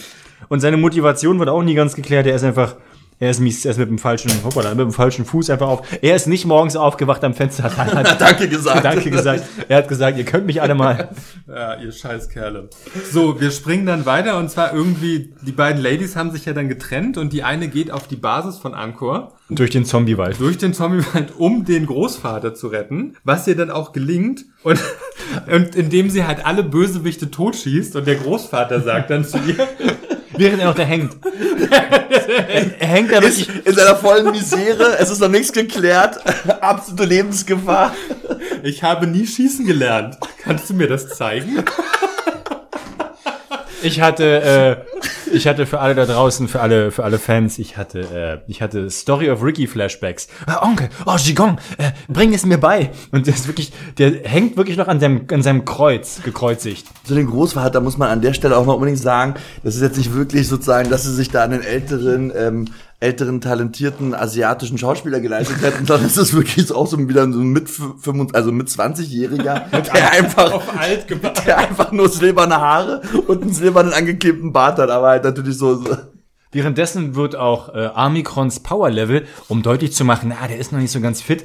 Und 0.50 0.60
seine 0.60 0.76
Motivation 0.76 1.38
wird 1.38 1.48
auch 1.48 1.62
nie 1.62 1.72
ganz 1.72 1.94
geklärt. 1.94 2.26
Er 2.26 2.34
ist 2.34 2.44
einfach, 2.44 2.76
er 3.18 3.30
ist 3.30 3.40
mies, 3.40 3.64
er 3.64 3.70
ist 3.70 3.78
mit 3.78 3.88
dem 3.88 3.98
falschen, 3.98 4.30
hoppala, 4.44 4.70
mit 4.70 4.80
dem 4.80 4.92
falschen 4.92 5.24
Fuß 5.24 5.50
einfach 5.50 5.68
auf. 5.68 5.86
Er 6.02 6.16
ist 6.16 6.26
nicht 6.26 6.44
morgens 6.46 6.76
aufgewacht 6.76 7.22
am 7.24 7.34
Fenster, 7.34 7.64
hat, 7.76 7.94
hat 7.94 8.20
Danke 8.20 8.48
gesagt. 8.48 8.84
Danke 8.84 9.10
gesagt. 9.10 9.44
Er 9.68 9.78
hat 9.78 9.88
gesagt, 9.88 10.18
ihr 10.18 10.24
könnt 10.24 10.46
mich 10.46 10.60
alle 10.60 10.74
mal. 10.74 11.08
Ja, 11.46 11.74
ihr 11.74 11.92
Scheißkerle. 11.92 12.70
So, 13.12 13.40
wir 13.40 13.50
springen 13.50 13.84
dann 13.86 14.06
weiter 14.06 14.38
und 14.38 14.50
zwar 14.50 14.72
irgendwie, 14.72 15.34
die 15.42 15.52
beiden 15.52 15.80
Ladies 15.82 16.16
haben 16.16 16.30
sich 16.30 16.46
ja 16.46 16.52
dann 16.54 16.68
getrennt 16.68 17.18
und 17.18 17.32
die 17.32 17.42
eine 17.42 17.68
geht 17.68 17.90
auf 17.90 18.08
die 18.08 18.16
Basis 18.16 18.56
von 18.56 18.74
Angkor 18.74 19.34
Durch 19.50 19.70
den 19.70 19.84
Zombiewald. 19.84 20.40
durch 20.40 20.56
den 20.56 20.72
Zombiewald, 20.72 21.34
um 21.36 21.64
den 21.66 21.86
Großvater 21.86 22.54
zu 22.54 22.68
retten, 22.68 23.16
was 23.24 23.46
ihr 23.46 23.56
dann 23.56 23.70
auch 23.70 23.92
gelingt 23.92 24.46
und, 24.62 24.80
und 25.52 25.76
indem 25.76 26.08
sie 26.08 26.24
halt 26.24 26.44
alle 26.46 26.62
Bösewichte 26.64 27.30
totschießt 27.30 27.94
und 27.96 28.06
der 28.06 28.16
Großvater 28.16 28.80
sagt 28.80 29.10
dann 29.10 29.24
zu 29.24 29.38
ihr, 29.38 29.56
Während 30.36 30.60
er 30.60 30.66
noch 30.68 30.74
da 30.74 30.82
hängt. 30.82 31.16
er, 31.70 32.80
er 32.80 32.86
hängt 32.86 33.12
da 33.12 33.18
ist 33.18 33.46
wirklich. 33.46 33.66
in 33.66 33.74
seiner 33.74 33.96
vollen 33.96 34.30
Misere, 34.30 34.98
es 34.98 35.10
ist 35.10 35.20
noch 35.20 35.28
nichts 35.28 35.52
geklärt, 35.52 36.18
absolute 36.60 37.04
Lebensgefahr. 37.04 37.94
ich 38.62 38.82
habe 38.82 39.06
nie 39.06 39.26
schießen 39.26 39.66
gelernt. 39.66 40.16
Kannst 40.42 40.70
du 40.70 40.74
mir 40.74 40.88
das 40.88 41.08
zeigen? 41.10 41.64
Ich 43.82 44.00
hatte, 44.00 44.86
äh, 44.88 45.23
ich 45.34 45.46
hatte 45.46 45.66
für 45.66 45.80
alle 45.80 45.94
da 45.94 46.06
draußen, 46.06 46.48
für 46.48 46.60
alle, 46.60 46.90
für 46.90 47.04
alle 47.04 47.18
Fans, 47.18 47.58
ich 47.58 47.76
hatte, 47.76 48.00
äh, 48.46 48.50
ich 48.50 48.62
hatte 48.62 48.88
Story 48.90 49.30
of 49.30 49.42
Ricky 49.42 49.66
Flashbacks. 49.66 50.28
Ah, 50.46 50.66
Onkel, 50.66 50.88
oh 51.06 51.16
Gigong, 51.16 51.58
äh, 51.78 51.90
bring 52.08 52.32
es 52.32 52.46
mir 52.46 52.58
bei. 52.58 52.90
Und 53.10 53.26
der 53.26 53.34
ist 53.34 53.46
wirklich, 53.46 53.72
der 53.98 54.12
hängt 54.24 54.56
wirklich 54.56 54.76
noch 54.76 54.88
an 54.88 55.00
seinem, 55.00 55.26
an 55.30 55.42
seinem 55.42 55.64
Kreuz, 55.64 56.22
gekreuzigt. 56.22 56.86
Zu 57.04 57.14
den 57.14 57.26
Großvater 57.26 57.80
muss 57.80 57.98
man 57.98 58.10
an 58.10 58.20
der 58.20 58.34
Stelle 58.34 58.56
auch 58.56 58.64
mal 58.64 58.74
unbedingt 58.74 58.98
sagen, 58.98 59.34
das 59.62 59.74
ist 59.74 59.82
jetzt 59.82 59.98
nicht 59.98 60.14
wirklich 60.14 60.48
sozusagen, 60.48 60.90
dass 60.90 61.04
sie 61.04 61.14
sich 61.14 61.30
da 61.30 61.42
einen 61.44 61.62
älteren, 61.62 62.32
ähm, 62.36 62.66
älteren, 63.04 63.40
talentierten 63.40 64.14
asiatischen 64.14 64.78
Schauspieler 64.78 65.20
geleistet 65.20 65.60
hätten, 65.62 65.86
es 66.04 66.16
ist 66.16 66.34
wirklich 66.34 66.66
so 66.66 66.74
auch 66.74 66.86
so 66.86 66.98
wieder 66.98 67.30
so 67.30 67.40
ein 67.40 67.50
mit, 67.50 67.68
25, 67.68 68.34
also 68.34 68.50
mit 68.50 68.68
20-Jähriger, 68.68 69.70
der 69.70 70.12
einfach, 70.12 70.52
Auf 70.52 70.78
alt 70.78 71.06
gemacht. 71.06 71.46
der 71.46 71.58
einfach 71.58 71.92
nur 71.92 72.08
silberne 72.08 72.56
Haare 72.56 73.02
und 73.26 73.42
einen 73.42 73.52
silbernen 73.52 73.92
angeklebten 73.92 74.52
Bart 74.52 74.78
hat, 74.78 74.90
aber 74.90 75.08
halt 75.08 75.24
natürlich 75.24 75.58
so, 75.58 75.76
so 75.76 75.96
Währenddessen 76.50 77.16
wird 77.16 77.34
auch 77.34 77.74
äh, 77.74 77.86
Armikrons 77.86 78.60
Power 78.60 78.88
Level, 78.88 79.26
um 79.48 79.62
deutlich 79.62 79.92
zu 79.92 80.04
machen, 80.04 80.32
na, 80.40 80.46
der 80.46 80.58
ist 80.58 80.70
noch 80.72 80.78
nicht 80.78 80.92
so 80.92 81.00
ganz 81.00 81.20
fit, 81.20 81.44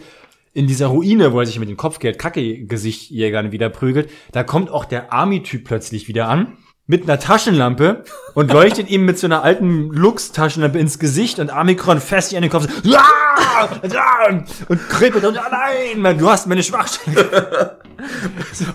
in 0.54 0.68
dieser 0.68 0.88
Ruine, 0.88 1.34
wo 1.34 1.40
er 1.40 1.46
sich 1.46 1.60
mit 1.60 1.68
dem 1.68 1.78
Kopfgeld-Kacke-Gesicht-Jägern 1.78 3.52
wieder 3.52 3.70
prügelt, 3.70 4.10
da 4.32 4.44
kommt 4.44 4.70
auch 4.70 4.86
der 4.86 5.12
Army-Typ 5.12 5.64
plötzlich 5.66 6.08
wieder 6.08 6.28
an. 6.28 6.58
Mit 6.92 7.04
einer 7.04 7.20
Taschenlampe 7.20 8.04
und 8.34 8.52
leuchtet 8.52 8.90
ihm 8.90 9.06
mit 9.06 9.20
so 9.20 9.28
einer 9.28 9.44
alten 9.44 9.92
Lux-Taschenlampe 9.92 10.80
ins 10.80 10.98
Gesicht 10.98 11.38
und 11.38 11.52
Amikron 11.52 12.02
fest 12.02 12.30
sich 12.30 12.36
an 12.38 12.42
den 12.42 12.50
Kopf. 12.50 12.64
So, 12.64 12.90
ja, 12.90 13.04
ja, 13.94 14.44
und 14.70 14.90
kribbelt 14.90 15.24
und 15.24 15.38
ah, 15.38 15.50
nein, 15.52 16.02
Mann, 16.02 16.18
du 16.18 16.28
hast 16.28 16.48
meine 16.48 16.64
Schwachstelle. 16.64 17.78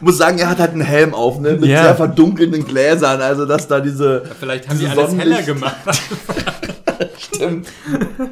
muss 0.01 0.17
sagen, 0.17 0.39
er 0.39 0.49
hat 0.49 0.61
halt 0.61 0.71
einen 0.75 0.83
Helm 0.83 1.13
auf, 1.13 1.41
ne, 1.41 1.55
mit 1.55 1.65
Ja. 1.69 1.83
sehr 1.83 1.97
verdunkelnden 1.97 2.65
Gläsern, 2.65 3.21
also 3.21 3.47
dass 3.47 3.67
da 3.67 3.81
diese, 3.81 4.23
Vielleicht 4.39 4.69
haben 4.69 4.79
die 4.79 4.85
diese 4.87 4.97
alles 5.01 5.17
heller 5.17 5.39
Sonnenlicht- 5.41 5.47
gemacht. 5.47 5.75
Stimmt. 7.19 7.69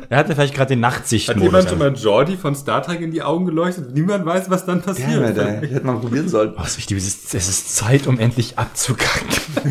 Er 0.09 0.19
hatte 0.19 0.35
vielleicht 0.35 0.55
gerade 0.55 0.75
den 0.75 0.85
Hat 0.85 0.93
Nachtsichtmodus. 0.95 1.43
jemand 1.45 1.69
schon 1.69 1.79
mal 1.79 1.93
Jordi 1.95 2.37
von 2.37 2.55
Star 2.55 2.83
Trek 2.83 3.01
in 3.01 3.11
die 3.11 3.23
Augen 3.23 3.47
geleuchtet? 3.47 3.95
Niemand 3.95 4.25
weiß, 4.27 4.51
was 4.51 4.65
dann 4.67 4.79
Ja, 4.81 4.85
passiert. 4.85 5.23
Alter, 5.23 5.63
ich 5.63 5.71
hätte 5.71 5.87
mal 5.87 5.97
probieren 5.97 6.29
sollen. 6.29 6.53
Was 6.57 6.77
wichtig 6.79 6.99
es 6.99 7.07
ist- 7.07 7.35
es 7.35 7.49
ist 7.49 7.77
Zeit, 7.77 8.07
um 8.07 8.19
endlich 8.19 8.59
abzukacken. 8.59 9.29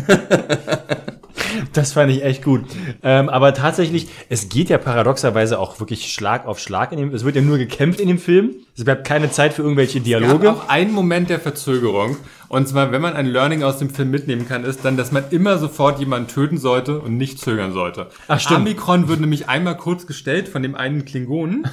das 1.72 1.92
fand 1.92 2.10
ich 2.10 2.24
echt 2.24 2.42
gut. 2.44 2.62
Ähm, 3.02 3.28
aber 3.28 3.54
tatsächlich, 3.54 4.08
es 4.28 4.48
geht 4.48 4.68
ja 4.68 4.78
paradoxerweise 4.78 5.58
auch 5.58 5.80
wirklich 5.80 6.12
Schlag 6.12 6.46
auf 6.46 6.58
Schlag 6.58 6.92
in 6.92 6.98
dem, 6.98 7.14
es 7.14 7.24
wird 7.24 7.36
ja 7.36 7.42
nur 7.42 7.58
gekämpft 7.58 8.00
in 8.00 8.08
dem 8.08 8.18
Film. 8.18 8.50
Es 8.76 8.84
bleibt 8.84 9.06
keine 9.06 9.30
Zeit 9.30 9.52
für 9.52 9.62
irgendwelche 9.62 9.98
Es 9.98 10.04
gab 10.04 10.20
Dialoge. 10.20 10.50
auch 10.50 10.68
einen 10.68 10.92
Moment 10.92 11.28
der 11.30 11.40
Verzögerung. 11.40 12.16
Und 12.48 12.68
zwar, 12.68 12.92
wenn 12.92 13.00
man 13.00 13.14
ein 13.14 13.26
Learning 13.26 13.62
aus 13.62 13.78
dem 13.78 13.88
Film 13.90 14.10
mitnehmen 14.10 14.46
kann, 14.46 14.64
ist 14.64 14.84
dann, 14.84 14.96
dass 14.98 15.10
man 15.10 15.24
immer 15.30 15.56
sofort 15.58 15.98
jemanden 16.00 16.28
töten 16.28 16.58
sollte 16.58 16.98
und 17.00 17.16
nicht 17.16 17.38
zögern 17.38 17.72
sollte. 17.72 18.08
Ach, 18.28 18.40
stimmt. 18.40 18.64
Amikron 19.02 19.08
wird 19.08 19.20
nämlich 19.20 19.48
einmal 19.48 19.76
kurz 19.76 20.06
gestellt 20.06 20.48
von 20.48 20.62
dem 20.62 20.74
einen 20.74 21.04
Klingonen. 21.04 21.66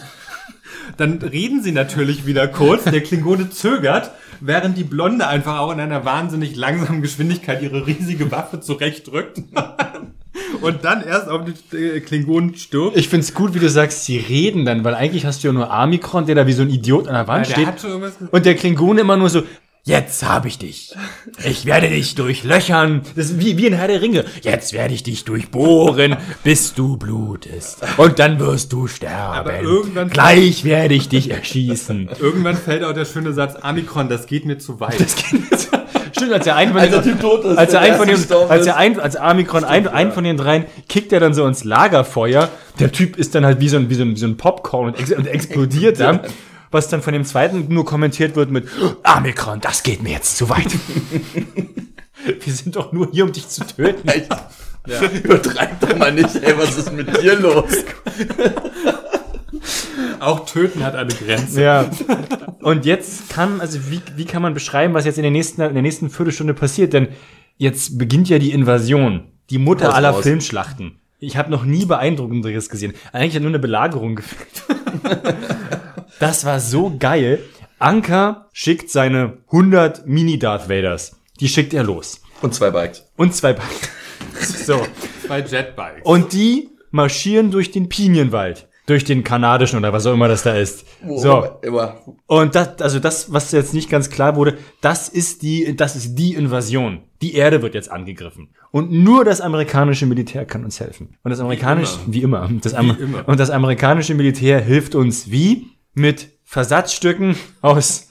Dann 0.98 1.20
reden 1.20 1.62
sie 1.62 1.72
natürlich 1.72 2.26
wieder 2.26 2.48
kurz. 2.48 2.84
Der 2.84 3.02
Klingone 3.02 3.50
zögert, 3.50 4.12
während 4.40 4.78
die 4.78 4.84
Blonde 4.84 5.28
einfach 5.28 5.60
auch 5.60 5.72
in 5.72 5.80
einer 5.80 6.06
wahnsinnig 6.06 6.56
langsamen 6.56 7.02
Geschwindigkeit 7.02 7.62
ihre 7.62 7.86
riesige 7.86 8.32
Waffe 8.32 8.60
zurechtdrückt. 8.60 9.42
Und 10.62 10.84
dann 10.84 11.04
erst 11.04 11.30
auf 11.30 11.42
die 11.46 11.78
äh, 11.78 12.00
Klingonen 12.00 12.56
stirbt. 12.56 12.98
Ich 12.98 13.08
find's 13.08 13.34
gut, 13.34 13.54
wie 13.54 13.60
du 13.60 13.70
sagst, 13.70 14.06
sie 14.06 14.18
reden 14.18 14.66
dann, 14.66 14.84
weil 14.84 14.96
eigentlich 14.96 15.26
hast 15.26 15.44
du 15.44 15.48
ja 15.48 15.54
nur 15.54 15.72
Amikron, 15.72 16.26
der 16.26 16.36
da 16.36 16.48
wie 16.48 16.54
so 16.54 16.64
ein 16.64 16.70
Idiot 16.70 17.08
an 17.08 17.14
der 17.14 17.28
Wand 17.28 17.48
Ja, 17.50 17.56
der 17.56 17.78
steht. 17.78 18.32
Und 18.32 18.46
der 18.46 18.56
Klingone 18.56 19.02
immer 19.02 19.16
nur 19.16 19.30
so, 19.30 19.44
jetzt 19.90 20.26
hab 20.28 20.46
ich 20.46 20.58
dich. 20.58 20.96
Ich 21.44 21.66
werde 21.66 21.90
dich 21.90 22.16
durchlöchern. 22.16 23.02
Das 23.16 23.26
ist 23.26 23.40
wie, 23.42 23.58
wie 23.58 23.66
in 23.68 23.74
Herr 23.74 23.88
der 23.88 24.02
Ringe. 24.02 24.24
Jetzt 24.42 24.72
werde 24.72 24.94
ich 24.94 25.04
dich 25.04 25.26
durchbohren, 25.26 26.16
bis 26.44 26.74
du 26.74 26.96
blutest. 26.98 27.80
Und 27.98 28.20
dann 28.20 28.40
wirst 28.40 28.72
du 28.72 28.88
sterben. 28.88 29.38
Aber 29.38 29.60
irgendwann- 29.60 30.10
Gleich 30.10 30.64
werde 30.64 30.94
ich 30.94 31.10
dich 31.10 31.32
erschießen. 31.32 32.10
Irgendwann 32.20 32.56
fällt 32.56 32.84
auch 32.84 32.94
der 32.94 33.06
schöne 33.06 33.34
Satz, 33.34 33.56
Amikron, 33.62 34.08
das 34.08 34.26
geht 34.28 34.46
mir 34.46 34.58
zu 34.58 34.80
weit. 34.80 35.04
Stimmt, 36.16 36.34
als 36.34 36.48
er 36.48 36.56
einen 36.56 36.72
von 36.72 36.82
Als 36.82 36.92
den, 36.92 37.04
der 37.04 37.12
Typ 37.14 37.22
tot 37.22 37.44
ist, 37.46 37.58
als 37.58 37.74
er 37.74 37.82
der 37.82 37.90
einen 37.90 37.98
von 37.98 38.08
den, 38.08 38.50
als 38.50 38.66
er 38.66 38.74
ist. 38.74 38.78
ein, 38.80 39.00
als 39.00 39.16
Amikron 39.16 39.64
ein, 39.64 39.88
einen 39.88 40.12
von 40.12 40.24
den 40.24 40.38
dreien 40.38 40.66
kickt 40.88 41.14
er 41.14 41.20
dann 41.20 41.34
so 41.34 41.46
ins 41.46 41.64
Lagerfeuer. 41.64 42.50
Der 42.80 42.92
Typ 42.92 43.18
ist 43.18 43.36
dann 43.36 43.46
halt 43.46 43.60
wie 43.60 43.70
so 43.70 43.78
ein, 43.78 43.90
wie 43.90 43.96
so 43.96 44.04
ein, 44.04 44.16
wie 44.16 44.20
so 44.20 44.26
ein 44.26 44.38
Popcorn 44.38 44.88
und, 44.88 45.00
ex 45.00 45.12
und 45.12 45.28
explodiert 45.28 46.00
dann. 46.00 46.22
Was 46.72 46.88
dann 46.88 47.02
von 47.02 47.14
dem 47.14 47.26
zweiten 47.26 47.66
nur 47.74 47.86
kommentiert 47.86 48.36
wird 48.36 48.52
mit 48.52 48.68
Amikron, 49.04 49.60
das 49.60 49.84
geht 49.84 50.04
mir 50.04 50.12
jetzt 50.12 50.38
zu 50.38 50.50
weit. 50.50 50.68
Wir 52.42 52.54
sind 52.54 52.76
doch 52.76 52.92
nur 52.92 53.10
hier, 53.12 53.24
um 53.24 53.32
dich 53.32 53.48
zu 53.48 53.66
töten. 53.66 54.08
Echt? 54.08 54.30
Übertreib 55.24 55.80
doch 55.80 55.98
mal 55.98 56.12
nicht, 56.12 56.36
ey, 56.36 56.58
was 56.58 56.78
ist 56.78 56.92
mit 56.92 57.22
dir 57.22 57.40
los? 57.40 57.72
Auch 60.20 60.46
töten 60.46 60.84
hat 60.84 60.96
eine 60.96 61.14
Grenze. 61.14 61.62
Ja. 61.62 61.90
Und 62.62 62.86
jetzt 62.86 63.30
kann, 63.30 63.62
also 63.62 63.80
wie, 63.90 64.02
wie 64.16 64.26
kann 64.26 64.42
man 64.42 64.54
beschreiben, 64.54 64.94
was 64.94 65.06
jetzt 65.06 65.18
in 65.18 65.24
der 65.24 65.32
nächsten, 65.32 65.62
in 65.62 65.74
der 65.74 65.82
nächsten 65.82 66.10
Viertelstunde 66.10 66.54
passiert? 66.54 66.94
Denn 66.94 67.10
jetzt 67.58 67.98
beginnt 67.98 68.30
ja 68.30 68.40
die 68.40 68.52
Invasion. 68.52 69.24
Die 69.50 69.58
Mutter 69.58 69.88
Raus, 69.88 69.96
aller 69.96 70.10
raus. 70.10 70.24
Filmschlachten. 70.24 71.00
Ich 71.20 71.38
habe 71.38 71.52
noch 71.52 71.66
nie 71.66 71.86
beeindruckenderes 71.86 72.70
gesehen. 72.70 72.94
Eigentlich 73.12 73.36
hat 73.36 73.42
nur 73.42 73.52
eine 73.52 73.60
Belagerung 73.60 74.16
gefehlt. 74.16 74.64
das 76.20 76.46
war 76.46 76.60
so 76.60 76.96
geil. 76.98 77.40
Anker 77.80 78.48
schickt 78.52 78.90
seine 78.90 79.38
100 79.48 80.06
Mini-Darth 80.08 80.68
Vaders. 80.70 81.16
Die 81.40 81.48
schickt 81.48 81.74
er 81.74 81.84
los. 81.84 82.22
Und 82.42 82.54
zwei 82.54 82.72
Bikes. 82.72 83.06
Und 83.16 83.34
zwei 83.36 83.54
Beine. 83.54 83.70
So. 84.42 84.82
Bei 85.28 85.40
Jetbikes. 85.42 86.04
Und 86.04 86.34
die 86.34 86.70
marschieren 86.92 87.52
durch 87.52 87.72
den 87.72 87.90
Pinienwald. 87.90 88.68
Durch 88.86 89.04
den 89.04 89.24
kanadischen 89.24 89.78
oder 89.78 89.94
was 89.94 90.06
auch 90.06 90.14
immer 90.14 90.28
das 90.28 90.44
da 90.44 90.56
ist. 90.56 90.86
So. 91.08 91.48
Immer. 91.62 92.02
Und 92.26 92.56
das, 92.56 92.82
also 92.82 93.00
das, 93.00 93.32
was 93.32 93.52
jetzt 93.52 93.74
nicht 93.74 93.90
ganz 93.90 94.10
klar 94.10 94.36
wurde, 94.36 94.58
das 94.82 95.10
ist 95.10 95.42
die, 95.44 95.76
das 95.76 95.96
ist 95.96 96.16
die 96.16 96.34
Invasion. 96.34 97.02
Die 97.22 97.36
Erde 97.36 97.62
wird 97.62 97.76
jetzt 97.76 97.92
angegriffen. 97.92 98.50
Und 98.72 98.92
nur 98.92 99.26
das 99.26 99.42
amerikanische 99.42 100.06
Militär 100.06 100.46
kann 100.46 100.64
uns 100.64 100.80
helfen. 100.80 101.18
Und 101.24 101.32
das 101.32 101.40
amerikanische, 101.40 101.98
wie 102.08 102.22
immer, 102.24 102.50
das 102.62 102.74
Am- 102.74 102.98
Wie 102.98 103.04
immer. 103.04 103.28
und 103.28 103.40
das 103.40 103.50
amerikanische 103.52 104.16
Militär 104.16 104.60
hilft 104.62 104.96
uns 104.96 105.30
wie? 105.30 105.68
Mit 106.00 106.30
Versatzstücken 106.46 107.36
aus, 107.62 108.10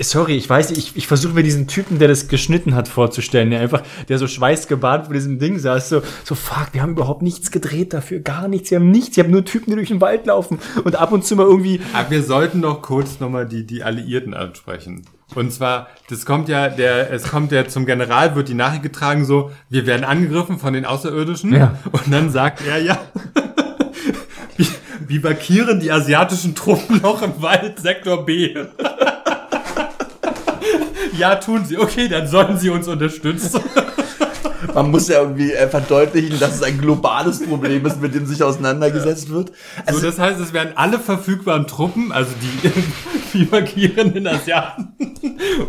sorry, 0.00 0.36
ich 0.36 0.50
weiß, 0.50 0.72
ich, 0.72 0.96
ich 0.96 1.06
versuche 1.06 1.32
mir 1.32 1.44
diesen 1.44 1.68
Typen, 1.68 2.00
der 2.00 2.08
das 2.08 2.26
geschnitten 2.26 2.74
hat, 2.74 2.88
vorzustellen, 2.88 3.50
der 3.50 3.60
einfach, 3.60 3.82
der 4.08 4.18
so 4.18 4.26
schweißgebadet 4.26 5.06
vor 5.06 5.14
diesem 5.14 5.38
Ding 5.38 5.56
saß, 5.56 5.90
so, 5.90 6.02
so, 6.24 6.34
fuck, 6.34 6.70
wir 6.72 6.82
haben 6.82 6.92
überhaupt 6.92 7.22
nichts 7.22 7.52
gedreht 7.52 7.92
dafür, 7.92 8.18
gar 8.18 8.48
nichts, 8.48 8.72
wir 8.72 8.80
haben 8.80 8.90
nichts, 8.90 9.16
wir 9.16 9.22
haben 9.22 9.30
nur 9.30 9.44
Typen, 9.44 9.70
die 9.70 9.76
durch 9.76 9.88
den 9.88 10.00
Wald 10.00 10.26
laufen 10.26 10.58
und 10.82 10.96
ab 10.96 11.12
und 11.12 11.24
zu 11.24 11.36
mal 11.36 11.46
irgendwie, 11.46 11.80
Aber 11.92 12.10
wir 12.10 12.24
sollten 12.24 12.58
noch 12.58 12.82
kurz 12.82 13.20
nochmal 13.20 13.46
die, 13.46 13.64
die 13.64 13.84
Alliierten 13.84 14.34
ansprechen. 14.34 15.04
Und 15.36 15.52
zwar, 15.52 15.86
das 16.08 16.26
kommt 16.26 16.48
ja, 16.48 16.68
der, 16.68 17.12
es 17.12 17.30
kommt 17.30 17.52
ja 17.52 17.68
zum 17.68 17.86
General, 17.86 18.34
wird 18.34 18.48
die 18.48 18.54
Nachricht 18.54 18.82
getragen 18.82 19.24
so, 19.24 19.52
wir 19.68 19.86
werden 19.86 20.02
angegriffen 20.02 20.58
von 20.58 20.72
den 20.72 20.84
Außerirdischen. 20.84 21.54
Ja. 21.54 21.78
Und 21.92 22.12
dann 22.12 22.30
sagt 22.30 22.66
er, 22.66 22.82
ja, 22.82 22.98
markieren 25.18 25.80
die 25.80 25.90
asiatischen 25.90 26.54
Truppen 26.54 27.00
noch 27.02 27.22
im 27.22 27.40
Wald 27.42 27.80
Sektor 27.80 28.24
B? 28.24 28.54
ja, 31.18 31.36
tun 31.36 31.64
sie. 31.64 31.78
Okay, 31.78 32.08
dann 32.08 32.26
sollen 32.26 32.58
sie 32.58 32.70
uns 32.70 32.88
unterstützen. 32.88 33.60
Man 34.74 34.90
muss 34.90 35.08
ja 35.08 35.20
irgendwie 35.22 35.52
äh, 35.52 35.68
verdeutlichen, 35.68 36.38
dass 36.38 36.56
es 36.56 36.62
ein 36.62 36.78
globales 36.78 37.44
Problem 37.44 37.84
ist, 37.86 38.00
mit 38.00 38.14
dem 38.14 38.26
sich 38.26 38.42
auseinandergesetzt 38.42 39.30
wird. 39.30 39.48
So, 39.48 39.54
Also, 39.86 40.02
das 40.02 40.18
heißt, 40.18 40.38
es 40.38 40.52
werden 40.52 40.72
alle 40.76 40.98
verfügbaren 40.98 41.66
Truppen, 41.66 42.12
also 42.12 42.30
die, 42.40 42.70
die 43.38 43.48
markierenden 43.50 44.26
Asiaten 44.28 44.88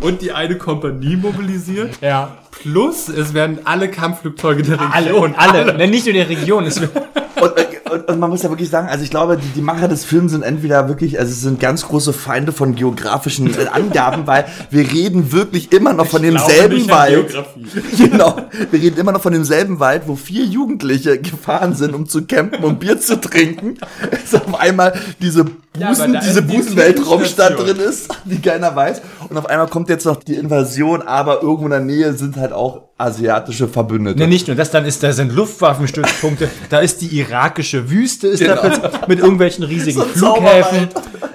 und 0.01 0.21
die 0.21 0.34
eine 0.34 0.58
Kompanie 0.58 1.15
mobilisiert. 1.15 1.97
ja, 2.01 2.38
Plus, 2.51 3.08
es 3.10 3.34
werden 3.34 3.60
alle 3.63 3.89
Kampfflugzeuge 3.89 4.62
der 4.62 4.80
alle, 4.93 5.08
Region. 5.08 5.34
alle, 5.36 5.73
alle. 5.73 5.88
nicht 5.88 6.06
nur 6.06 6.13
der 6.13 6.30
Region, 6.30 6.65
es 6.65 6.80
wird, 6.80 6.91
und, 7.36 7.91
und, 7.91 8.08
und 8.10 8.20
man 8.20 8.30
muss 8.30 8.44
ja 8.44 8.50
wirklich 8.50 8.70
sagen, 8.70 8.88
also 8.88 9.04
ich 9.04 9.10
glaube, 9.10 9.38
die, 9.38 9.48
die 9.50 9.62
Macher 9.62 9.88
des 9.88 10.06
Films 10.06 10.32
sind 10.32 10.44
entweder 10.44 10.88
wirklich, 10.88 11.20
also 11.20 11.32
es 11.32 11.41
sind 11.41 11.60
ganz 11.60 11.88
große 11.88 12.13
Feinde 12.13 12.52
von 12.52 12.76
geografischen 12.76 13.48
äh, 13.54 13.67
Angaben, 13.67 14.28
weil 14.28 14.46
wir 14.70 14.91
reden 14.91 15.32
wirklich 15.32 15.72
immer 15.72 15.94
noch 15.94 16.08
von 16.08 16.22
demselben 16.22 16.89
Wald. 16.89 17.34
Genau. 17.98 18.36
Wir 18.72 18.82
reden 18.82 18.98
immer 18.98 19.12
noch 19.12 19.22
von 19.22 19.34
demselben 19.34 19.80
Wald, 19.80 20.04
wo 20.06 20.15
vier 20.15 20.46
Jugendliche 20.46 21.20
gefahren 21.20 21.76
sind, 21.76 21.94
um 21.94 22.08
zu 22.08 22.26
campen 22.26 22.63
und 22.63 22.80
Bier 22.80 23.00
zu 23.00 23.20
trinken. 23.20 23.78
Es 24.24 24.34
auf 24.34 24.60
einmal 24.60 24.94
diese 25.22 25.46
Busen, 25.74 26.14
da 26.14 26.20
diese 26.20 26.42
Busenweltraumstadt 26.42 27.58
drin 27.58 27.78
ist, 27.78 28.10
die 28.26 28.42
keiner 28.42 28.76
weiß. 28.76 29.02
Und 29.30 29.38
auf 29.38 29.46
einmal 29.46 29.68
kommt 29.68 29.88
jetzt 29.90 30.06
noch 30.06 30.18
die 30.18 30.36
Invasion, 30.36 31.02
aber 31.02 31.42
irgendwo 31.42 31.66
in 31.66 31.72
der 31.72 31.80
Nähe 31.80 32.14
sind 32.14 32.36
halt 32.36 32.52
auch 32.52 32.90
asiatische 32.98 33.68
Verbündete. 33.70 34.20
Ne, 34.20 34.28
nicht 34.28 34.48
nur 34.48 34.56
das, 34.58 34.70
dann 34.72 34.86
ist 34.86 35.02
da 35.02 35.14
sind 35.14 35.34
Luftwaffenstützpunkte, 35.34 36.50
da 36.70 36.80
ist 36.80 37.02
die 37.02 37.18
irakische 37.18 37.90
Wüste, 37.90 38.28
ist 38.28 38.42
da 38.42 38.56
Genau. 38.56 38.62
plötzlich 38.62 39.08
mit 39.08 39.20
irgendwelchen 39.20 39.64
riesigen 39.64 40.00
So 40.14 40.36
Flughäfen. 40.36 40.90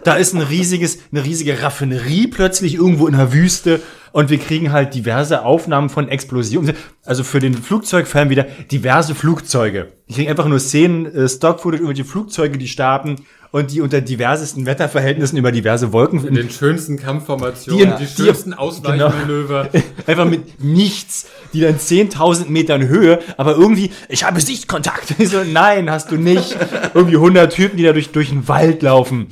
Da 0.04 0.14
ist 0.14 0.34
ein 0.34 0.42
riesiges, 0.42 0.98
eine 1.10 1.24
riesige 1.24 1.62
Raffinerie 1.62 2.26
plötzlich 2.28 2.74
irgendwo 2.74 3.08
in 3.08 3.16
der 3.16 3.32
Wüste 3.32 3.80
und 4.16 4.30
wir 4.30 4.38
kriegen 4.38 4.72
halt 4.72 4.94
diverse 4.94 5.44
Aufnahmen 5.44 5.90
von 5.90 6.08
Explosionen. 6.08 6.74
Also 7.04 7.22
für 7.22 7.38
den 7.38 7.52
Flugzeugfan 7.54 8.30
wieder 8.30 8.44
diverse 8.72 9.14
Flugzeuge. 9.14 9.92
Ich 10.06 10.16
kriege 10.16 10.30
einfach 10.30 10.46
nur 10.48 10.58
Szenen, 10.58 11.04
äh, 11.14 11.28
Stock-Footage, 11.28 11.82
irgendwelche 11.82 12.08
Flugzeuge, 12.08 12.56
die 12.56 12.66
starten 12.66 13.16
und 13.52 13.72
die 13.72 13.82
unter 13.82 14.00
diversesten 14.00 14.64
Wetterverhältnissen 14.64 15.36
über 15.36 15.52
diverse 15.52 15.92
Wolken 15.92 16.26
In 16.26 16.34
den 16.34 16.48
schönsten 16.50 16.96
Kampfformationen, 16.98 17.94
Die- 17.98 18.06
die, 18.06 18.14
die- 18.16 18.22
schönsten 18.24 18.54
Ausweichmanöver. 18.54 19.68
Einfach 20.06 20.24
mit 20.24 20.62
nichts, 20.64 21.26
die 21.52 21.60
dann 21.60 21.76
10.000 21.78 22.48
Metern 22.48 22.88
Höhe, 22.88 23.18
aber 23.36 23.54
irgendwie, 23.56 23.90
ich 24.08 24.24
habe 24.24 24.40
Sichtkontakt. 24.40 25.14
Ich 25.18 25.28
so, 25.28 25.42
nein, 25.44 25.90
hast 25.90 26.10
du 26.10 26.16
nicht. 26.16 26.56
Irgendwie 26.94 27.16
100 27.16 27.52
Typen, 27.52 27.76
die 27.76 27.82
da 27.84 27.92
durch, 27.92 28.10
durch 28.12 28.30
den 28.30 28.48
Wald 28.48 28.82
laufen. 28.82 29.26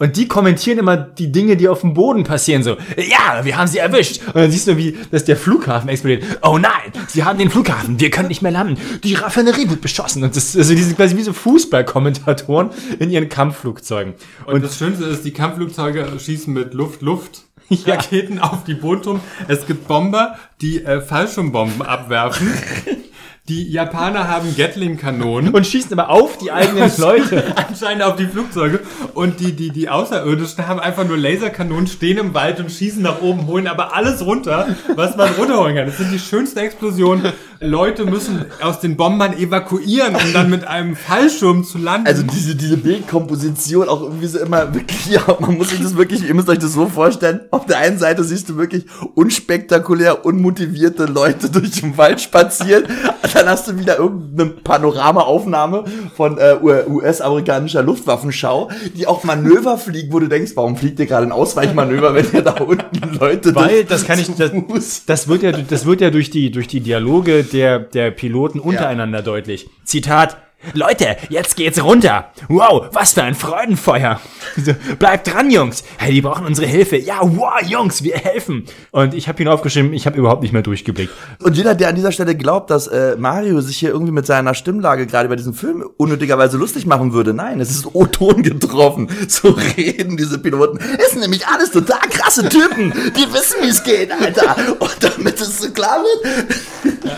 Und 0.00 0.16
die 0.16 0.26
kommentieren 0.26 0.78
immer 0.78 0.96
die 0.96 1.30
Dinge, 1.30 1.58
die 1.58 1.68
auf 1.68 1.82
dem 1.82 1.92
Boden 1.92 2.24
passieren, 2.24 2.62
so, 2.62 2.78
ja, 2.96 3.44
wir 3.44 3.58
haben 3.58 3.68
sie 3.68 3.78
erwischt. 3.78 4.22
Und 4.28 4.36
dann 4.36 4.50
siehst 4.50 4.66
du, 4.66 4.78
wie, 4.78 4.96
dass 5.10 5.26
der 5.26 5.36
Flughafen 5.36 5.90
explodiert. 5.90 6.24
Oh 6.42 6.56
nein, 6.56 6.90
sie 7.06 7.22
haben 7.22 7.38
den 7.38 7.50
Flughafen, 7.50 8.00
wir 8.00 8.10
können 8.10 8.28
nicht 8.28 8.40
mehr 8.40 8.50
landen. 8.50 8.80
Die 9.04 9.12
Raffinerie 9.12 9.68
wird 9.68 9.82
beschossen. 9.82 10.24
Und 10.24 10.34
das, 10.34 10.56
also 10.56 10.74
diese 10.74 10.94
quasi 10.94 11.18
wie 11.18 11.22
so 11.22 11.34
Fußballkommentatoren 11.34 12.70
in 12.98 13.10
ihren 13.10 13.28
Kampfflugzeugen. 13.28 14.14
Und, 14.46 14.64
das 14.64 14.78
Schönste 14.78 15.04
ist, 15.04 15.22
die 15.24 15.32
Kampfflugzeuge 15.32 16.08
schießen 16.18 16.52
mit 16.52 16.72
Luft-Luft. 16.72 17.42
Raketen 17.86 18.40
auf 18.40 18.64
die 18.64 18.74
Bodenturm. 18.74 19.20
Es 19.46 19.66
gibt 19.66 19.86
Bomber, 19.86 20.36
die 20.60 20.82
äh, 20.82 21.02
Fallschirmbomben 21.02 21.82
abwerfen. 21.82 22.52
Die 23.48 23.68
Japaner 23.70 24.28
haben 24.28 24.54
Gatling-Kanonen. 24.56 25.52
Und 25.52 25.66
schießen 25.66 25.98
aber 25.98 26.10
auf 26.10 26.38
die 26.38 26.52
eigenen 26.52 26.90
Leute. 26.98 27.52
Anscheinend 27.56 28.04
auf 28.04 28.16
die 28.16 28.26
Flugzeuge. 28.26 28.80
Und 29.14 29.40
die, 29.40 29.52
die, 29.52 29.70
die 29.70 29.88
Außerirdischen 29.88 30.68
haben 30.68 30.78
einfach 30.78 31.04
nur 31.04 31.16
Laserkanonen, 31.16 31.86
stehen 31.86 32.18
im 32.18 32.34
Wald 32.34 32.60
und 32.60 32.70
schießen 32.70 33.02
nach 33.02 33.22
oben, 33.22 33.46
holen 33.46 33.66
aber 33.66 33.94
alles 33.96 34.24
runter, 34.24 34.76
was 34.94 35.16
man 35.16 35.32
runterholen 35.32 35.74
kann. 35.74 35.86
Das 35.86 35.96
sind 35.96 36.12
die 36.12 36.18
schönsten 36.18 36.58
Explosionen. 36.60 37.32
Leute 37.62 38.06
müssen 38.06 38.46
aus 38.62 38.80
den 38.80 38.96
Bombern 38.96 39.36
evakuieren, 39.36 40.14
um 40.14 40.32
dann 40.32 40.48
mit 40.48 40.66
einem 40.66 40.96
Fallschirm 40.96 41.62
zu 41.64 41.76
landen. 41.78 42.06
Also 42.06 42.22
diese, 42.22 42.54
diese 42.56 42.78
Bildkomposition 42.78 43.88
auch 43.88 44.00
irgendwie 44.02 44.26
so 44.28 44.38
immer 44.38 44.72
wirklich, 44.74 45.06
ja, 45.10 45.20
man 45.40 45.58
muss 45.58 45.68
sich 45.70 45.82
das 45.82 45.96
wirklich, 45.96 46.26
ihr 46.26 46.34
müsst 46.34 46.48
euch 46.48 46.58
das 46.58 46.72
so 46.72 46.86
vorstellen, 46.86 47.40
auf 47.50 47.66
der 47.66 47.78
einen 47.78 47.98
Seite 47.98 48.24
siehst 48.24 48.48
du 48.48 48.56
wirklich 48.56 48.86
unspektakulär, 49.14 50.24
unmotivierte 50.24 51.04
Leute 51.04 51.50
durch 51.50 51.72
den 51.80 51.96
Wald 51.98 52.20
spazieren, 52.20 52.84
dann 53.34 53.46
hast 53.46 53.68
du 53.68 53.78
wieder 53.78 53.98
irgendeine 53.98 54.50
Panoramaaufnahme 54.50 55.84
von 56.16 56.38
äh, 56.38 56.56
US-amerikanischer 56.88 57.82
Luftwaffenschau, 57.82 58.70
die 58.96 59.06
auch 59.06 59.24
Manöver 59.24 59.76
fliegen, 59.78 60.12
wo 60.12 60.18
du 60.18 60.28
denkst, 60.28 60.52
warum 60.54 60.76
fliegt 60.76 60.98
ihr 60.98 61.06
gerade 61.06 61.26
ein 61.26 61.32
Ausweichmanöver, 61.32 62.14
wenn 62.14 62.26
ihr 62.32 62.42
da 62.42 62.52
unten 62.60 63.18
Leute 63.18 63.54
Weil, 63.54 63.68
durch- 63.68 63.86
das 63.86 64.04
kann 64.06 64.18
ich, 64.18 64.28
das, 64.34 64.50
Fuß- 64.52 65.02
das 65.06 65.28
wird 65.28 65.42
ja, 65.42 65.52
das 65.52 65.84
wird 65.86 66.00
ja 66.00 66.10
durch 66.10 66.30
die, 66.30 66.50
durch 66.50 66.68
die 66.68 66.80
Dialoge 66.80 67.44
der, 67.52 67.78
der 67.78 68.10
Piloten 68.10 68.60
untereinander 68.60 69.22
deutlich. 69.22 69.68
Zitat, 69.84 70.36
Leute, 70.74 71.16
jetzt 71.30 71.56
geht's 71.56 71.82
runter. 71.82 72.32
Wow, 72.48 72.88
was 72.92 73.14
für 73.14 73.22
ein 73.22 73.34
Freudenfeuer. 73.34 74.20
So, 74.62 74.74
Bleibt 74.98 75.32
dran, 75.32 75.50
Jungs. 75.50 75.82
Hey, 75.96 76.12
die 76.12 76.20
brauchen 76.20 76.44
unsere 76.44 76.66
Hilfe. 76.66 76.96
Ja, 76.98 77.20
wow, 77.22 77.60
Jungs, 77.66 78.02
wir 78.02 78.16
helfen. 78.16 78.64
Und 78.90 79.14
ich 79.14 79.26
habe 79.28 79.42
ihn 79.42 79.48
aufgeschrieben, 79.48 79.92
ich 79.94 80.06
habe 80.06 80.18
überhaupt 80.18 80.42
nicht 80.42 80.52
mehr 80.52 80.62
durchgeblickt. 80.62 81.12
Und 81.42 81.56
jeder, 81.56 81.74
der 81.74 81.88
an 81.88 81.94
dieser 81.94 82.12
Stelle 82.12 82.36
glaubt, 82.36 82.70
dass 82.70 82.86
äh, 82.88 83.16
Mario 83.16 83.60
sich 83.62 83.78
hier 83.78 83.88
irgendwie 83.90 84.12
mit 84.12 84.26
seiner 84.26 84.54
Stimmlage 84.54 85.06
gerade 85.06 85.28
bei 85.30 85.36
diesem 85.36 85.54
Film 85.54 85.82
unnötigerweise 85.96 86.58
lustig 86.58 86.84
machen 86.86 87.12
würde, 87.14 87.32
nein, 87.32 87.58
es 87.60 87.70
ist 87.70 87.94
O-Ton 87.94 88.42
getroffen. 88.42 89.08
So 89.30 89.50
reden 89.76 90.16
diese 90.16 90.38
Piloten. 90.38 90.78
Es 90.98 91.12
sind 91.12 91.20
nämlich 91.20 91.46
alles 91.46 91.70
total 91.70 92.00
krasse 92.10 92.48
Typen, 92.48 92.92
die 93.16 93.32
wissen, 93.32 93.56
wie 93.62 93.68
es 93.68 93.82
geht, 93.82 94.10
Alter. 94.10 94.56
Und 94.78 94.96
damit 95.00 95.40
es 95.40 95.60
so 95.60 95.70
klar 95.70 96.02
wird, 96.02 96.60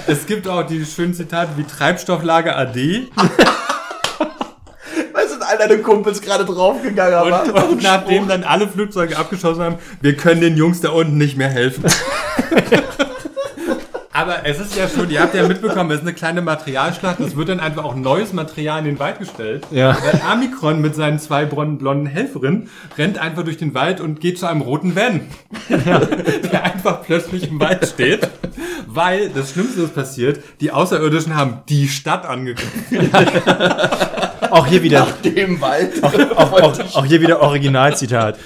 Es 0.07 0.27
gibt 0.27 0.47
auch 0.47 0.63
die 0.67 0.85
schönen 0.85 1.15
Zitate 1.15 1.53
wie 1.57 1.65
Treibstofflager 1.65 2.57
AD. 2.57 3.09
weil 5.13 5.29
sind 5.29 5.43
all 5.43 5.59
deine 5.59 5.79
Kumpels 5.79 6.21
gerade 6.21 6.45
draufgegangen. 6.45 7.21
Und, 7.21 7.33
aber- 7.33 7.69
und 7.69 7.83
nachdem 7.83 8.29
dann 8.29 8.45
alle 8.45 8.69
Flugzeuge 8.69 9.17
abgeschossen 9.17 9.63
haben, 9.63 9.77
wir 10.01 10.17
können 10.17 10.41
den 10.41 10.57
Jungs 10.57 10.81
da 10.81 10.91
unten 10.91 11.19
nicht 11.19 11.37
mehr 11.37 11.49
helfen. 11.49 11.85
Aber 14.15 14.45
es 14.45 14.61
ist 14.61 14.77
ja 14.77 14.89
schon, 14.89 15.11
ihr 15.11 15.23
habt 15.23 15.35
ja 15.35 15.49
mitbekommen, 15.49 15.91
es 15.91 15.97
ist 15.97 16.03
eine 16.03 16.13
kleine 16.13 16.43
Materialschlacht. 16.43 17.19
Es 17.21 17.35
wird 17.35 17.49
dann 17.49 17.61
einfach 17.61 17.83
auch 17.83 17.95
neues 17.95 18.35
Material 18.35 18.81
in 18.81 18.85
den 18.85 18.99
Wald 18.99 19.19
gestellt. 19.19 19.67
Ja. 19.71 19.97
Weil 20.03 20.21
Amikron 20.31 20.83
mit 20.83 20.95
seinen 20.95 21.19
zwei 21.19 21.47
blonden 21.47 22.07
Helferinnen 22.07 22.69
rennt 22.99 23.19
einfach 23.19 23.43
durch 23.43 23.57
den 23.57 23.73
Wald 23.75 24.01
und 24.03 24.21
geht 24.21 24.39
zu 24.39 24.47
einem 24.47 24.61
roten 24.61 24.95
Van. 24.95 25.23
Der 25.71 26.63
einfach 26.63 27.03
plötzlich 27.03 27.49
im 27.49 27.59
Wald 27.59 27.87
steht. 27.87 28.29
Weil 28.95 29.31
das 29.31 29.53
Schlimmste 29.53 29.83
ist 29.83 29.95
passiert, 29.95 30.43
die 30.61 30.71
Außerirdischen 30.71 31.35
haben 31.35 31.63
die 31.69 31.89
Stadt 31.89 32.27
angegriffen. 32.27 33.11
Auch 34.51 34.67
hier 34.67 34.83
wieder, 34.83 35.07
dem 35.25 35.63
Wald. 35.63 36.05
auch, 36.05 36.53
auch, 36.53 36.97
auch 36.97 37.05
hier 37.07 37.23
wieder 37.23 37.41
Originalzitat. 37.41 38.39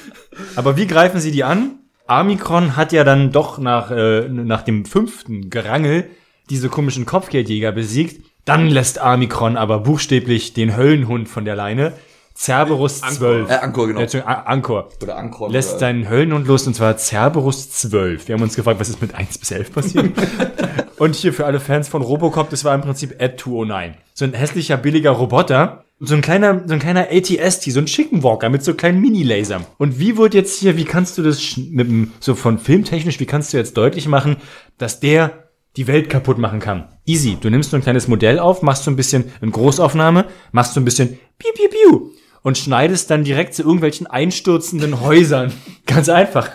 Aber 0.55 0.77
wie 0.77 0.87
greifen 0.87 1.19
sie 1.19 1.33
die 1.33 1.43
an? 1.43 1.81
Amikron 2.07 2.77
hat 2.77 2.93
ja 2.93 3.03
dann 3.03 3.33
doch 3.33 3.59
nach, 3.59 3.91
äh, 3.91 4.29
nach 4.29 4.63
dem 4.63 4.85
fünften 4.85 5.51
Gerangel 5.51 6.09
diese 6.49 6.69
komischen 6.69 7.07
Kopfgeldjäger 7.07 7.73
besiegt. 7.73 8.25
Dann 8.45 8.69
lässt 8.69 9.01
Amikron 9.01 9.57
aber 9.57 9.81
buchstäblich 9.81 10.53
den 10.53 10.77
Höllenhund 10.77 11.29
von 11.29 11.45
der 11.45 11.57
Leine. 11.57 11.95
Cerberus 12.37 13.01
12. 13.01 13.51
Äh, 13.51 13.55
Ankor, 13.55 13.87
genau. 13.89 14.01
Äh, 14.01 14.21
Ankor. 14.21 14.91
Oder 15.03 15.17
Ankron. 15.17 15.51
lässt 15.51 15.71
oder- 15.71 15.79
seinen 15.81 16.09
Höllenhund 16.09 16.47
los 16.47 16.67
und 16.67 16.75
zwar 16.75 16.97
Cerberus 16.99 17.71
12. 17.71 18.29
Wir 18.29 18.35
haben 18.35 18.43
uns 18.43 18.55
gefragt, 18.55 18.79
was 18.79 18.91
ist 18.91 19.01
mit 19.01 19.15
1 19.15 19.39
bis 19.39 19.51
11 19.51 19.73
passiert? 19.73 20.13
und 20.99 21.15
hier 21.15 21.33
für 21.33 21.47
alle 21.47 21.61
Fans 21.61 21.89
von 21.89 22.03
Robocop, 22.03 22.51
das 22.51 22.63
war 22.65 22.75
im 22.75 22.83
Prinzip 22.83 23.15
Ad 23.21 23.37
209. 23.39 23.95
So 24.13 24.27
ein 24.27 24.35
hässlicher, 24.35 24.77
billiger 24.77 25.13
Roboter. 25.13 25.85
So 25.99 26.15
ein 26.15 26.21
kleiner, 26.21 26.63
so 26.67 26.75
ein 26.75 26.79
kleiner 26.79 27.07
ATST, 27.11 27.73
so 27.73 27.81
ein 27.81 27.87
Chicken 27.87 28.23
Walker 28.23 28.51
mit 28.51 28.63
so 28.63 28.75
kleinen 28.75 29.01
Mini-Lasern. 29.01 29.65
Und 29.79 29.99
wie 29.99 30.19
wird 30.19 30.35
jetzt 30.35 30.61
hier, 30.61 30.77
wie 30.77 30.85
kannst 30.85 31.17
du 31.17 31.23
das 31.23 31.57
mit 31.57 31.89
dem, 31.89 32.13
so 32.21 32.35
von 32.35 32.59
filmtechnisch, 32.59 33.19
wie 33.19 33.25
kannst 33.25 33.55
du 33.55 33.57
jetzt 33.57 33.79
deutlich 33.79 34.07
machen, 34.07 34.37
dass 34.77 35.01
der 35.01 35.49
die 35.79 35.87
Welt 35.87 36.11
kaputt 36.11 36.37
machen 36.37 36.61
kann? 36.61 36.89
Easy. 37.07 37.39
Du 37.41 37.49
nimmst 37.49 37.71
so 37.71 37.77
ein 37.77 37.83
kleines 37.83 38.09
Modell 38.09 38.39
auf, 38.39 38.61
machst 38.61 38.85
so 38.85 38.91
ein 38.91 38.97
bisschen 38.97 39.33
in 39.41 39.53
Großaufnahme, 39.53 40.27
machst 40.53 40.75
so 40.75 40.81
ein 40.81 40.85
bisschen 40.85 41.19
piu, 41.39 41.51
piu, 41.55 41.69
piu 41.71 42.11
und 42.47 42.57
schneidest 42.57 43.11
dann 43.11 43.25
direkt 43.25 43.57
zu 43.57 43.63
irgendwelchen 43.63 44.07
einstürzenden 44.07 45.01
Häusern. 45.01 45.53
Ganz 45.87 46.09
einfach. 46.09 46.49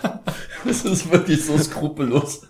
Das 0.64 0.86
ist 0.86 1.12
wirklich 1.12 1.44
so 1.44 1.58
skrupellos. 1.58 2.46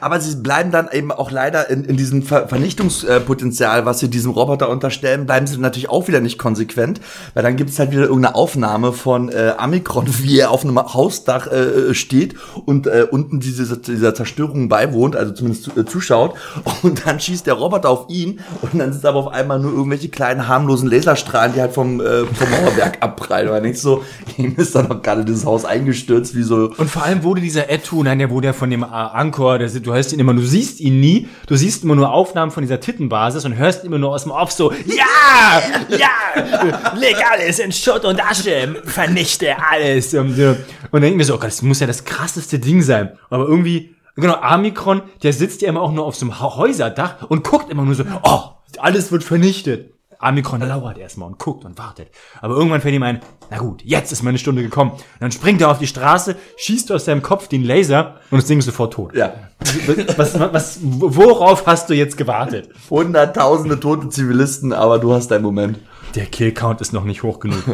Aber 0.00 0.20
sie 0.20 0.36
bleiben 0.36 0.70
dann 0.70 0.88
eben 0.92 1.12
auch 1.12 1.30
leider 1.30 1.70
in, 1.70 1.84
in 1.84 1.96
diesem 1.96 2.22
Ver 2.22 2.48
Vernichtungspotenzial, 2.48 3.86
was 3.86 3.98
sie 3.98 4.08
diesem 4.08 4.32
Roboter 4.32 4.68
unterstellen, 4.68 5.26
bleiben 5.26 5.46
sie 5.46 5.58
natürlich 5.58 5.88
auch 5.88 6.08
wieder 6.08 6.20
nicht 6.20 6.38
konsequent, 6.38 7.00
weil 7.34 7.42
dann 7.42 7.56
gibt 7.56 7.70
es 7.70 7.78
halt 7.78 7.90
wieder 7.92 8.02
irgendeine 8.02 8.34
Aufnahme 8.34 8.92
von 8.92 9.28
äh, 9.28 9.54
Amikron, 9.56 10.06
wie 10.22 10.38
er 10.38 10.50
auf 10.50 10.64
einem 10.64 10.78
Hausdach 10.78 11.46
äh, 11.46 11.94
steht 11.94 12.34
und 12.64 12.86
äh, 12.86 13.06
unten 13.10 13.40
diese, 13.40 13.78
dieser 13.78 14.14
Zerstörung 14.14 14.68
beiwohnt, 14.68 15.16
also 15.16 15.32
zumindest 15.32 15.64
zu, 15.64 15.80
äh, 15.80 15.84
zuschaut. 15.84 16.34
Und 16.82 17.06
dann 17.06 17.18
schießt 17.18 17.46
der 17.46 17.54
Roboter 17.54 17.90
auf 17.90 18.06
ihn 18.08 18.40
und 18.60 18.78
dann 18.78 18.92
sind 18.92 19.04
aber 19.04 19.18
auf 19.18 19.28
einmal 19.28 19.58
nur 19.58 19.72
irgendwelche 19.72 20.08
kleinen 20.08 20.46
harmlosen 20.46 20.90
Laserstrahlen, 20.90 21.54
die 21.54 21.60
halt 21.60 21.72
vom, 21.72 22.00
äh, 22.00 22.24
vom 22.24 22.50
Mauerwerk 22.50 22.98
abprallen. 23.00 23.50
Weil 23.50 23.62
nicht 23.62 23.78
so, 23.78 24.04
ihm 24.36 24.54
ist 24.56 24.74
dann 24.74 24.88
noch 24.88 25.02
gerade 25.02 25.24
dieses 25.24 25.44
Haus 25.44 25.64
eingestürzt, 25.64 26.34
wie 26.34 26.42
so 26.42 26.70
Und 26.76 26.90
vor 26.90 27.04
allem 27.04 27.22
wurde 27.22 27.40
dieser 27.40 27.70
Etu, 27.70 28.02
nein, 28.02 28.18
der 28.18 28.30
wurde 28.30 28.48
ja 28.48 28.52
von 28.52 28.70
dem 28.70 28.82
äh, 28.82 28.86
Ankor, 28.86 29.58
der, 29.58 29.68
du 29.80 29.92
hörst 29.92 30.12
ihn 30.12 30.18
immer, 30.18 30.34
du 30.34 30.42
siehst 30.42 30.80
ihn 30.80 31.00
nie, 31.00 31.28
du 31.46 31.56
siehst 31.56 31.84
immer 31.84 31.94
nur 31.94 32.12
Aufnahmen 32.12 32.50
von 32.50 32.62
dieser 32.62 32.80
Tittenbasis 32.80 33.44
und 33.44 33.56
hörst 33.56 33.84
immer 33.84 33.98
nur 33.98 34.10
aus 34.10 34.22
dem 34.22 34.32
Off 34.32 34.52
so, 34.52 34.72
ja, 34.72 35.62
ja, 35.88 36.94
leg 36.96 37.16
alles 37.30 37.58
in 37.58 37.72
Schutt 37.72 38.04
und 38.04 38.22
Asche, 38.24 38.82
vernichte 38.84 39.56
alles. 39.58 40.14
Und, 40.14 40.38
und 40.38 40.58
dann 40.92 41.02
denken 41.02 41.18
wir 41.18 41.24
so, 41.24 41.34
oh 41.34 41.38
Gott, 41.38 41.48
das 41.48 41.62
muss 41.62 41.80
ja 41.80 41.86
das 41.86 42.04
krasseste 42.04 42.58
Ding 42.58 42.82
sein. 42.82 43.18
Aber 43.30 43.46
irgendwie, 43.46 43.94
genau, 44.14 44.34
Amikron, 44.34 45.02
der 45.22 45.32
sitzt 45.32 45.62
ja 45.62 45.68
immer 45.68 45.82
auch 45.82 45.92
nur 45.92 46.04
auf 46.04 46.16
so 46.16 46.26
einem 46.26 46.40
Häuserdach 46.40 47.22
und 47.28 47.44
guckt 47.44 47.70
immer 47.70 47.84
nur 47.84 47.94
so, 47.94 48.04
oh, 48.22 48.40
alles 48.78 49.12
wird 49.12 49.24
vernichtet. 49.24 49.95
Amikron 50.18 50.60
lauert 50.60 50.98
erstmal 50.98 51.28
und 51.28 51.38
guckt 51.38 51.64
und 51.64 51.78
wartet. 51.78 52.10
Aber 52.40 52.54
irgendwann 52.54 52.80
fällt 52.80 52.94
ihm 52.94 53.02
ein, 53.02 53.20
na 53.50 53.58
gut, 53.58 53.82
jetzt 53.84 54.12
ist 54.12 54.22
meine 54.22 54.38
Stunde 54.38 54.62
gekommen. 54.62 54.92
Und 54.92 55.02
dann 55.20 55.32
springt 55.32 55.60
er 55.60 55.70
auf 55.70 55.78
die 55.78 55.86
Straße, 55.86 56.36
schießt 56.56 56.90
aus 56.92 57.04
seinem 57.04 57.22
Kopf 57.22 57.48
den 57.48 57.64
Laser 57.64 58.16
und 58.30 58.38
das 58.38 58.46
Ding 58.46 58.58
ist 58.58 58.66
sofort 58.66 58.92
tot. 58.94 59.14
ja. 59.14 59.34
Was, 60.16 60.38
was, 60.38 60.52
was, 60.52 60.78
worauf 60.82 61.66
hast 61.66 61.88
du 61.88 61.94
jetzt 61.94 62.18
gewartet? 62.18 62.68
Hunderttausende 62.90 63.80
tote 63.80 64.10
Zivilisten, 64.10 64.74
aber 64.74 64.98
du 64.98 65.14
hast 65.14 65.28
deinen 65.28 65.42
Moment. 65.42 65.78
Der 66.14 66.26
Killcount 66.26 66.82
ist 66.82 66.92
noch 66.92 67.04
nicht 67.04 67.22
hoch 67.22 67.40
genug. 67.40 67.64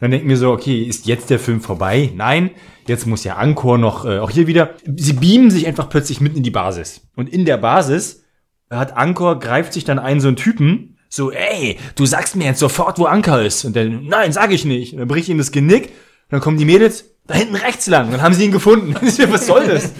Dann 0.00 0.10
denken 0.10 0.28
wir 0.28 0.36
so, 0.36 0.50
okay, 0.50 0.82
ist 0.82 1.06
jetzt 1.06 1.30
der 1.30 1.38
Film 1.38 1.60
vorbei? 1.60 2.12
Nein, 2.14 2.50
jetzt 2.86 3.06
muss 3.06 3.24
ja 3.24 3.36
Angkor 3.36 3.78
noch, 3.78 4.04
äh, 4.04 4.18
auch 4.18 4.30
hier 4.30 4.46
wieder, 4.46 4.70
sie 4.96 5.12
beamen 5.12 5.50
sich 5.50 5.66
einfach 5.66 5.88
plötzlich 5.88 6.20
mitten 6.20 6.38
in 6.38 6.42
die 6.42 6.50
Basis. 6.50 7.08
Und 7.16 7.28
in 7.28 7.44
der 7.44 7.56
Basis 7.56 8.24
hat 8.70 8.96
Angkor, 8.96 9.38
greift 9.38 9.72
sich 9.72 9.84
dann 9.84 9.98
einen 9.98 10.20
so 10.20 10.28
einen 10.28 10.36
Typen, 10.36 10.97
so, 11.08 11.30
ey, 11.32 11.78
du 11.94 12.06
sagst 12.06 12.36
mir 12.36 12.44
jetzt 12.44 12.60
sofort, 12.60 12.98
wo 12.98 13.06
Anker 13.06 13.42
ist. 13.42 13.64
Und 13.64 13.74
dann, 13.76 14.06
nein, 14.06 14.32
sag 14.32 14.52
ich 14.52 14.64
nicht. 14.64 14.92
Und 14.92 14.98
dann 15.00 15.08
bricht 15.08 15.28
ihm 15.28 15.38
das 15.38 15.52
Genick, 15.52 15.92
dann 16.30 16.40
kommen 16.40 16.58
die 16.58 16.64
Mädels, 16.64 17.04
da 17.26 17.34
hinten 17.34 17.56
rechts 17.56 17.86
lang. 17.86 18.10
Dann 18.10 18.22
haben 18.22 18.34
sie 18.34 18.44
ihn 18.44 18.52
gefunden. 18.52 18.94
Was 19.30 19.46
soll 19.46 19.66
das? 19.66 19.92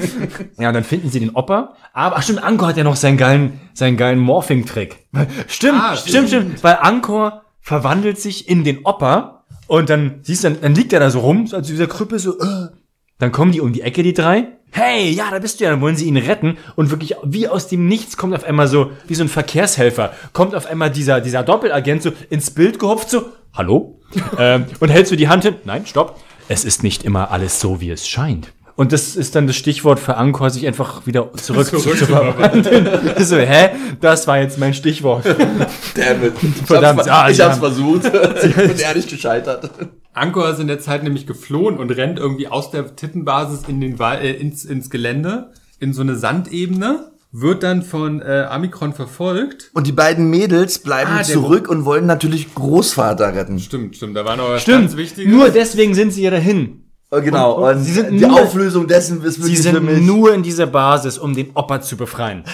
Ja, 0.58 0.68
und 0.68 0.74
dann 0.74 0.84
finden 0.84 1.10
sie 1.10 1.20
den 1.20 1.30
Opa. 1.30 1.74
Aber, 1.92 2.16
ach 2.16 2.22
stimmt, 2.22 2.42
Angkor 2.42 2.68
hat 2.68 2.76
ja 2.76 2.84
noch 2.84 2.96
seinen 2.96 3.16
geilen, 3.16 3.60
seinen 3.74 3.96
geilen 3.96 4.18
Morphing-Trick. 4.18 4.96
Stimmt, 5.48 5.80
Ah, 5.80 5.96
stimmt, 5.96 6.28
stimmt. 6.28 6.64
Weil 6.64 6.78
Angkor 6.80 7.42
verwandelt 7.60 8.18
sich 8.18 8.48
in 8.48 8.64
den 8.64 8.84
Opa 8.84 9.44
und 9.66 9.90
dann 9.90 10.20
siehst 10.22 10.44
du, 10.44 10.50
dann, 10.50 10.60
dann 10.62 10.74
liegt 10.74 10.92
er 10.94 11.00
da 11.00 11.10
so 11.10 11.20
rum, 11.20 11.46
so 11.46 11.56
als 11.56 11.66
dieser 11.66 11.86
Krüppel 11.86 12.18
so, 12.18 12.38
äh. 12.38 12.68
Dann 13.18 13.32
kommen 13.32 13.52
die 13.52 13.60
um 13.60 13.72
die 13.72 13.82
Ecke, 13.82 14.02
die 14.02 14.14
drei. 14.14 14.48
Hey, 14.70 15.10
ja, 15.10 15.30
da 15.30 15.38
bist 15.38 15.58
du 15.60 15.64
ja. 15.64 15.70
Dann 15.70 15.80
wollen 15.80 15.96
sie 15.96 16.06
ihn 16.06 16.16
retten. 16.16 16.56
Und 16.76 16.90
wirklich, 16.90 17.16
wie 17.24 17.48
aus 17.48 17.68
dem 17.68 17.88
Nichts 17.88 18.16
kommt 18.16 18.34
auf 18.34 18.44
einmal 18.44 18.68
so, 18.68 18.92
wie 19.06 19.14
so 19.14 19.24
ein 19.24 19.28
Verkehrshelfer, 19.28 20.12
kommt 20.32 20.54
auf 20.54 20.66
einmal 20.66 20.90
dieser, 20.90 21.20
dieser 21.20 21.42
Doppelagent 21.42 22.02
so 22.02 22.12
ins 22.30 22.50
Bild 22.50 22.78
gehopft, 22.78 23.10
so, 23.10 23.24
hallo? 23.54 23.98
ähm, 24.38 24.66
und 24.80 24.88
hältst 24.90 25.10
du 25.12 25.16
die 25.16 25.28
Hand 25.28 25.42
hin? 25.44 25.56
Nein, 25.64 25.84
stopp. 25.86 26.20
Es 26.48 26.64
ist 26.64 26.82
nicht 26.82 27.04
immer 27.04 27.30
alles 27.30 27.60
so, 27.60 27.80
wie 27.80 27.90
es 27.90 28.08
scheint. 28.08 28.52
Und 28.76 28.92
das 28.92 29.16
ist 29.16 29.34
dann 29.34 29.48
das 29.48 29.56
Stichwort 29.56 29.98
für 29.98 30.16
Angkor, 30.16 30.50
sich 30.50 30.64
einfach 30.66 31.04
wieder 31.04 31.32
zurück, 31.36 31.66
Zurück 31.66 31.98
zu 31.98 32.06
verwandeln. 32.06 32.88
so, 33.18 33.36
hä? 33.36 33.70
Das 34.00 34.28
war 34.28 34.38
jetzt 34.38 34.56
mein 34.58 34.72
Stichwort. 34.72 35.26
Damn 35.26 36.24
it. 36.24 36.34
Ich 36.40 36.66
Verdammt, 36.66 37.00
hab's, 37.00 37.08
ah, 37.08 37.28
ich 37.28 37.36
sie 37.36 37.42
hab's 37.42 37.54
haben- 37.54 37.60
versucht. 37.60 38.04
und 38.04 38.80
er 38.80 38.94
nicht 38.94 39.10
gescheitert. 39.10 39.68
Angkor 40.18 40.50
ist 40.50 40.60
in 40.60 40.66
der 40.68 40.80
Zeit 40.80 41.02
nämlich 41.02 41.26
geflohen 41.26 41.78
und 41.78 41.90
rennt 41.90 42.18
irgendwie 42.18 42.48
aus 42.48 42.70
der 42.70 42.94
Tittenbasis 42.96 43.62
in 43.68 43.80
den 43.80 43.98
Wal 43.98 44.18
äh, 44.22 44.32
ins, 44.32 44.64
ins 44.64 44.90
Gelände, 44.90 45.52
in 45.80 45.92
so 45.92 46.02
eine 46.02 46.16
Sandebene, 46.16 47.12
wird 47.30 47.62
dann 47.62 47.82
von 47.82 48.22
äh, 48.22 48.46
Amikron 48.48 48.94
verfolgt. 48.94 49.70
Und 49.74 49.86
die 49.86 49.92
beiden 49.92 50.30
Mädels 50.30 50.78
bleiben 50.78 51.10
Ah, 51.18 51.22
zurück 51.22 51.68
und 51.68 51.84
wollen 51.84 52.06
natürlich 52.06 52.54
Großvater 52.54 53.34
retten. 53.34 53.58
Stimmt, 53.58 53.96
stimmt, 53.96 54.16
da 54.16 54.24
war 54.24 54.36
noch 54.36 54.48
was 54.48 54.62
Stimmt. 54.62 54.80
ganz 54.86 54.96
Wichtiges. 54.96 55.30
Nur 55.32 55.50
deswegen 55.50 55.94
sind 55.94 56.12
sie 56.12 56.22
ja 56.22 56.30
dahin. 56.30 56.84
Äh, 57.10 57.20
Genau. 57.22 57.54
Und- 57.56 57.62
und 57.64 57.76
Und, 57.78 57.84
sie 57.84 57.92
sind 57.92 58.10
die 58.12 58.26
nur- 58.26 58.42
Auflösung 58.42 58.86
dessen 58.86 59.22
ist 59.22 59.34
Sie 59.36 59.42
wirklich 59.42 59.56
für 59.58 59.62
sind 59.62 59.84
mich. 59.84 60.00
nur 60.02 60.34
in 60.34 60.42
dieser 60.42 60.66
Basis, 60.66 61.18
um 61.18 61.34
den 61.34 61.50
Opa 61.54 61.80
zu 61.80 61.96
befreien. 61.96 62.44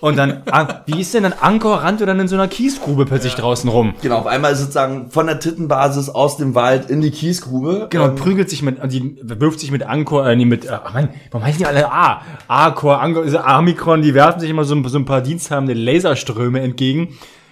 Und 0.00 0.16
dann, 0.16 0.42
ah, 0.52 0.82
wie 0.86 1.00
ist 1.00 1.12
denn 1.12 1.24
dann 1.24 1.32
Angkor 1.32 1.78
rannte 1.82 2.06
dann 2.06 2.20
in 2.20 2.28
so 2.28 2.36
einer 2.36 2.46
Kiesgrube 2.46 3.04
plötzlich 3.04 3.34
draußen 3.34 3.68
rum. 3.68 3.94
Genau, 4.00 4.18
auf 4.18 4.26
einmal 4.26 4.52
ist 4.52 4.60
sozusagen 4.60 5.10
von 5.10 5.26
der 5.26 5.40
Tittenbasis 5.40 6.08
aus 6.08 6.36
dem 6.36 6.54
Wald 6.54 6.88
in 6.88 7.00
die 7.00 7.10
Kiesgrube. 7.10 7.88
Genau, 7.90 8.04
Ähm, 8.06 8.14
prügelt 8.14 8.48
sich 8.48 8.62
mit, 8.62 8.76
die 8.92 9.16
wirft 9.22 9.58
sich 9.58 9.72
mit 9.72 9.82
Angkor, 9.82 10.28
äh, 10.28 10.36
nee, 10.36 10.44
mit, 10.44 10.66
äh, 10.66 10.78
Mann, 10.94 11.08
warum 11.32 11.44
heißen 11.44 11.58
die 11.58 11.66
alle 11.66 11.90
A? 11.90 12.22
Arkor, 12.46 13.00
Angkor, 13.02 13.24
diese 13.24 13.44
Amikron, 13.44 14.00
die 14.02 14.14
werfen 14.14 14.38
sich 14.38 14.50
immer 14.50 14.62
so, 14.64 14.76
ein- 14.76 14.84
so 14.88 14.98
ein 14.98 15.04
paar 15.04 15.20
diensthabende 15.20 15.74
Laserströme 15.74 16.60
entgegen. 16.60 17.08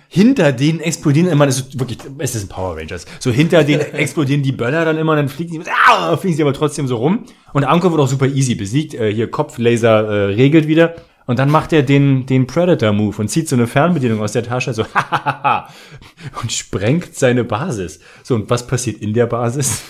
Hinter 0.09 0.53
denen 0.53 0.79
explodieren 0.79 1.29
immer, 1.29 1.47
das 1.47 1.59
ist 1.59 1.81
wirklich, 1.81 1.99
es 2.19 2.37
ist 2.37 2.45
ein 2.45 2.49
Power 2.49 2.77
Rangers. 2.77 3.07
So 3.19 3.33
hinter 3.33 3.65
denen 3.65 3.81
explodieren 3.93 4.45
die 4.45 4.53
Böller 4.53 4.85
dann 4.85 4.99
immer, 4.99 5.17
dann 5.17 5.29
fliegen 5.29 5.65
sie, 5.65 5.69
ah, 5.89 6.17
fliegen 6.17 6.37
sie 6.37 6.43
aber 6.43 6.53
trotzdem 6.53 6.87
so 6.87 6.97
rum. 6.99 7.25
Und 7.53 7.65
Angkor 7.65 7.91
wird 7.91 8.01
auch 8.01 8.07
super 8.09 8.27
easy 8.27 8.55
besiegt. 8.55 8.95
Äh, 8.95 9.13
hier 9.13 9.29
Kopflaser 9.33 10.05
äh, 10.09 10.25
regelt 10.35 10.69
wieder. 10.69 10.95
Und 11.27 11.39
dann 11.39 11.51
macht 11.51 11.73
er 11.73 11.83
den, 11.83 12.25
den 12.27 12.47
Predator-Move 12.47 13.21
und 13.21 13.29
zieht 13.29 13.49
so 13.49 13.57
eine 13.57 13.67
Fernbedienung 13.67 14.21
aus 14.23 14.33
der 14.33 14.45
Tasche, 14.45 14.73
so, 14.73 14.85
und 16.43 16.53
sprengt 16.53 17.15
seine 17.17 17.45
Basis. 17.45 18.01
So, 18.23 18.37
und 18.37 18.49
was 18.49 18.67
passiert 18.67 19.03
in 19.03 19.13
der 19.13 19.27
Basis? 19.27 19.83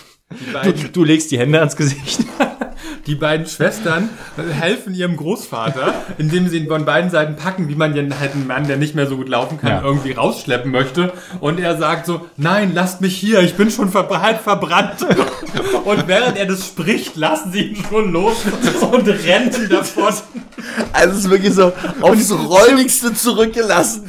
Du, 0.64 0.72
du 0.72 1.04
legst 1.04 1.30
die 1.30 1.38
Hände 1.38 1.58
ans 1.58 1.76
Gesicht. 1.76 2.20
die 3.06 3.14
beiden 3.14 3.46
Schwestern 3.46 4.08
helfen 4.50 4.94
ihrem 4.94 5.16
Großvater, 5.16 5.94
indem 6.18 6.48
sie 6.48 6.58
ihn 6.58 6.68
von 6.68 6.84
beiden 6.84 7.10
Seiten 7.10 7.36
packen, 7.36 7.68
wie 7.68 7.74
man 7.74 7.94
ja 7.94 8.02
halt 8.18 8.32
einen 8.34 8.46
Mann, 8.46 8.66
der 8.66 8.76
nicht 8.76 8.94
mehr 8.94 9.06
so 9.06 9.16
gut 9.16 9.28
laufen 9.28 9.58
kann, 9.60 9.70
Ja. 9.70 9.82
irgendwie 9.82 10.12
rausschleppen 10.12 10.70
möchte. 10.72 11.12
Und 11.40 11.60
er 11.60 11.76
sagt 11.76 12.06
so, 12.06 12.26
nein, 12.36 12.72
lasst 12.74 13.00
mich 13.00 13.16
hier, 13.16 13.40
ich 13.40 13.54
bin 13.54 13.70
schon 13.70 13.90
ver 13.90 14.08
halb 14.20 14.40
verbrannt. 14.42 15.06
Und 15.84 16.08
während 16.08 16.36
er 16.36 16.46
das 16.46 16.66
spricht, 16.66 17.16
lassen 17.16 17.52
sie 17.52 17.62
ihn 17.62 17.84
schon 17.88 18.12
los 18.12 18.36
und 18.90 19.06
rennen 19.08 19.50
davon. 19.70 20.12
Also 20.92 21.12
es 21.14 21.18
ist 21.24 21.30
wirklich 21.30 21.54
so 21.54 21.72
aufs 22.00 22.32
Räudigste 22.32 23.14
zurückgelassen. 23.14 24.04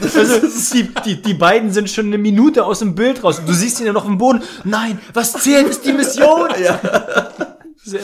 Die, 0.73 0.89
die, 1.05 1.21
die 1.21 1.33
beiden 1.33 1.71
sind 1.71 1.89
schon 1.89 2.07
eine 2.07 2.17
Minute 2.17 2.65
aus 2.65 2.79
dem 2.79 2.95
Bild 2.95 3.23
raus. 3.23 3.41
Du 3.45 3.53
siehst 3.53 3.79
ihn 3.79 3.85
ja 3.85 3.93
noch 3.93 4.05
im 4.07 4.17
Boden. 4.17 4.41
Nein, 4.63 4.99
was 5.13 5.33
zählt, 5.33 5.67
ist 5.67 5.85
die 5.85 5.93
Mission. 5.93 6.49
ja. 6.63 6.79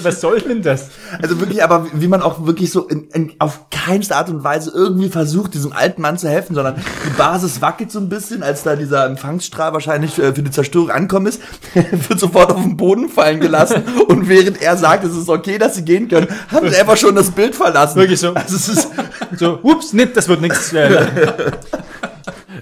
Was 0.01 0.21
soll 0.21 0.39
denn 0.39 0.61
das? 0.61 0.89
Also 1.21 1.39
wirklich, 1.39 1.63
aber 1.63 1.88
wie 1.93 2.07
man 2.07 2.21
auch 2.21 2.45
wirklich 2.45 2.71
so 2.71 2.88
in, 2.88 3.07
in, 3.09 3.34
auf 3.39 3.69
keinste 3.69 4.15
Art 4.15 4.30
und 4.30 4.43
Weise 4.43 4.71
irgendwie 4.74 5.09
versucht, 5.09 5.53
diesem 5.53 5.74
alten 5.74 6.01
Mann 6.01 6.17
zu 6.17 6.30
helfen, 6.30 6.55
sondern 6.55 6.76
die 6.76 7.17
Basis 7.17 7.61
wackelt 7.61 7.91
so 7.91 7.99
ein 7.99 8.07
bisschen, 8.07 8.43
als 8.43 8.63
da 8.63 8.76
dieser 8.76 9.05
Empfangsstrahl 9.05 9.74
wahrscheinlich 9.74 10.17
äh, 10.19 10.34
für 10.34 10.43
die 10.43 10.51
Zerstörung 10.51 10.89
ankommen 10.89 11.28
ist, 11.28 11.41
wird 11.74 12.19
sofort 12.19 12.51
auf 12.51 12.61
den 12.61 12.78
Boden 12.78 13.09
fallen 13.09 13.41
gelassen 13.41 13.84
und 14.07 14.30
während 14.30 14.61
er 14.61 14.78
sagt, 14.78 15.03
es 15.03 15.17
ist 15.17 15.28
okay, 15.28 15.57
dass 15.57 15.76
sie 15.76 15.84
gehen 15.84 16.07
können, 16.07 16.28
haben 16.49 16.69
sie 16.69 16.78
einfach 16.78 16.97
schon 16.97 17.15
das 17.15 17.32
Bild 17.32 17.55
verlassen. 17.55 17.97
Wirklich 17.97 18.19
so. 18.19 18.34
Also 18.34 18.55
es 18.55 18.69
ist, 18.69 18.88
So, 19.38 19.59
ups, 19.63 19.93
nee, 19.93 20.05
das 20.05 20.28
wird 20.28 20.41
nichts. 20.41 20.74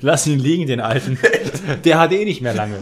Lass 0.02 0.28
ihn 0.28 0.40
liegen, 0.40 0.68
den 0.68 0.80
Alten. 0.80 1.18
Der 1.84 2.00
hat 2.00 2.12
eh 2.12 2.26
nicht 2.26 2.42
mehr 2.42 2.54
lange. 2.54 2.78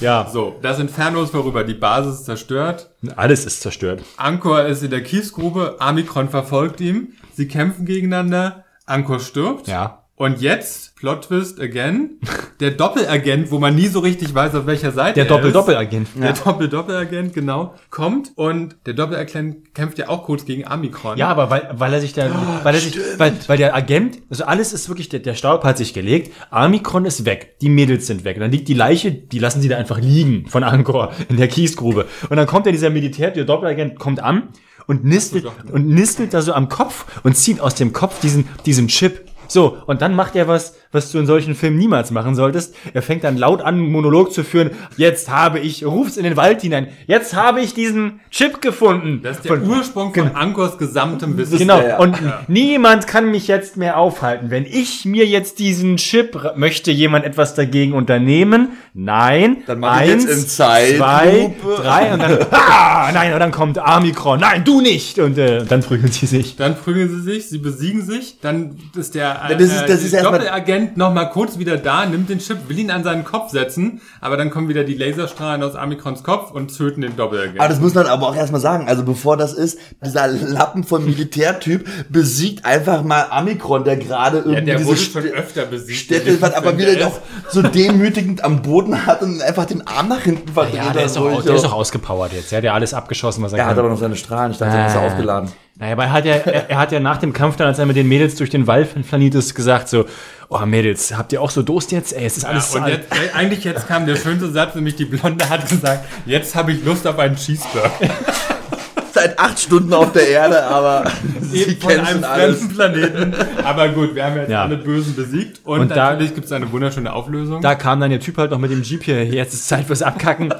Ja, 0.00 0.28
So, 0.32 0.56
das 0.62 0.78
Inferno 0.78 1.22
ist 1.22 1.30
vorüber, 1.30 1.64
die 1.64 1.74
Basis 1.74 2.16
ist 2.20 2.24
zerstört. 2.24 2.90
alles 3.16 3.44
ist 3.46 3.60
zerstört. 3.60 4.02
Ankor 4.16 4.62
ist 4.64 4.82
in 4.82 4.90
der 4.90 5.02
Kiesgrube, 5.02 5.76
Amikron 5.78 6.28
verfolgt 6.28 6.80
ihn, 6.80 7.14
sie 7.34 7.48
kämpfen 7.48 7.84
gegeneinander, 7.86 8.64
Ankor 8.86 9.20
stirbt. 9.20 9.68
Ja. 9.68 9.99
Und 10.20 10.42
jetzt, 10.42 10.96
Plot 10.96 11.28
Twist 11.28 11.58
again, 11.62 12.18
der 12.60 12.72
Doppelagent, 12.72 13.50
wo 13.50 13.58
man 13.58 13.74
nie 13.74 13.86
so 13.86 14.00
richtig 14.00 14.34
weiß, 14.34 14.54
auf 14.54 14.66
welcher 14.66 14.92
Seite 14.92 15.14
Der 15.14 15.24
er 15.24 15.28
Doppel-Doppel-Agent. 15.30 16.08
ist. 16.08 16.22
Der 16.22 16.34
Doppel-Doppelagent, 16.34 17.32
genau, 17.32 17.74
kommt 17.88 18.32
und 18.34 18.76
der 18.84 18.92
Doppelagent 18.92 19.74
kämpft 19.74 19.96
ja 19.96 20.10
auch 20.10 20.24
kurz 20.24 20.44
gegen 20.44 20.66
Amikron. 20.66 21.16
Ja, 21.16 21.28
aber 21.28 21.48
weil, 21.48 21.70
weil 21.72 21.94
er 21.94 22.02
sich 22.02 22.12
da, 22.12 22.28
weil 22.62 22.74
er 22.74 22.80
sich, 22.82 22.98
weil, 23.16 23.32
weil 23.46 23.56
der 23.56 23.74
Agent, 23.74 24.18
also 24.28 24.44
alles 24.44 24.74
ist 24.74 24.90
wirklich, 24.90 25.08
der, 25.08 25.20
der 25.20 25.32
Staub 25.32 25.64
hat 25.64 25.78
sich 25.78 25.94
gelegt, 25.94 26.34
Amikron 26.50 27.06
ist 27.06 27.24
weg, 27.24 27.56
die 27.62 27.70
Mädels 27.70 28.06
sind 28.06 28.24
weg, 28.24 28.36
und 28.36 28.42
dann 28.42 28.52
liegt 28.52 28.68
die 28.68 28.74
Leiche, 28.74 29.12
die 29.12 29.38
lassen 29.38 29.62
sie 29.62 29.68
da 29.68 29.78
einfach 29.78 30.00
liegen 30.00 30.44
von 30.48 30.64
Angkor 30.64 31.14
in 31.30 31.38
der 31.38 31.48
Kiesgrube. 31.48 32.04
Und 32.28 32.36
dann 32.36 32.46
kommt 32.46 32.66
ja 32.66 32.72
dieser 32.72 32.90
Militär, 32.90 33.30
der 33.30 33.46
Doppelagent 33.46 33.98
kommt 33.98 34.22
an 34.22 34.50
und 34.86 35.04
nistelt, 35.04 35.46
und 35.72 35.86
nistelt 35.86 36.34
da 36.34 36.42
so 36.42 36.52
am 36.52 36.68
Kopf 36.68 37.06
und 37.22 37.38
zieht 37.38 37.60
aus 37.60 37.74
dem 37.74 37.94
Kopf 37.94 38.20
diesen, 38.20 38.46
diesen 38.66 38.88
Chip. 38.88 39.29
So, 39.50 39.78
und 39.86 40.00
dann 40.00 40.14
macht 40.14 40.36
er 40.36 40.46
was, 40.46 40.74
was 40.92 41.10
du 41.10 41.18
in 41.18 41.26
solchen 41.26 41.56
Filmen 41.56 41.76
niemals 41.76 42.12
machen 42.12 42.36
solltest. 42.36 42.74
Er 42.94 43.02
fängt 43.02 43.24
dann 43.24 43.36
laut 43.36 43.60
an, 43.62 43.74
einen 43.74 43.90
Monolog 43.90 44.32
zu 44.32 44.44
führen. 44.44 44.70
Jetzt 44.96 45.28
habe 45.28 45.58
ich, 45.58 45.84
ruft's 45.84 46.16
in 46.16 46.22
den 46.24 46.36
Wald 46.36 46.62
hinein. 46.62 46.86
Jetzt 47.08 47.34
habe 47.34 47.60
ich 47.60 47.74
diesen 47.74 48.20
Chip 48.30 48.62
gefunden. 48.62 49.20
Das 49.24 49.38
ist 49.38 49.44
der 49.44 49.56
Von- 49.58 49.68
Ursprung 49.68 50.14
von 50.14 50.36
Ankors 50.36 50.78
gesamtem 50.78 51.36
Wissen. 51.36 51.58
Genau, 51.58 51.78
Ja, 51.80 51.88
ja. 51.88 51.98
und 51.98 52.16
niemand 52.48 53.06
kann 53.08 53.30
mich 53.30 53.48
jetzt 53.48 53.76
mehr 53.76 53.98
aufhalten. 53.98 54.50
Wenn 54.50 54.64
ich 54.66 55.04
mir 55.04 55.26
jetzt 55.26 55.58
diesen 55.58 55.96
Chip, 55.96 56.38
möchte 56.56 56.92
jemand 56.92 57.24
etwas 57.24 57.54
dagegen 57.54 57.92
unternehmen? 57.92 58.68
Nein. 58.94 59.58
Dann 59.66 59.80
mach 59.80 60.00
ich 60.02 60.12
Eins, 60.12 60.24
jetzt 60.24 60.42
in 60.42 60.48
zwei, 60.48 61.54
drei 61.82 62.12
und 62.12 62.20
dann, 62.22 62.38
ah, 62.52 63.10
nein, 63.12 63.32
und 63.32 63.40
dann 63.40 63.50
kommt 63.50 63.78
Amikron. 63.78 64.38
Nein, 64.40 64.62
du 64.64 64.80
nicht. 64.80 65.18
Und 65.18 65.38
äh, 65.38 65.64
dann 65.64 65.80
prügeln 65.82 66.12
sie 66.12 66.26
sich. 66.26 66.54
Dann 66.56 66.76
prügeln 66.76 67.08
sie 67.08 67.20
sich, 67.22 67.48
sie 67.48 67.58
besiegen 67.58 68.02
sich, 68.04 68.38
dann 68.40 68.76
ist 68.96 69.14
der 69.14 69.39
äh, 69.48 69.56
Das 69.56 69.62
ist- 69.68 69.82
das 69.88 70.02
ist 70.02 70.12
der 70.12 70.22
Doppelagent 70.22 70.96
noch 70.96 71.12
mal 71.12 71.26
kurz 71.26 71.58
wieder 71.58 71.76
da, 71.76 72.06
nimmt 72.06 72.28
den 72.28 72.38
Chip, 72.38 72.68
will 72.68 72.78
ihn 72.78 72.90
an 72.90 73.04
seinen 73.04 73.24
Kopf 73.24 73.50
setzen, 73.50 74.00
aber 74.20 74.36
dann 74.36 74.50
kommen 74.50 74.68
wieder 74.68 74.84
die 74.84 74.94
Laserstrahlen 74.94 75.62
aus 75.62 75.74
Amikrons 75.76 76.22
Kopf 76.22 76.50
und 76.50 76.76
töten 76.76 77.00
den 77.02 77.16
Doppelagent. 77.16 77.58
Aber 77.60 77.68
das 77.68 77.80
muss 77.80 77.94
man 77.94 78.06
aber 78.06 78.28
auch 78.28 78.36
erstmal 78.36 78.60
sagen. 78.60 78.88
Also 78.88 79.02
bevor 79.04 79.36
das 79.36 79.52
ist, 79.52 79.78
dieser 80.04 80.26
Lappen 80.28 80.84
von 80.84 81.04
Militärtyp 81.04 81.88
besiegt 82.08 82.64
einfach 82.64 83.02
mal 83.02 83.26
Amikron, 83.30 83.84
der 83.84 83.96
gerade 83.96 84.38
irgendwie 84.38 84.54
ja, 84.54 84.60
der 84.60 84.76
diese 84.76 84.88
wurde 84.88 84.98
St- 85.00 85.12
schon 85.12 85.24
öfter 85.26 85.64
besiegt. 85.66 85.98
Städte, 86.00 86.40
was 86.42 86.54
aber 86.54 86.76
wieder 86.76 86.94
Der 86.94 87.06
doch 87.06 87.20
so 87.50 87.62
demütigend 87.62 88.44
am 88.44 88.62
Boden 88.62 89.06
hat 89.06 89.22
und 89.22 89.40
einfach 89.42 89.64
den 89.66 89.86
Arm 89.86 90.08
nach 90.08 90.20
hinten 90.20 90.48
verdreht. 90.52 90.74
Ja, 90.74 90.92
der 90.92 91.04
ist, 91.04 91.18
hat, 91.18 91.32
ich 91.38 91.44
der 91.44 91.54
ist 91.54 91.64
doch 91.64 91.72
ausgepowert 91.72 92.32
jetzt. 92.32 92.52
Er 92.52 92.58
hat 92.58 92.64
ja 92.64 92.74
alles 92.74 92.94
abgeschossen, 92.94 93.42
was 93.42 93.52
er 93.52 93.58
Er 93.58 93.64
kann. 93.64 93.72
hat 93.72 93.78
aber 93.78 93.88
noch 93.88 93.98
seine 93.98 94.16
Strahlen. 94.16 94.52
Ich 94.52 94.58
dachte, 94.58 94.76
das 94.76 94.92
ist 94.92 94.96
er 94.96 95.02
Ah. 95.02 95.06
aufgeladen. 95.06 95.50
Naja, 95.80 95.92
aber 95.94 96.04
er 96.04 96.12
hat 96.12 96.24
ja, 96.26 96.34
er, 96.34 96.70
er 96.70 96.78
hat 96.78 96.92
ja 96.92 97.00
nach 97.00 97.16
dem 97.16 97.32
Kampf 97.32 97.56
dann, 97.56 97.66
als 97.66 97.78
er 97.78 97.86
mit 97.86 97.96
den 97.96 98.06
Mädels 98.06 98.34
durch 98.36 98.50
den 98.50 98.66
Wald 98.66 98.86
flaniert 99.08 99.34
ist, 99.34 99.54
gesagt 99.54 99.88
so, 99.88 100.04
oh 100.50 100.58
Mädels, 100.66 101.16
habt 101.16 101.32
ihr 101.32 101.40
auch 101.40 101.50
so 101.50 101.62
Durst 101.62 101.90
jetzt? 101.90 102.12
Ey, 102.12 102.26
es 102.26 102.36
ist 102.36 102.44
alles 102.44 102.74
Ja, 102.74 102.82
und 102.84 102.88
jetzt, 102.88 103.10
äh, 103.12 103.34
eigentlich 103.34 103.64
jetzt 103.64 103.88
kam 103.88 104.04
der 104.06 104.16
schönste 104.16 104.50
Satz, 104.50 104.74
nämlich 104.74 104.96
die 104.96 105.06
Blonde 105.06 105.48
hat 105.48 105.66
gesagt, 105.68 106.04
jetzt 106.26 106.54
habe 106.54 106.72
ich 106.72 106.84
Lust 106.84 107.06
auf 107.06 107.18
einen 107.18 107.34
Cheeseburger. 107.36 107.90
Seit 109.12 109.38
acht 109.40 109.58
Stunden 109.58 109.92
auf 109.92 110.12
der 110.12 110.28
Erde, 110.28 110.62
aber 110.64 111.10
sie 111.40 111.62
Eben 111.64 111.80
von 111.80 111.90
kennen 111.90 112.06
einem 112.06 112.24
alles. 112.24 112.68
Planeten. 112.68 113.34
Aber 113.64 113.88
gut, 113.88 114.14
wir 114.14 114.24
haben 114.24 114.36
jetzt 114.36 114.50
Ja. 114.50 114.62
alle 114.62 114.76
Bösen 114.76 115.16
besiegt 115.16 115.60
und, 115.64 115.80
Und 115.80 115.88
da- 115.90 116.12
natürlich 116.12 116.34
gibt 116.34 116.44
es 116.46 116.52
eine 116.52 116.70
wunderschöne 116.70 117.12
Auflösung. 117.12 117.60
Da 117.60 117.74
kam 117.74 117.98
dann 118.00 118.10
der 118.10 118.20
Typ 118.20 118.38
halt 118.38 118.50
noch 118.52 118.58
mit 118.58 118.70
dem 118.70 118.82
Jeep 118.82 119.02
hier, 119.02 119.24
jetzt 119.24 119.52
ist 119.54 119.66
Zeit 119.66 119.86
fürs 119.86 120.02
Abkacken. 120.02 120.54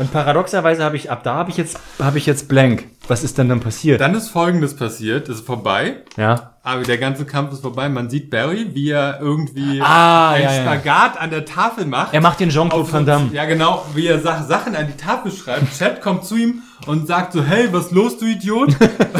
Und 0.00 0.10
paradoxerweise 0.12 0.82
habe 0.82 0.96
ich, 0.96 1.10
ab 1.10 1.22
da 1.24 1.34
habe 1.34 1.50
ich 1.50 1.58
jetzt, 1.58 1.78
habe 2.02 2.16
ich 2.16 2.24
jetzt 2.24 2.48
blank. 2.48 2.84
Was 3.06 3.22
ist 3.22 3.36
denn 3.36 3.50
dann 3.50 3.60
passiert? 3.60 4.00
Dann 4.00 4.14
ist 4.14 4.28
folgendes 4.30 4.74
passiert, 4.74 5.28
es 5.28 5.40
ist 5.40 5.46
vorbei, 5.46 5.96
ja. 6.16 6.52
aber 6.62 6.84
der 6.84 6.96
ganze 6.96 7.26
Kampf 7.26 7.52
ist 7.52 7.60
vorbei. 7.60 7.88
Man 7.90 8.08
sieht 8.08 8.30
Barry, 8.30 8.70
wie 8.72 8.90
er 8.90 9.20
irgendwie 9.20 9.82
Ah, 9.82 10.30
einen 10.30 10.44
ja, 10.44 10.52
ja. 10.54 10.62
Spagat 10.62 11.20
an 11.20 11.28
der 11.30 11.44
Tafel 11.44 11.84
macht. 11.84 12.14
Er 12.14 12.22
macht 12.22 12.40
den 12.40 12.48
Jean-Claude 12.48 12.90
Van 12.90 13.04
Damme. 13.04 13.28
Ja, 13.34 13.44
genau, 13.44 13.84
wie 13.94 14.06
er 14.06 14.20
Sa- 14.20 14.42
Sachen 14.42 14.74
an 14.74 14.86
die 14.86 14.96
Tafel 14.96 15.30
schreibt. 15.32 15.76
Chad 15.78 16.00
kommt 16.00 16.24
zu 16.24 16.36
ihm 16.36 16.62
und 16.86 17.06
sagt 17.06 17.32
so, 17.32 17.42
hey, 17.42 17.68
was 17.72 17.90
los, 17.90 18.18
du 18.18 18.26
Idiot? 18.26 18.76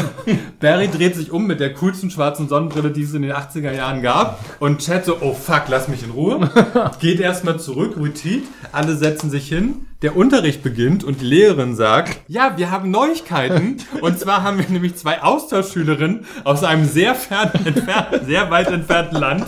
Barry 0.61 0.89
dreht 0.89 1.15
sich 1.17 1.31
um 1.31 1.47
mit 1.47 1.61
der 1.61 1.73
coolsten 1.75 2.11
schwarzen 2.11 2.49
Sonnenbrille, 2.49 2.91
die 2.91 3.03
es 3.03 3.15
in 3.15 3.23
den 3.23 3.33
80er 3.33 3.73
Jahren 3.73 4.03
gab. 4.03 4.39
Und 4.61 4.81
Chad 4.81 5.05
so, 5.05 5.17
oh 5.21 5.35
fuck, 5.35 5.65
lass 5.69 5.89
mich 5.89 6.03
in 6.03 6.11
Ruhe. 6.11 6.51
Geht 7.01 7.21
erstmal 7.21 7.59
zurück, 7.59 7.95
Retreat. 7.99 8.43
Alle 8.73 8.97
setzen 8.97 9.31
sich 9.31 9.49
hin. 9.49 9.87
Der 10.03 10.17
Unterricht 10.17 10.63
beginnt 10.63 11.05
und 11.05 11.21
die 11.21 11.27
Lehrerin 11.27 11.77
sagt, 11.77 12.21
ja, 12.27 12.57
wir 12.57 12.71
haben 12.71 12.91
Neuigkeiten. 12.91 13.77
Und 14.01 14.19
zwar 14.19 14.43
haben 14.43 14.59
wir 14.59 14.67
nämlich 14.69 14.97
zwei 14.97 15.23
Austauschschülerinnen 15.23 16.25
aus 16.45 16.65
einem 16.65 16.87
sehr 16.87 17.15
fern 17.15 17.51
entfernten, 17.65 18.27
sehr 18.27 18.51
weit 18.51 18.69
entfernten 18.69 19.19
Land. 19.19 19.45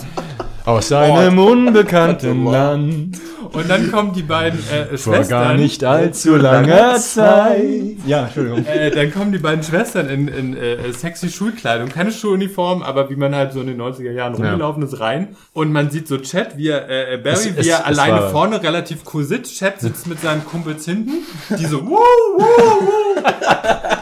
Aus 0.65 0.93
einem 0.93 1.39
unbekannten 1.39 2.45
Land. 2.51 3.19
Und 3.53 3.69
dann 3.69 3.91
kommen 3.93 4.13
die 4.15 4.23
beiden 4.23 4.59
äh, 4.71 4.97
Vor 4.97 5.15
Schwestern. 5.15 5.29
gar 5.49 5.55
nicht 5.55 5.85
allzu 5.85 6.37
langer 6.37 6.97
Zeit. 6.97 7.97
Ja, 8.07 8.25
Entschuldigung. 8.25 8.65
Äh, 8.67 8.91
dann 8.91 9.13
kommen 9.13 9.31
die 9.33 9.39
beiden 9.39 9.63
Schwestern 9.63 10.09
in, 10.09 10.29
in 10.29 10.57
äh, 10.57 10.91
sexy 10.93 11.29
Schulkleidung, 11.31 11.89
keine 11.91 12.13
Schuluniform, 12.13 12.83
aber 12.83 13.11
wie 13.11 13.17
man 13.17 13.35
halt 13.35 13.53
so 13.53 13.61
in 13.61 13.67
den 13.67 13.81
90er 13.81 14.11
Jahren 14.13 14.35
rumgelaufen 14.35 14.83
ist, 14.83 14.99
rein. 15.01 15.37
Und 15.53 15.71
man 15.73 15.91
sieht 15.91 16.09
so 16.09 16.17
Chat, 16.19 16.57
wie 16.57 16.69
er, 16.69 16.89
äh, 16.89 17.19
Barry, 17.19 17.35
Es- 17.35 17.45
wie 17.57 17.61
es- 17.61 17.67
er 17.67 17.79
es 17.81 17.85
alleine 17.85 18.21
war- 18.23 18.31
vorne 18.31 18.63
relativ 18.63 19.01
cool 19.13 19.25
sitzt. 19.25 19.55
Chat 19.59 19.81
sitzt 19.81 20.07
mit 20.07 20.21
seinen 20.21 20.45
Kumpels 20.47 20.85
hinten, 20.87 21.13
die 21.59 21.67
so, 21.67 21.85
wuh, 21.87 21.91
wuh, 21.99 22.39
wuh. 22.39 23.23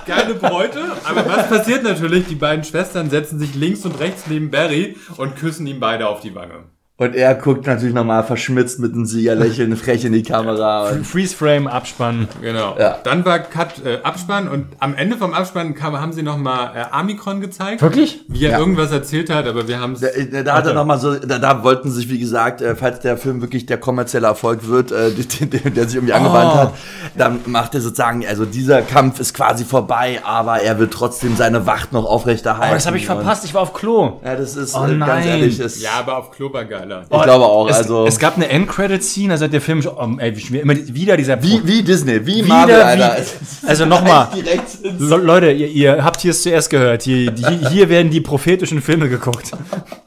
Geile 0.06 0.34
Bräute. 0.34 0.80
Aber 1.04 1.26
was 1.26 1.48
passiert 1.48 1.82
natürlich? 1.82 2.26
Die 2.26 2.34
beiden 2.36 2.64
Schwestern 2.64 3.10
setzen 3.10 3.38
sich 3.38 3.54
links 3.54 3.84
und 3.84 3.98
rechts 4.00 4.24
neben 4.28 4.50
Barry 4.50 4.96
und 5.16 5.36
küssen 5.36 5.66
ihm 5.66 5.80
beide 5.80 6.08
auf 6.08 6.20
die 6.20 6.34
Wange. 6.34 6.64
Und 7.00 7.14
er 7.16 7.34
guckt 7.34 7.66
natürlich 7.66 7.94
nochmal 7.94 8.22
verschmitzt 8.24 8.78
mit 8.78 8.92
einem 8.92 9.06
Siegerlächeln 9.06 9.74
frech 9.74 10.04
in 10.04 10.12
die 10.12 10.22
Kamera. 10.22 10.84
Freeze 11.02 11.34
Frame, 11.34 11.66
Abspann. 11.66 12.28
Genau. 12.42 12.76
Ja. 12.78 12.98
Dann 13.04 13.24
war 13.24 13.38
Cut 13.38 13.82
äh, 13.86 14.00
Abspann 14.02 14.48
und 14.48 14.66
am 14.80 14.94
Ende 14.94 15.16
vom 15.16 15.32
Abspann 15.32 15.74
kam, 15.74 15.98
haben 15.98 16.12
sie 16.12 16.22
nochmal 16.22 16.72
äh, 16.76 16.84
Amikron 16.90 17.40
gezeigt. 17.40 17.80
Wirklich? 17.80 18.20
Wie 18.28 18.44
er 18.44 18.50
Ja. 18.52 18.58
irgendwas 18.58 18.92
erzählt 18.92 19.30
hat, 19.30 19.46
aber 19.46 19.66
wir 19.66 19.80
haben 19.80 19.94
es. 19.94 20.00
Da, 20.00 20.42
da 20.42 20.54
hat 20.54 20.66
er 20.66 20.74
noch 20.74 20.84
mal 20.84 20.98
so, 20.98 21.14
da, 21.14 21.38
da 21.38 21.64
wollten 21.64 21.90
sich, 21.90 22.10
wie 22.10 22.18
gesagt, 22.18 22.60
äh, 22.60 22.76
falls 22.76 23.00
der 23.00 23.16
Film 23.16 23.40
wirklich 23.40 23.64
der 23.64 23.78
kommerzielle 23.78 24.26
Erfolg 24.26 24.68
wird, 24.68 24.92
äh, 24.92 25.10
die- 25.16 25.46
die- 25.46 25.70
der 25.70 25.84
sich 25.86 25.94
irgendwie 25.96 26.12
Oh. 26.12 26.32
hat, 26.34 26.74
dann 27.16 27.40
macht 27.46 27.74
er 27.74 27.80
sozusagen, 27.80 28.26
also 28.26 28.44
dieser 28.44 28.82
Kampf 28.82 29.20
ist 29.20 29.32
quasi 29.32 29.64
vorbei, 29.64 30.20
aber 30.22 30.60
er 30.60 30.78
will 30.78 30.88
trotzdem 30.88 31.34
seine 31.34 31.64
Wacht 31.64 31.94
noch 31.94 32.04
aufrechterhalten. 32.04 32.72
Oh, 32.72 32.74
das 32.74 32.84
habe 32.84 32.98
ich 32.98 33.06
verpasst. 33.06 33.46
Ich 33.46 33.54
war 33.54 33.62
auf 33.62 33.72
Klo. 33.72 34.20
Ja, 34.22 34.36
das 34.36 34.54
ist, 34.54 34.74
Oh 34.76 34.84
äh, 34.84 34.98
ganz 34.98 35.24
ehrlich, 35.24 35.58
ist, 35.60 35.80
Ja, 35.80 35.92
aber 35.98 36.18
auf 36.18 36.30
Klo 36.30 36.52
war 36.52 36.66
geil. 36.66 36.89
Alter. 36.98 37.16
Ich 37.16 37.22
glaube 37.22 37.44
auch, 37.46 37.68
es, 37.70 37.76
also- 37.76 38.06
Es 38.06 38.18
gab 38.18 38.36
eine 38.36 38.48
End-Credit-Scene, 38.48 39.32
also 39.32 39.44
hat 39.46 39.52
der 39.52 39.60
Film 39.60 39.82
schon, 39.82 39.92
oh, 39.96 40.16
ey, 40.18 40.36
wie 40.36 40.40
schwer- 40.40 40.62
immer 40.62 40.74
wieder 40.76 41.16
dieser... 41.16 41.42
Wie, 41.42 41.60
wie 41.64 41.82
Disney, 41.82 42.26
wie 42.26 42.36
Wieder 42.44 42.46
Marvel, 42.48 42.82
Alter. 42.82 43.16
wie- 43.62 43.66
also 43.68 43.86
nochmal. 43.86 44.28
Leute, 44.98 45.50
ihr, 45.52 45.68
ihr 45.68 46.04
habt 46.04 46.20
hier 46.20 46.30
es 46.32 46.42
zuerst 46.42 46.70
gehört. 46.70 47.02
Hier, 47.02 47.30
die, 47.30 47.68
hier 47.70 47.88
werden 47.88 48.10
die 48.10 48.20
prophetischen 48.20 48.80
Filme 48.82 49.08
geguckt, 49.08 49.52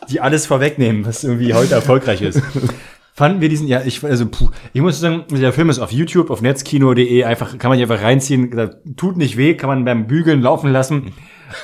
die 0.09 0.19
alles 0.21 0.45
vorwegnehmen, 0.45 1.05
was 1.05 1.23
irgendwie 1.23 1.53
heute 1.53 1.75
erfolgreich 1.75 2.21
ist. 2.21 2.41
Fanden 3.15 3.41
wir 3.41 3.49
diesen, 3.49 3.67
ja, 3.67 3.81
ich, 3.86 4.03
also, 4.03 4.25
puh, 4.25 4.49
ich 4.73 4.81
muss 4.81 4.99
sagen, 4.99 5.25
der 5.29 5.53
Film 5.53 5.69
ist 5.69 5.77
auf 5.77 5.91
YouTube, 5.91 6.31
auf 6.31 6.41
netzkino.de, 6.41 7.23
einfach, 7.25 7.59
kann 7.59 7.69
man 7.69 7.77
hier 7.77 7.88
einfach 7.89 8.03
reinziehen, 8.03 8.71
tut 8.97 9.17
nicht 9.17 9.38
weh, 9.38 9.53
kann 9.53 9.67
man 9.69 9.86
beim 9.86 10.07
Bügeln 10.07 10.41
laufen 10.41 10.71
lassen. 10.71 11.13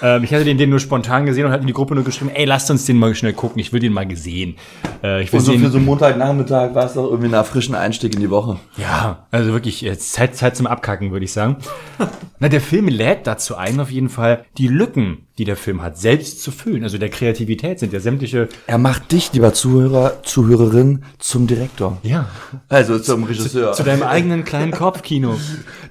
Ähm, 0.02 0.24
ich 0.24 0.34
hatte 0.34 0.46
den, 0.46 0.58
den 0.58 0.70
nur 0.70 0.80
spontan 0.80 1.26
gesehen 1.26 1.46
und 1.46 1.52
hatte 1.52 1.62
in 1.62 1.68
die 1.68 1.74
Gruppe 1.74 1.96
nur 1.96 2.04
geschrieben, 2.04 2.32
ey, 2.34 2.46
lasst 2.46 2.70
uns 2.72 2.86
den 2.86 2.98
mal 2.98 3.14
schnell 3.16 3.34
gucken, 3.34 3.60
ich 3.60 3.74
will 3.74 3.80
den 3.80 3.94
mal 3.94 4.08
gesehen. 4.08 4.56
Äh, 5.04 5.24
ich 5.24 5.32
will 5.32 5.40
Und 5.40 5.46
so 5.46 5.58
für 5.58 5.70
so 5.70 5.80
Montagnachmittag 5.80 6.74
war 6.74 6.86
es 6.86 6.94
doch 6.94 7.10
irgendwie 7.10 7.34
ein 7.34 7.46
frischen 7.46 7.76
Einstieg 7.76 8.16
in 8.16 8.22
die 8.22 8.30
Woche. 8.30 8.58
ja, 8.78 9.26
also 9.32 9.54
wirklich, 9.54 9.82
jetzt 9.82 10.14
Zeit, 10.14 10.36
Zeit 10.36 10.56
zum 10.56 10.68
Abkacken, 10.68 11.12
würde 11.12 11.26
ich 11.26 11.34
sagen. 11.34 11.58
Na, 12.40 12.50
der 12.50 12.62
Film 12.62 12.88
lädt 12.88 13.28
dazu 13.28 13.56
ein, 13.56 13.80
auf 13.80 13.92
jeden 13.92 14.10
Fall, 14.10 14.46
die 14.58 14.68
Lücken, 14.68 15.26
die 15.38 15.46
der 15.46 15.56
Film 15.56 15.82
hat, 15.82 15.98
selbst 15.98 16.42
zu 16.42 16.52
füllen. 16.52 16.84
Also 16.84 16.98
der 16.98 17.10
Kreativität 17.10 17.80
sind 17.80 17.94
ja 17.94 18.00
sämtliche. 18.00 18.50
Er 18.68 18.78
macht 18.78 19.12
dich, 19.12 19.32
lieber 19.34 19.54
Zuhörer, 19.54 20.22
Zuhörerin, 20.24 21.04
zum 21.18 21.48
Direktor. 21.48 21.98
Ja. 22.04 22.28
Also 22.68 23.00
zum 23.00 23.24
Regisseur. 23.24 23.74
Zu 23.74 23.84
deinem 23.84 24.04
eigenen 24.04 24.44
kleinen 24.44 24.72
Kopfkino. 24.72 25.38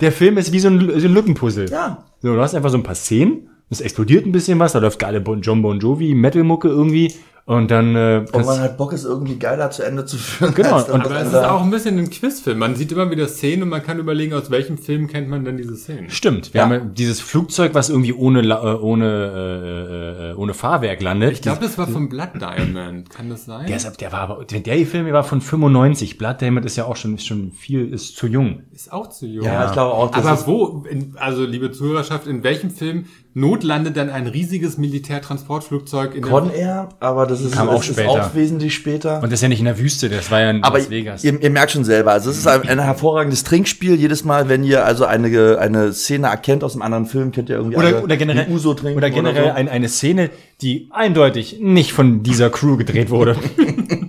Der 0.00 0.12
Film 0.12 0.38
ist 0.38 0.52
wie 0.52 0.60
so 0.60 0.68
ein, 0.68 0.80
so 0.80 1.06
ein 1.08 1.14
Lückenpuzzle. 1.14 1.70
Ja. 1.70 2.04
So, 2.20 2.34
du 2.34 2.40
hast 2.40 2.54
einfach 2.54 2.70
so 2.70 2.76
ein 2.78 2.82
paar 2.82 2.94
Szenen, 2.94 3.48
es 3.70 3.80
explodiert 3.80 4.26
ein 4.26 4.32
bisschen 4.32 4.58
was, 4.58 4.72
da 4.72 4.78
läuft 4.78 4.98
geile 4.98 5.20
Bon 5.20 5.40
John 5.42 5.62
Bon 5.62 5.78
Jovi, 5.78 6.14
Metal-Mucke 6.14 6.68
irgendwie. 6.68 7.12
Und 7.44 7.70
dann 7.70 7.96
äh, 7.96 8.26
Und 8.30 8.44
man 8.44 8.60
hat 8.60 8.76
Bock, 8.76 8.92
es 8.92 9.06
irgendwie 9.06 9.36
geiler 9.38 9.70
zu 9.70 9.82
Ende 9.82 10.04
zu 10.04 10.18
führen. 10.18 10.52
Genau, 10.54 10.76
und- 10.80 10.86
das 10.88 10.90
Aber 11.06 11.20
es 11.22 11.28
ist 11.28 11.34
auch 11.34 11.62
ein 11.62 11.70
bisschen 11.70 11.96
ein 11.98 12.10
Quizfilm. 12.10 12.58
Man 12.58 12.76
sieht 12.76 12.92
immer 12.92 13.10
wieder 13.10 13.26
Szenen 13.26 13.62
und 13.62 13.68
man 13.70 13.82
kann 13.82 13.98
überlegen, 13.98 14.34
aus 14.34 14.50
welchem 14.50 14.76
Film 14.76 15.06
kennt 15.08 15.30
man 15.30 15.46
denn 15.46 15.56
diese 15.56 15.74
Szenen. 15.74 16.10
Stimmt, 16.10 16.52
wir 16.52 16.58
Ja. 16.58 16.64
haben 16.66 16.72
ja 16.74 16.80
dieses 16.80 17.22
Flugzeug, 17.22 17.72
was 17.72 17.88
irgendwie 17.88 18.12
ohne 18.12 18.40
äh, 18.42 18.52
ohne 18.52 20.28
äh, 20.28 20.30
äh, 20.32 20.34
ohne 20.34 20.52
Fahrwerk 20.52 21.00
landet. 21.02 21.32
Ich 21.32 21.40
glaube, 21.42 21.60
das 21.62 21.78
war 21.78 21.88
von 21.88 22.10
Blood 22.10 22.32
Diamond. 22.38 23.08
Kann 23.08 23.30
das 23.30 23.46
sein? 23.46 23.66
Der, 23.66 23.76
ist, 23.76 23.98
der 23.98 24.12
war 24.12 24.20
aber, 24.20 24.44
der, 24.44 24.60
der 24.60 24.86
Film 24.86 25.10
war 25.12 25.24
von 25.24 25.40
95. 25.40 26.18
Blood 26.18 26.42
Diamond 26.42 26.66
ist 26.66 26.76
ja 26.76 26.84
auch 26.84 26.96
schon, 26.96 27.14
ist 27.14 27.26
schon 27.26 27.52
viel, 27.52 27.92
ist 27.92 28.14
zu 28.16 28.26
jung. 28.26 28.64
Ist 28.74 28.92
auch 28.92 29.08
zu 29.08 29.26
jung. 29.26 29.46
Ja, 29.46 29.66
ich 29.66 29.72
glaube 29.72 29.94
auch, 29.94 30.10
das 30.10 30.26
Aber 30.26 30.34
ist- 30.38 30.46
wo, 30.46 30.84
in, 30.90 31.14
also 31.16 31.44
liebe 31.46 31.70
Zuhörerschaft, 31.72 32.26
in 32.26 32.42
welchem 32.42 32.70
Film 32.70 33.06
notlandet 33.38 33.96
dann 33.96 34.10
ein 34.10 34.26
riesiges 34.26 34.78
Militärtransportflugzeug 34.78 36.14
in 36.14 36.22
Con 36.22 36.50
Air, 36.52 36.88
aber 37.00 37.26
das 37.26 37.40
ist, 37.40 37.52
Kam 37.52 37.66
das 37.66 37.76
auch 37.76 37.80
ist 37.80 37.92
später. 37.92 38.10
auch 38.10 38.34
wesentlich 38.34 38.74
später. 38.74 39.16
Und 39.22 39.32
das 39.32 39.38
ist 39.38 39.42
ja 39.42 39.48
nicht 39.48 39.60
in 39.60 39.66
der 39.66 39.78
Wüste, 39.78 40.08
das 40.08 40.30
war 40.30 40.40
ja 40.40 40.50
in 40.50 40.64
Aber 40.64 40.78
Las 40.78 40.90
Vegas. 40.90 41.24
ihr, 41.24 41.40
ihr 41.40 41.50
merkt 41.50 41.72
schon 41.72 41.84
selber, 41.84 42.12
also 42.12 42.30
es 42.30 42.38
ist 42.38 42.46
ein, 42.46 42.68
ein 42.68 42.78
hervorragendes 42.80 43.44
Trinkspiel. 43.44 43.94
Jedes 43.94 44.24
Mal, 44.24 44.48
wenn 44.48 44.64
ihr 44.64 44.84
also 44.84 45.04
eine, 45.04 45.58
eine 45.58 45.92
Szene 45.92 46.26
erkennt 46.28 46.64
aus 46.64 46.74
einem 46.74 46.82
anderen 46.82 47.06
Film, 47.06 47.32
kennt 47.32 47.48
ihr 47.48 47.56
irgendwie 47.56 47.76
oder, 47.76 47.86
alle 47.88 48.02
oder 48.02 48.16
generell, 48.16 48.48
Uso 48.50 48.74
trinken 48.74 48.98
oder 48.98 49.10
generell 49.10 49.44
so. 49.44 49.52
ein, 49.52 49.68
eine 49.68 49.88
Szene, 49.88 50.30
die 50.60 50.88
eindeutig 50.90 51.58
nicht 51.60 51.92
von 51.92 52.22
dieser 52.22 52.50
Crew 52.50 52.76
gedreht 52.76 53.10
wurde. 53.10 53.36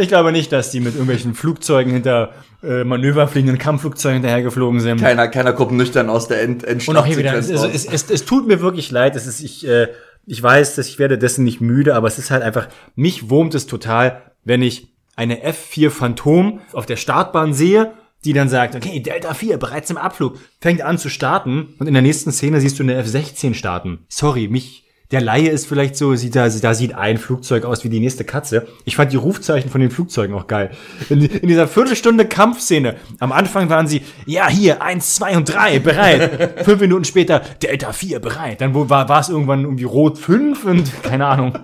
ich 0.00 0.08
glaube 0.08 0.32
nicht, 0.32 0.52
dass 0.52 0.70
die 0.70 0.80
mit 0.80 0.94
irgendwelchen 0.94 1.34
Flugzeugen 1.34 1.92
hinter 1.92 2.32
äh, 2.62 2.84
manöverfliegenden 2.84 3.58
Kampfflugzeugen 3.58 4.16
hinterhergeflogen 4.16 4.80
sind. 4.80 5.00
Keiner, 5.00 5.28
keiner 5.28 5.52
kommt 5.52 5.72
nüchtern 5.72 6.10
aus 6.10 6.28
der 6.28 6.42
End 6.42 6.64
Und 6.88 6.96
auch 6.96 7.06
hier 7.06 7.16
wieder, 7.18 7.34
es, 7.34 7.50
es, 7.50 7.84
es, 7.84 8.10
es 8.10 8.24
tut 8.24 8.46
mir 8.46 8.60
wirklich 8.60 8.90
leid, 8.90 9.16
es 9.16 9.26
ist, 9.26 9.40
ich, 9.40 9.66
äh, 9.66 9.88
ich 10.26 10.42
weiß, 10.42 10.74
dass 10.74 10.88
ich 10.88 10.98
werde 10.98 11.18
dessen 11.18 11.44
nicht 11.44 11.60
müde, 11.60 11.94
aber 11.94 12.08
es 12.08 12.18
ist 12.18 12.30
halt 12.30 12.42
einfach, 12.42 12.68
mich 12.94 13.30
wurmt 13.30 13.54
es 13.54 13.66
total, 13.66 14.22
wenn 14.44 14.62
ich 14.62 14.92
eine 15.16 15.44
F4 15.44 15.90
Phantom 15.90 16.60
auf 16.72 16.86
der 16.86 16.96
Startbahn 16.96 17.54
sehe, 17.54 17.92
die 18.24 18.32
dann 18.32 18.48
sagt, 18.48 18.74
okay, 18.74 19.00
Delta 19.00 19.34
4, 19.34 19.58
bereits 19.58 19.90
im 19.90 19.96
Abflug, 19.96 20.38
fängt 20.60 20.82
an 20.82 20.98
zu 20.98 21.08
starten 21.08 21.74
und 21.78 21.86
in 21.86 21.94
der 21.94 22.02
nächsten 22.02 22.32
Szene 22.32 22.60
siehst 22.60 22.78
du 22.78 22.82
eine 22.82 23.00
F16 23.02 23.54
starten. 23.54 24.04
Sorry, 24.08 24.48
mich, 24.48 24.84
der 25.10 25.22
Laie 25.22 25.48
ist 25.48 25.66
vielleicht 25.66 25.96
so, 25.96 26.14
sieht 26.16 26.36
da, 26.36 26.46
da 26.50 26.74
sieht 26.74 26.94
ein 26.94 27.16
Flugzeug 27.16 27.64
aus 27.64 27.82
wie 27.82 27.88
die 27.88 27.98
nächste 27.98 28.24
Katze. 28.24 28.66
Ich 28.84 28.94
fand 28.96 29.10
die 29.10 29.16
Rufzeichen 29.16 29.70
von 29.70 29.80
den 29.80 29.90
Flugzeugen 29.90 30.36
auch 30.36 30.46
geil. 30.46 30.70
In, 31.08 31.24
in 31.24 31.48
dieser 31.48 31.66
Viertelstunde 31.66 32.26
Kampfszene, 32.26 32.96
am 33.18 33.32
Anfang 33.32 33.70
waren 33.70 33.86
sie, 33.86 34.02
ja, 34.26 34.48
hier, 34.48 34.82
eins, 34.82 35.14
zwei 35.14 35.34
und 35.38 35.48
drei, 35.48 35.78
bereit. 35.78 36.60
Fünf 36.66 36.82
Minuten 36.82 37.06
später, 37.06 37.40
Delta 37.62 37.92
4, 37.92 38.20
bereit. 38.20 38.60
Dann 38.60 38.74
war, 38.74 39.08
war 39.08 39.20
es 39.20 39.30
irgendwann 39.30 39.62
irgendwie 39.64 39.84
Rot 39.84 40.18
5 40.18 40.64
und 40.66 41.02
keine 41.02 41.24
Ahnung. 41.24 41.58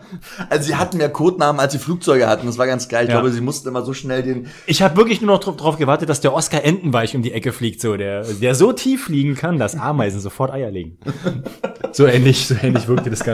Also 0.49 0.65
sie 0.69 0.77
hatten 0.77 0.97
mehr 0.97 1.11
Codenamen, 1.11 1.61
als 1.61 1.75
sie 1.75 1.79
Flugzeuge 1.79 2.27
hatten. 2.27 2.47
Das 2.47 2.57
war 2.57 2.67
ganz 2.67 2.89
geil. 2.89 3.05
Ich 3.05 3.11
Ja. 3.11 3.17
glaube, 3.21 3.31
sie 3.31 3.43
mussten 3.43 3.69
immer 3.69 3.83
so 3.83 3.93
schnell 3.93 4.23
den. 4.23 4.47
Ich 4.67 4.81
habe 4.81 4.97
wirklich 4.97 5.21
nur 5.21 5.35
noch 5.35 5.41
drauf, 5.45 5.57
drauf 5.59 5.77
gewartet, 5.77 6.09
dass 6.09 6.23
der 6.23 6.33
Oscar 6.33 6.65
Entenweich 6.65 7.15
um 7.15 7.21
die 7.21 7.33
Ecke 7.33 7.53
fliegt, 7.53 7.83
so 7.83 7.99
der, 7.99 8.25
der 8.25 8.55
so 8.55 8.73
tief 8.73 9.05
fliegen 9.05 9.35
kann, 9.35 9.59
dass 9.59 9.77
Ameisen 9.77 10.21
sofort 10.21 10.51
Eier 10.51 10.71
legen. 10.71 10.97
so 11.93 12.07
ähnlich, 12.07 12.47
so 12.47 12.55
ähnlich 12.63 12.89
wirkte 12.89 13.11
das 13.11 13.21
Ganze 13.21 13.34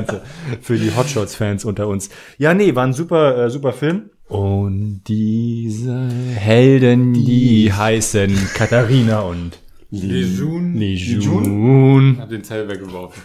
für 0.61 0.79
die 0.79 0.95
Hotshots-Fans 0.95 1.65
unter 1.65 1.89
uns. 1.89 2.11
Ja, 2.39 2.55
nee, 2.55 2.75
war 2.75 2.85
ein 2.85 2.93
super, 2.93 3.47
äh, 3.47 3.51
super 3.51 3.73
Film. 3.73 4.11
Und 4.29 5.03
diese 5.09 6.09
Helden, 6.37 7.15
die, 7.15 7.73
heißen 7.73 8.33
Katharina 8.55 9.21
und 9.21 9.59
Lejeune. 9.91 10.79
Lejeune. 10.79 12.17
Hab 12.21 12.29
den 12.29 12.45
Zell 12.45 12.69
weggeworfen. 12.69 13.23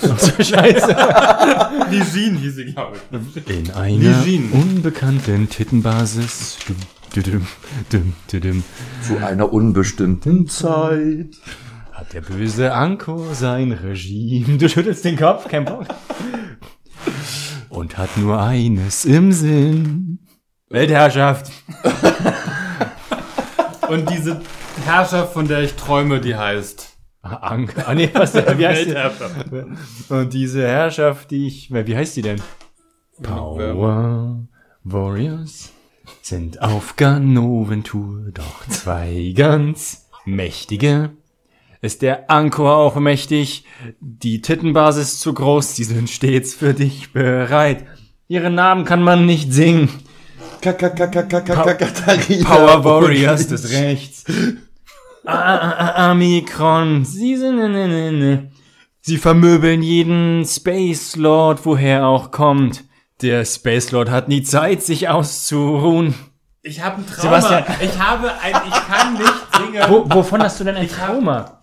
So 0.00 0.42
scheiße. 0.42 0.86
Lejeune 1.90 2.38
hieß 2.38 2.54
sie, 2.54 2.64
glaube 2.66 2.96
ich. 2.96 3.58
In 3.58 3.70
einer 3.72 4.22
Lejeune. 4.22 4.52
unbekannten 4.52 5.48
Tittenbasis. 5.48 6.58
Dum, 6.68 6.76
dum, 7.24 7.46
dum, 7.90 8.12
dum, 8.30 8.40
dum. 8.40 8.64
Zu 9.02 9.16
einer 9.16 9.52
unbestimmten 9.52 10.46
Zeit. 10.46 11.36
Hat 11.96 12.12
der 12.12 12.20
böse 12.20 12.74
Anko 12.74 13.32
sein 13.32 13.72
Regime? 13.72 14.58
Du 14.58 14.68
schüttelst 14.68 15.02
den 15.06 15.16
Kopf, 15.16 15.48
kein 15.48 15.64
Bock. 15.64 15.86
Und 17.70 17.96
hat 17.96 18.18
nur 18.18 18.38
eines 18.38 19.06
im 19.06 19.32
Sinn. 19.32 20.18
Weltherrschaft. 20.68 21.50
Und 23.88 24.10
diese 24.10 24.42
Herrschaft, 24.84 25.32
von 25.32 25.48
der 25.48 25.62
ich 25.62 25.72
träume, 25.72 26.20
die 26.20 26.36
heißt. 26.36 26.98
Ah, 27.22 27.36
Anko. 27.36 27.80
Ah, 27.86 27.94
nee, 27.94 28.10
was, 28.12 28.34
wie 28.34 28.66
heißt 28.66 28.82
die? 28.82 28.94
Weltherrschaft. 28.94 29.46
Und 30.10 30.34
diese 30.34 30.68
Herrschaft, 30.68 31.30
die 31.30 31.46
ich, 31.46 31.72
wie 31.72 31.96
heißt 31.96 32.14
die 32.14 32.22
denn? 32.22 32.42
Power 33.22 34.46
Warriors 34.84 35.72
sind 36.20 36.60
auf 36.60 36.96
Ganoventour, 36.96 38.32
doch 38.34 38.68
zwei 38.68 39.32
ganz 39.34 40.10
mächtige. 40.26 41.16
Ist 41.80 42.02
der 42.02 42.30
Anchor 42.30 42.76
auch 42.76 42.96
mächtig? 42.96 43.64
Die 44.00 44.40
Tittenbasis 44.40 45.18
zu 45.20 45.34
groß, 45.34 45.74
die 45.74 45.84
sind 45.84 46.10
stets 46.10 46.54
für 46.54 46.74
dich 46.74 47.12
bereit. 47.12 47.86
Ihren 48.28 48.54
Namen 48.54 48.84
kann 48.84 49.02
man 49.02 49.26
nicht 49.26 49.52
singen. 49.52 49.88
Katharina. 50.60 52.44
Power 52.44 52.84
Warriors 52.84 53.48
des 53.48 53.70
Rechts. 53.70 54.24
Amikron. 55.24 57.04
Sie 57.04 57.36
sind, 57.36 57.56
ne, 57.56 57.68
ne, 57.68 58.12
ne. 58.12 58.50
Sie 59.00 59.18
vermöbeln 59.18 59.82
jeden 59.82 60.44
Space 60.44 61.14
Lord, 61.16 61.64
woher 61.64 62.06
auch 62.06 62.30
kommt. 62.32 62.84
Der 63.22 63.44
Space 63.44 63.92
Lord 63.92 64.10
hat 64.10 64.28
nie 64.28 64.42
Zeit, 64.42 64.82
sich 64.82 65.08
auszuruhen. 65.08 66.14
Ich 66.62 66.82
habe 66.82 66.96
ein 66.96 67.06
Trauma. 67.06 67.40
Sebastian. 67.40 67.64
Ich 67.80 67.98
habe 67.98 68.32
ein, 68.42 68.54
ich 68.66 68.74
kann 68.74 69.12
nicht 69.14 69.32
singen. 69.56 69.84
Wo, 69.88 70.04
wovon 70.12 70.42
hast 70.42 70.58
du 70.58 70.64
denn 70.64 70.74
ein 70.74 70.88
Trauma? 70.88 71.55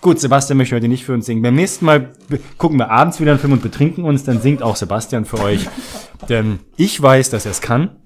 Gut, 0.00 0.20
Sebastian 0.20 0.56
möchte 0.58 0.76
heute 0.76 0.88
nicht 0.88 1.04
für 1.04 1.12
uns 1.14 1.26
singen. 1.26 1.42
Beim 1.42 1.54
nächsten 1.54 1.84
Mal 1.84 2.12
gucken 2.56 2.78
wir 2.78 2.90
abends 2.90 3.20
wieder 3.20 3.32
einen 3.32 3.40
Film 3.40 3.52
und 3.52 3.62
betrinken 3.62 4.04
uns, 4.04 4.24
dann 4.24 4.40
singt 4.40 4.62
auch 4.62 4.76
Sebastian 4.76 5.24
für 5.24 5.40
euch. 5.40 5.66
Denn 6.28 6.60
ich 6.76 7.00
weiß, 7.00 7.30
dass 7.30 7.44
er 7.44 7.52
es 7.52 7.60
kann. 7.60 7.96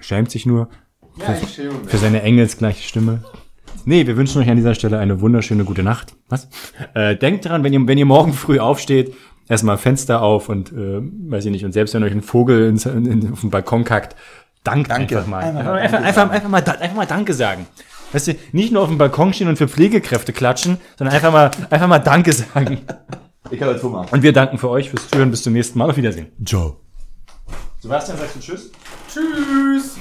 Schämt 0.00 0.30
sich 0.30 0.44
nur 0.46 0.68
Ja, 1.18 1.30
mich. 1.30 1.60
für 1.86 1.96
seine 1.98 2.22
engelsgleiche 2.22 2.82
Stimme. 2.86 3.22
Nee, 3.86 4.06
wir 4.06 4.16
wünschen 4.16 4.40
euch 4.40 4.48
an 4.48 4.56
dieser 4.56 4.74
Stelle 4.74 4.98
eine 4.98 5.20
wunderschöne 5.20 5.64
gute 5.64 5.82
Nacht. 5.82 6.14
Was? 6.28 6.48
Äh, 6.94 7.16
denkt 7.16 7.44
dran, 7.44 7.64
wenn 7.64 7.72
ihr, 7.72 7.86
wenn 7.86 7.98
ihr 7.98 8.06
morgen 8.06 8.32
früh 8.32 8.58
aufsteht, 8.58 9.14
erstmal 9.48 9.76
Fenster 9.78 10.22
auf 10.22 10.48
und, 10.48 10.72
äh, 10.72 11.00
weiß 11.02 11.44
ich 11.44 11.50
nicht, 11.50 11.64
und 11.64 11.72
selbst 11.72 11.94
wenn 11.94 12.02
euch 12.02 12.12
ein 12.12 12.22
Vogel 12.22 12.68
ins, 12.68 12.86
in, 12.86 13.04
in, 13.06 13.32
auf 13.32 13.40
den 13.42 13.50
Balkon 13.50 13.84
kackt, 13.84 14.16
dankt 14.62 14.90
Danke. 14.90 15.18
einfach 15.18 15.28
mal. 15.28 15.40
Einfach 15.44 15.72
Einfach, 15.74 16.02
einfach, 16.02 16.30
einfach, 16.30 16.48
mal, 16.48 16.62
einfach 16.62 16.96
mal 16.96 17.06
Danke 17.06 17.34
sagen. 17.34 17.66
Weißt 18.14 18.28
du, 18.28 18.36
nicht 18.52 18.72
nur 18.72 18.82
auf 18.82 18.88
dem 18.88 18.96
Balkon 18.96 19.32
stehen 19.32 19.48
und 19.48 19.56
für 19.56 19.66
Pflegekräfte 19.66 20.32
klatschen, 20.32 20.78
sondern 20.96 21.16
einfach 21.16 21.32
mal, 21.32 21.50
einfach 21.68 21.88
mal 21.88 21.98
Danke 21.98 22.32
sagen. 22.32 22.80
Ich 23.50 23.60
habe 23.60 23.72
jetzt 23.72 23.82
Hunger. 23.82 24.06
Und 24.10 24.22
wir 24.22 24.32
danken 24.32 24.56
für 24.56 24.70
euch 24.70 24.88
fürs 24.88 25.08
Zuhören. 25.10 25.30
Bis 25.30 25.42
zum 25.42 25.52
nächsten 25.52 25.78
Mal. 25.78 25.90
Auf 25.90 25.96
Wiedersehen. 25.96 26.28
Ciao. 26.46 26.80
Sebastian, 27.80 28.16
sagst 28.16 28.36
du 28.36 28.40
Tschüss? 28.40 28.70
Tschüss. 29.12 29.96